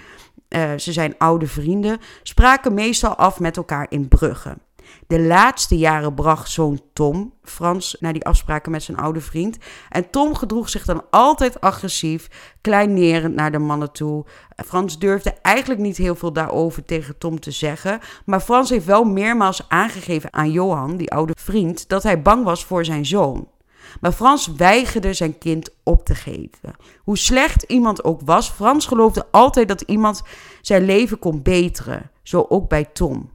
Uh, 0.49 0.73
ze 0.77 0.93
zijn 0.93 1.15
oude 1.19 1.47
vrienden. 1.47 1.99
Spraken 2.23 2.75
meestal 2.75 3.15
af 3.15 3.41
met 3.41 3.57
elkaar 3.57 3.87
in 3.89 4.09
Brugge. 4.09 4.57
De 5.07 5.20
laatste 5.20 5.79
jaren 5.79 6.14
bracht 6.14 6.51
zoon 6.51 6.81
Tom 6.92 7.33
Frans 7.42 7.96
naar 8.01 8.12
die 8.12 8.25
afspraken 8.25 8.70
met 8.70 8.83
zijn 8.83 8.96
oude 8.96 9.20
vriend. 9.20 9.59
En 9.88 10.11
Tom 10.11 10.35
gedroeg 10.35 10.68
zich 10.68 10.85
dan 10.85 11.05
altijd 11.11 11.61
agressief, 11.61 12.29
kleinerend 12.61 13.35
naar 13.35 13.53
de 13.53 13.59
mannen 13.59 13.92
toe. 13.92 14.25
Frans 14.66 14.99
durfde 14.99 15.35
eigenlijk 15.42 15.81
niet 15.81 15.96
heel 15.96 16.14
veel 16.14 16.33
daarover 16.33 16.85
tegen 16.85 17.18
Tom 17.18 17.40
te 17.40 17.51
zeggen. 17.51 18.01
Maar 18.25 18.40
Frans 18.40 18.70
heeft 18.70 18.85
wel 18.85 19.05
meermaals 19.05 19.68
aangegeven 19.68 20.33
aan 20.33 20.51
Johan, 20.51 20.96
die 20.96 21.11
oude 21.11 21.35
vriend, 21.38 21.88
dat 21.88 22.03
hij 22.03 22.22
bang 22.22 22.44
was 22.44 22.64
voor 22.64 22.85
zijn 22.85 23.07
zoon. 23.07 23.49
Maar 24.01 24.12
Frans 24.12 24.46
weigerde 24.46 25.12
zijn 25.12 25.38
kind 25.38 25.70
op 25.83 26.05
te 26.05 26.14
geven. 26.14 26.75
Hoe 26.99 27.18
slecht 27.18 27.62
iemand 27.62 28.05
ook 28.05 28.20
was, 28.25 28.51
Frans 28.51 28.87
geloofde 28.87 29.27
altijd 29.31 29.68
dat 29.68 29.81
iemand 29.81 30.22
zijn 30.61 30.84
leven 30.84 31.18
kon 31.18 31.43
beteren. 31.43 32.11
Zo 32.22 32.47
ook 32.49 32.68
bij 32.68 32.84
Tom. 32.84 33.30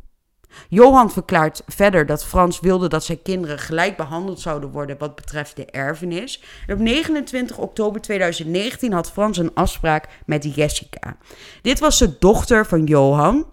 Johan 0.70 1.12
verklaart 1.12 1.64
verder 1.68 2.06
dat 2.06 2.26
Frans 2.26 2.60
wilde 2.60 2.90
dat 2.90 3.04
zijn 3.04 3.22
kinderen 3.22 3.60
gelijk 3.60 3.98
behandeld 3.98 4.40
zouden 4.40 4.72
worden 4.72 4.98
wat 4.98 5.16
betreft 5.16 5.56
de 5.56 5.66
erfenis. 5.66 6.44
En 6.68 6.74
op 6.76 6.80
29 6.80 7.58
oktober 7.58 8.02
2019 8.02 8.94
had 8.94 9.12
Frans 9.12 9.38
een 9.38 9.54
afspraak 9.54 10.08
met 10.26 10.56
Jessica. 10.56 11.18
Dit 11.62 11.80
was 11.80 12.00
de 12.00 12.18
dochter 12.20 12.66
van 12.66 12.84
Johan. 12.84 13.46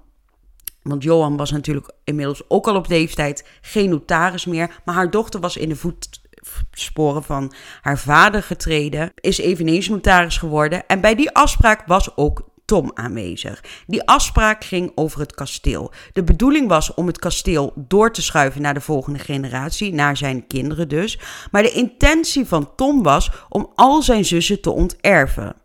Want 0.83 1.03
Johan 1.03 1.37
was 1.37 1.51
natuurlijk 1.51 1.91
inmiddels 2.05 2.43
ook 2.49 2.67
al 2.67 2.77
op 2.77 2.89
leeftijd 2.89 3.45
geen 3.61 3.91
notaris 3.91 4.47
meer. 4.47 4.81
Maar 4.85 4.95
haar 4.95 5.11
dochter 5.11 5.41
was 5.41 5.57
in 5.57 5.69
de 5.69 5.95
voetsporen 6.41 7.23
van 7.23 7.53
haar 7.81 7.99
vader 7.99 8.43
getreden. 8.43 9.13
Is 9.15 9.39
eveneens 9.39 9.89
notaris 9.89 10.37
geworden. 10.37 10.87
En 10.87 11.01
bij 11.01 11.15
die 11.15 11.31
afspraak 11.31 11.83
was 11.87 12.17
ook 12.17 12.49
Tom 12.69 12.91
aanwezig. 12.95 13.65
Die 13.87 14.07
afspraak 14.07 14.65
ging 14.65 14.93
over 14.95 15.21
het 15.21 15.35
kasteel. 15.35 15.93
De 16.13 16.25
bedoeling 16.25 16.69
was 16.69 16.95
om 16.95 17.07
het 17.07 17.19
kasteel 17.19 17.73
door 17.77 18.13
te 18.13 18.23
schuiven 18.23 18.63
naar 18.63 18.75
de 18.75 18.81
volgende 18.81 19.19
generatie, 19.19 19.95
naar 19.95 20.17
zijn 20.17 20.47
kinderen 20.47 20.89
dus. 20.89 21.19
Maar 21.51 21.63
de 21.63 21.73
intentie 21.73 22.47
van 22.47 22.75
Tom 22.77 23.03
was 23.03 23.31
om 23.49 23.73
al 23.75 24.03
zijn 24.03 24.25
zussen 24.25 24.61
te 24.61 24.71
onterven. 24.71 25.57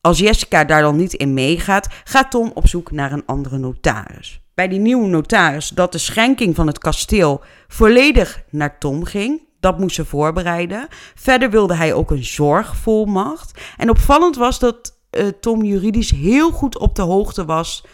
Als 0.00 0.18
Jessica 0.18 0.64
daar 0.64 0.82
dan 0.82 0.96
niet 0.96 1.12
in 1.12 1.34
meegaat, 1.34 1.88
gaat 2.04 2.30
Tom 2.30 2.50
op 2.54 2.68
zoek 2.68 2.90
naar 2.90 3.12
een 3.12 3.26
andere 3.26 3.58
notaris. 3.58 4.40
Bij 4.54 4.68
die 4.68 4.78
nieuwe 4.78 5.08
notaris 5.08 5.68
dat 5.68 5.92
de 5.92 5.98
schenking 5.98 6.54
van 6.54 6.66
het 6.66 6.78
kasteel 6.78 7.40
volledig 7.68 8.42
naar 8.50 8.78
Tom 8.78 9.04
ging, 9.04 9.40
dat 9.60 9.78
moest 9.78 9.94
ze 9.94 10.04
voorbereiden. 10.04 10.88
Verder 11.14 11.50
wilde 11.50 11.74
hij 11.74 11.92
ook 11.92 12.10
een 12.10 12.24
zorgvolmacht. 12.24 13.60
En 13.76 13.90
opvallend 13.90 14.36
was 14.36 14.58
dat 14.58 14.98
uh, 15.10 15.28
Tom 15.40 15.64
juridisch 15.64 16.10
heel 16.10 16.50
goed 16.50 16.78
op 16.78 16.94
de 16.94 17.02
hoogte 17.02 17.44
was 17.44 17.84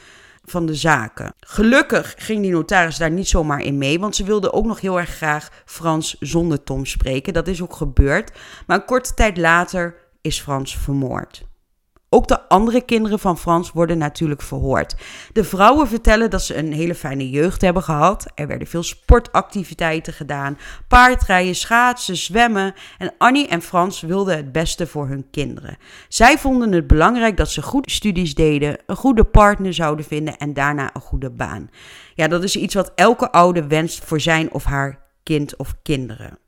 van 0.44 0.66
de 0.66 0.74
zaken. 0.74 1.34
Gelukkig 1.40 2.14
ging 2.18 2.42
die 2.42 2.50
notaris 2.50 2.96
daar 2.96 3.10
niet 3.10 3.28
zomaar 3.28 3.60
in 3.60 3.78
mee, 3.78 4.00
want 4.00 4.16
ze 4.16 4.24
wilde 4.24 4.52
ook 4.52 4.64
nog 4.64 4.80
heel 4.80 4.98
erg 4.98 5.10
graag 5.10 5.48
Frans 5.64 6.16
zonder 6.20 6.62
Tom 6.62 6.86
spreken. 6.86 7.32
Dat 7.32 7.48
is 7.48 7.62
ook 7.62 7.76
gebeurd. 7.76 8.32
Maar 8.66 8.76
een 8.76 8.84
korte 8.84 9.14
tijd 9.14 9.36
later 9.36 9.94
is 10.20 10.40
Frans 10.40 10.76
vermoord. 10.76 11.44
Ook 12.08 12.28
de 12.28 12.48
andere 12.48 12.80
kinderen 12.80 13.18
van 13.18 13.38
Frans 13.38 13.72
worden 13.72 13.98
natuurlijk 13.98 14.42
verhoord. 14.42 14.96
De 15.32 15.44
vrouwen 15.44 15.88
vertellen 15.88 16.30
dat 16.30 16.42
ze 16.42 16.56
een 16.56 16.72
hele 16.72 16.94
fijne 16.94 17.30
jeugd 17.30 17.60
hebben 17.60 17.82
gehad. 17.82 18.26
Er 18.34 18.46
werden 18.46 18.68
veel 18.68 18.82
sportactiviteiten 18.82 20.12
gedaan: 20.12 20.58
paardrijden, 20.88 21.54
schaatsen, 21.54 22.16
zwemmen. 22.16 22.74
En 22.98 23.14
Annie 23.18 23.48
en 23.48 23.62
Frans 23.62 24.00
wilden 24.00 24.36
het 24.36 24.52
beste 24.52 24.86
voor 24.86 25.08
hun 25.08 25.30
kinderen. 25.30 25.76
Zij 26.08 26.38
vonden 26.38 26.72
het 26.72 26.86
belangrijk 26.86 27.36
dat 27.36 27.50
ze 27.50 27.62
goede 27.62 27.90
studies 27.90 28.34
deden, 28.34 28.78
een 28.86 28.96
goede 28.96 29.24
partner 29.24 29.74
zouden 29.74 30.04
vinden 30.04 30.36
en 30.36 30.52
daarna 30.52 30.90
een 30.94 31.00
goede 31.00 31.30
baan. 31.30 31.70
Ja, 32.14 32.28
dat 32.28 32.42
is 32.42 32.56
iets 32.56 32.74
wat 32.74 32.92
elke 32.94 33.32
ouder 33.32 33.68
wenst 33.68 34.04
voor 34.04 34.20
zijn 34.20 34.52
of 34.52 34.64
haar 34.64 35.04
kind 35.22 35.56
of 35.56 35.74
kinderen. 35.82 36.38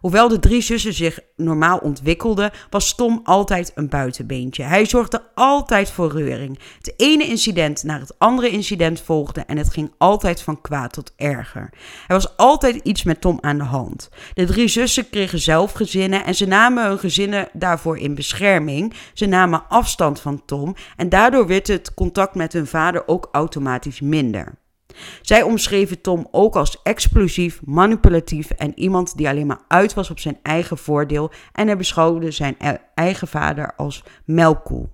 Hoewel 0.00 0.28
de 0.28 0.38
drie 0.38 0.62
zussen 0.62 0.94
zich 0.94 1.20
normaal 1.36 1.78
ontwikkelden, 1.78 2.50
was 2.70 2.94
Tom 2.94 3.20
altijd 3.24 3.72
een 3.74 3.88
buitenbeentje. 3.88 4.62
Hij 4.62 4.84
zorgde 4.84 5.22
altijd 5.34 5.90
voor 5.90 6.12
reuring. 6.12 6.58
Het 6.76 6.94
ene 6.96 7.26
incident 7.26 7.82
naar 7.82 8.00
het 8.00 8.18
andere 8.18 8.48
incident 8.48 9.00
volgde 9.00 9.40
en 9.40 9.56
het 9.56 9.72
ging 9.72 9.92
altijd 9.98 10.42
van 10.42 10.60
kwaad 10.60 10.92
tot 10.92 11.12
erger. 11.16 11.70
Er 12.08 12.14
was 12.14 12.36
altijd 12.36 12.74
iets 12.74 13.02
met 13.02 13.20
Tom 13.20 13.38
aan 13.40 13.58
de 13.58 13.64
hand. 13.64 14.08
De 14.34 14.44
drie 14.44 14.68
zussen 14.68 15.10
kregen 15.10 15.38
zelf 15.38 15.72
gezinnen 15.72 16.24
en 16.24 16.34
ze 16.34 16.46
namen 16.46 16.86
hun 16.86 16.98
gezinnen 16.98 17.48
daarvoor 17.52 17.98
in 17.98 18.14
bescherming. 18.14 18.94
Ze 19.14 19.26
namen 19.26 19.68
afstand 19.68 20.20
van 20.20 20.44
Tom 20.44 20.74
en 20.96 21.08
daardoor 21.08 21.46
werd 21.46 21.66
het 21.66 21.94
contact 21.94 22.34
met 22.34 22.52
hun 22.52 22.66
vader 22.66 23.08
ook 23.08 23.28
automatisch 23.32 24.00
minder. 24.00 24.54
Zij 25.22 25.42
omschreven 25.42 26.00
Tom 26.00 26.28
ook 26.30 26.56
als 26.56 26.82
explosief, 26.82 27.60
manipulatief 27.64 28.50
en 28.50 28.78
iemand 28.78 29.16
die 29.16 29.28
alleen 29.28 29.46
maar 29.46 29.60
uit 29.68 29.94
was 29.94 30.10
op 30.10 30.18
zijn 30.18 30.38
eigen 30.42 30.78
voordeel 30.78 31.30
en 31.52 31.66
hij 31.66 31.76
beschouwde 31.76 32.30
zijn 32.30 32.54
e- 32.58 32.76
eigen 32.94 33.28
vader 33.28 33.74
als 33.76 34.04
melkkoe. 34.24 34.88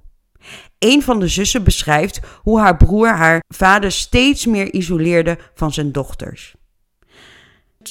Een 0.78 1.02
van 1.02 1.20
de 1.20 1.28
zussen 1.28 1.64
beschrijft 1.64 2.20
hoe 2.42 2.60
haar 2.60 2.76
broer 2.76 3.08
haar 3.08 3.42
vader 3.48 3.92
steeds 3.92 4.46
meer 4.46 4.72
isoleerde 4.72 5.38
van 5.54 5.72
zijn 5.72 5.92
dochters. 5.92 6.54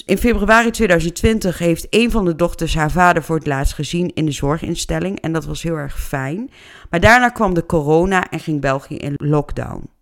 In 0.05 0.17
februari 0.17 0.71
2020 0.71 1.57
heeft 1.57 1.87
een 1.89 2.11
van 2.11 2.25
de 2.25 2.35
dochters 2.35 2.75
haar 2.75 2.91
vader 2.91 3.23
voor 3.23 3.35
het 3.35 3.47
laatst 3.47 3.73
gezien 3.73 4.13
in 4.13 4.25
de 4.25 4.31
zorginstelling 4.31 5.19
en 5.19 5.33
dat 5.33 5.45
was 5.45 5.63
heel 5.63 5.75
erg 5.75 6.01
fijn. 6.01 6.51
Maar 6.89 6.99
daarna 6.99 7.29
kwam 7.29 7.53
de 7.53 7.65
corona 7.65 8.29
en 8.29 8.39
ging 8.39 8.61
België 8.61 8.97
in 8.97 9.13
lockdown. 9.17 9.92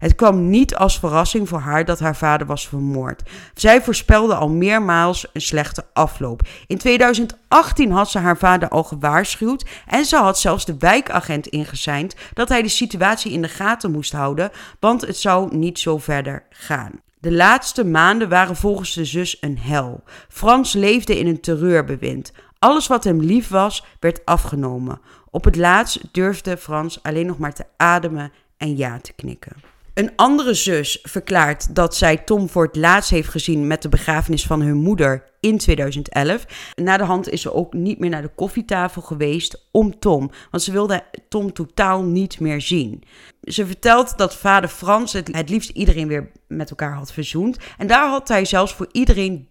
Het 0.00 0.14
kwam 0.14 0.50
niet 0.50 0.76
als 0.76 0.98
verrassing 0.98 1.48
voor 1.48 1.58
haar 1.58 1.84
dat 1.84 1.98
haar 1.98 2.16
vader 2.16 2.46
was 2.46 2.68
vermoord. 2.68 3.22
Zij 3.54 3.82
voorspelde 3.82 4.34
al 4.34 4.48
meermaals 4.48 5.26
een 5.32 5.40
slechte 5.40 5.84
afloop. 5.92 6.42
In 6.66 6.78
2018 6.78 7.90
had 7.90 8.10
ze 8.10 8.18
haar 8.18 8.36
vader 8.36 8.68
al 8.68 8.84
gewaarschuwd 8.84 9.64
en 9.86 10.04
ze 10.04 10.16
had 10.16 10.38
zelfs 10.38 10.64
de 10.64 10.76
wijkagent 10.78 11.46
ingeseind 11.46 12.14
dat 12.34 12.48
hij 12.48 12.62
de 12.62 12.68
situatie 12.68 13.32
in 13.32 13.42
de 13.42 13.48
gaten 13.48 13.90
moest 13.90 14.12
houden, 14.12 14.50
want 14.78 15.00
het 15.00 15.16
zou 15.16 15.56
niet 15.56 15.78
zo 15.78 15.98
verder 15.98 16.42
gaan. 16.50 16.92
De 17.18 17.32
laatste 17.32 17.84
maanden 17.84 18.28
waren 18.28 18.56
volgens 18.56 18.94
de 18.94 19.04
zus 19.04 19.36
een 19.40 19.58
hel. 19.58 20.02
Frans 20.28 20.72
leefde 20.72 21.18
in 21.18 21.26
een 21.26 21.40
terreurbewind. 21.40 22.32
Alles 22.58 22.86
wat 22.86 23.04
hem 23.04 23.20
lief 23.20 23.48
was, 23.48 23.84
werd 23.98 24.24
afgenomen. 24.24 25.00
Op 25.30 25.44
het 25.44 25.56
laatst 25.56 26.00
durfde 26.12 26.56
Frans 26.56 27.02
alleen 27.02 27.26
nog 27.26 27.38
maar 27.38 27.54
te 27.54 27.64
ademen 27.76 28.32
en 28.56 28.76
ja 28.76 28.98
te 28.98 29.12
knikken. 29.12 29.52
Een 29.94 30.12
andere 30.16 30.54
zus 30.54 30.98
verklaart 31.02 31.74
dat 31.74 31.96
zij 31.96 32.16
Tom 32.16 32.48
voor 32.48 32.64
het 32.64 32.76
laatst 32.76 33.10
heeft 33.10 33.28
gezien 33.28 33.66
met 33.66 33.82
de 33.82 33.88
begrafenis 33.88 34.46
van 34.46 34.60
hun 34.60 34.76
moeder 34.76 35.24
in 35.40 35.58
2011. 35.58 36.46
Na 36.74 36.96
de 36.96 37.04
hand 37.04 37.28
is 37.28 37.40
ze 37.40 37.52
ook 37.52 37.72
niet 37.72 37.98
meer 37.98 38.10
naar 38.10 38.22
de 38.22 38.34
koffietafel 38.34 39.02
geweest 39.02 39.68
om 39.70 39.98
Tom, 39.98 40.30
want 40.50 40.62
ze 40.62 40.72
wilde 40.72 41.02
Tom 41.28 41.52
totaal 41.52 42.02
niet 42.02 42.40
meer 42.40 42.60
zien. 42.60 43.02
Ze 43.42 43.66
vertelt 43.66 44.18
dat 44.18 44.36
vader 44.36 44.68
Frans 44.68 45.12
het, 45.12 45.36
het 45.36 45.50
liefst 45.50 45.70
iedereen 45.70 46.08
weer 46.08 46.30
met 46.48 46.70
elkaar 46.70 46.94
had 46.94 47.12
verzoend. 47.12 47.56
En 47.78 47.86
daar 47.86 48.08
had 48.08 48.28
hij 48.28 48.44
zelfs 48.44 48.74
voor 48.74 48.88
iedereen 48.92 49.46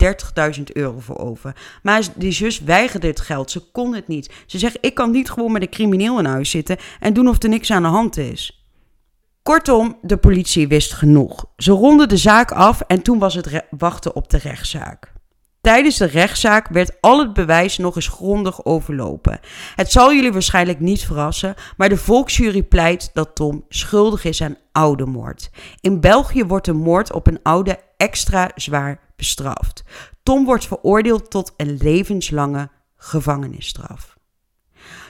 30.000 0.58 0.64
euro 0.74 1.00
voor 1.00 1.18
over. 1.18 1.56
Maar 1.84 2.04
die 2.16 2.32
zus 2.32 2.60
weigerde 2.60 3.08
het 3.08 3.20
geld. 3.20 3.52
Ze 3.52 3.72
kon 3.72 3.94
het 3.94 4.08
niet. 4.08 4.34
Ze 4.46 4.58
zegt: 4.58 4.78
Ik 4.82 4.94
kan 4.94 5.12
niet 5.12 5.30
gewoon 5.30 5.52
met 5.52 5.62
een 5.62 5.70
crimineel 5.70 6.20
in 6.20 6.26
huis 6.26 6.50
zitten 6.50 6.78
en 7.00 7.14
doen 7.14 7.28
of 7.28 7.44
er 7.44 7.50
niks 7.50 7.72
aan 7.72 7.82
de 7.82 7.88
hand 7.88 8.18
is. 8.18 8.59
Kortom, 9.50 9.98
de 10.02 10.18
politie 10.18 10.68
wist 10.68 10.94
genoeg. 10.94 11.46
Ze 11.58 11.72
ronden 11.72 12.10
de 12.10 12.18
zaak 12.18 12.52
af 12.52 12.82
en 12.82 13.02
toen 13.02 13.20
was 13.20 13.34
het 13.34 13.64
wachten 13.70 14.16
op 14.16 14.30
de 14.30 14.38
rechtszaak. 14.38 15.14
Tijdens 15.62 15.98
de 15.98 16.06
rechtszaak 16.06 16.68
werd 16.68 17.02
al 17.02 17.20
het 17.20 17.34
bewijs 17.34 17.78
nog 17.78 17.96
eens 17.96 18.08
grondig 18.08 18.66
overlopen. 18.66 19.40
Het 19.76 19.92
zal 19.92 20.14
jullie 20.14 20.32
waarschijnlijk 20.32 20.80
niet 20.80 21.06
verrassen, 21.06 21.56
maar 21.78 21.90
de 21.90 21.98
volksjury 21.98 22.64
pleit 22.64 23.10
dat 23.14 23.36
Tom 23.36 23.66
schuldig 23.70 24.24
is 24.24 24.42
aan 24.42 24.58
oude 24.72 25.06
moord. 25.06 25.50
In 25.82 26.00
België 26.00 26.46
wordt 26.46 26.66
de 26.66 26.74
moord 26.74 27.14
op 27.14 27.28
een 27.28 27.40
oude 27.44 27.80
extra 27.98 28.52
zwaar 28.56 29.00
bestraft. 29.16 29.84
Tom 30.24 30.46
wordt 30.46 30.68
veroordeeld 30.68 31.32
tot 31.32 31.54
een 31.58 31.78
levenslange 31.82 32.70
gevangenisstraf. 32.98 34.19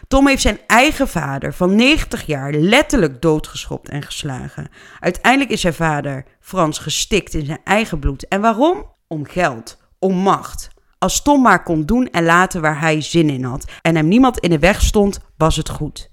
Tom 0.09 0.27
heeft 0.27 0.41
zijn 0.41 0.59
eigen 0.67 1.07
vader 1.07 1.53
van 1.53 1.75
90 1.75 2.25
jaar 2.25 2.53
letterlijk 2.53 3.21
doodgeschopt 3.21 3.89
en 3.89 4.01
geslagen. 4.01 4.67
Uiteindelijk 4.99 5.51
is 5.51 5.61
zijn 5.61 5.73
vader, 5.73 6.25
Frans, 6.39 6.77
gestikt 6.79 7.33
in 7.33 7.45
zijn 7.45 7.59
eigen 7.63 7.99
bloed. 7.99 8.27
En 8.27 8.41
waarom? 8.41 8.85
Om 9.07 9.25
geld, 9.25 9.77
om 9.99 10.15
macht. 10.15 10.69
Als 10.97 11.21
Tom 11.21 11.41
maar 11.41 11.63
kon 11.63 11.85
doen 11.85 12.09
en 12.09 12.23
laten 12.23 12.61
waar 12.61 12.79
hij 12.79 13.01
zin 13.01 13.29
in 13.29 13.43
had 13.43 13.71
en 13.81 13.95
hem 13.95 14.07
niemand 14.07 14.39
in 14.39 14.49
de 14.49 14.59
weg 14.59 14.81
stond, 14.81 15.19
was 15.37 15.55
het 15.55 15.69
goed. 15.69 16.11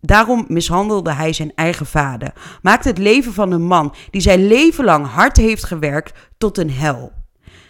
Daarom 0.00 0.44
mishandelde 0.48 1.12
hij 1.12 1.32
zijn 1.32 1.52
eigen 1.54 1.86
vader, 1.86 2.32
maakte 2.62 2.88
het 2.88 2.98
leven 2.98 3.32
van 3.32 3.52
een 3.52 3.66
man 3.66 3.94
die 4.10 4.20
zijn 4.20 4.46
leven 4.46 4.84
lang 4.84 5.06
hard 5.06 5.36
heeft 5.36 5.64
gewerkt 5.64 6.12
tot 6.38 6.58
een 6.58 6.70
hel. 6.70 7.12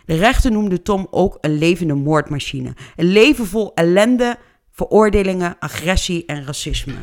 De 0.05 0.15
rechter 0.15 0.53
noemde 0.53 0.83
Tom 0.83 1.07
ook 1.11 1.39
een 1.41 1.59
levende 1.59 1.95
moordmachine, 1.95 2.75
een 2.97 3.13
leven 3.13 3.47
vol 3.47 3.75
ellende, 3.75 4.39
veroordelingen, 4.83 5.57
agressie 5.59 6.27
en 6.27 6.45
racisme. 6.45 6.95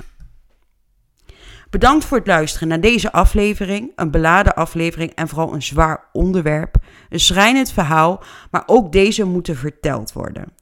Bedankt 1.70 2.06
voor 2.06 2.18
het 2.18 2.28
luisteren 2.28 2.68
naar 2.68 2.82
deze 2.82 3.12
aflevering, 3.12 3.92
een 3.96 4.12
beladen 4.12 4.56
aflevering 4.56 5.12
en 5.14 5.28
vooral 5.28 5.54
een 5.54 5.64
zwaar 5.64 6.04
onderwerp, 6.14 6.76
een 7.10 7.20
schrijnend 7.20 7.72
verhaal, 7.72 8.24
maar 8.52 8.64
ook 8.66 8.92
deze 8.92 9.24
moeten 9.24 9.56
verteld 9.56 10.14
worden. 10.14 10.54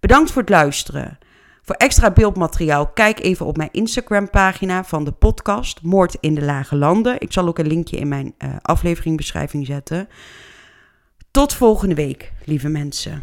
Bedankt 0.00 0.30
voor 0.30 0.40
het 0.42 0.50
luisteren. 0.50 1.18
Voor 1.62 1.74
extra 1.74 2.10
beeldmateriaal 2.10 2.86
kijk 2.86 3.20
even 3.20 3.46
op 3.46 3.56
mijn 3.56 3.72
Instagram 3.72 4.30
pagina 4.30 4.84
van 4.84 5.04
de 5.04 5.12
podcast 5.12 5.82
Moord 5.82 6.16
in 6.20 6.34
de 6.34 6.42
Lage 6.42 6.76
Landen. 6.76 7.20
Ik 7.20 7.32
zal 7.32 7.46
ook 7.46 7.58
een 7.58 7.66
linkje 7.66 7.96
in 7.96 8.08
mijn 8.08 8.34
uh, 8.38 8.56
afleveringbeschrijving 8.62 9.66
zetten. 9.66 10.08
Tot 11.30 11.54
volgende 11.54 11.94
week, 11.94 12.32
lieve 12.44 12.68
mensen. 12.68 13.22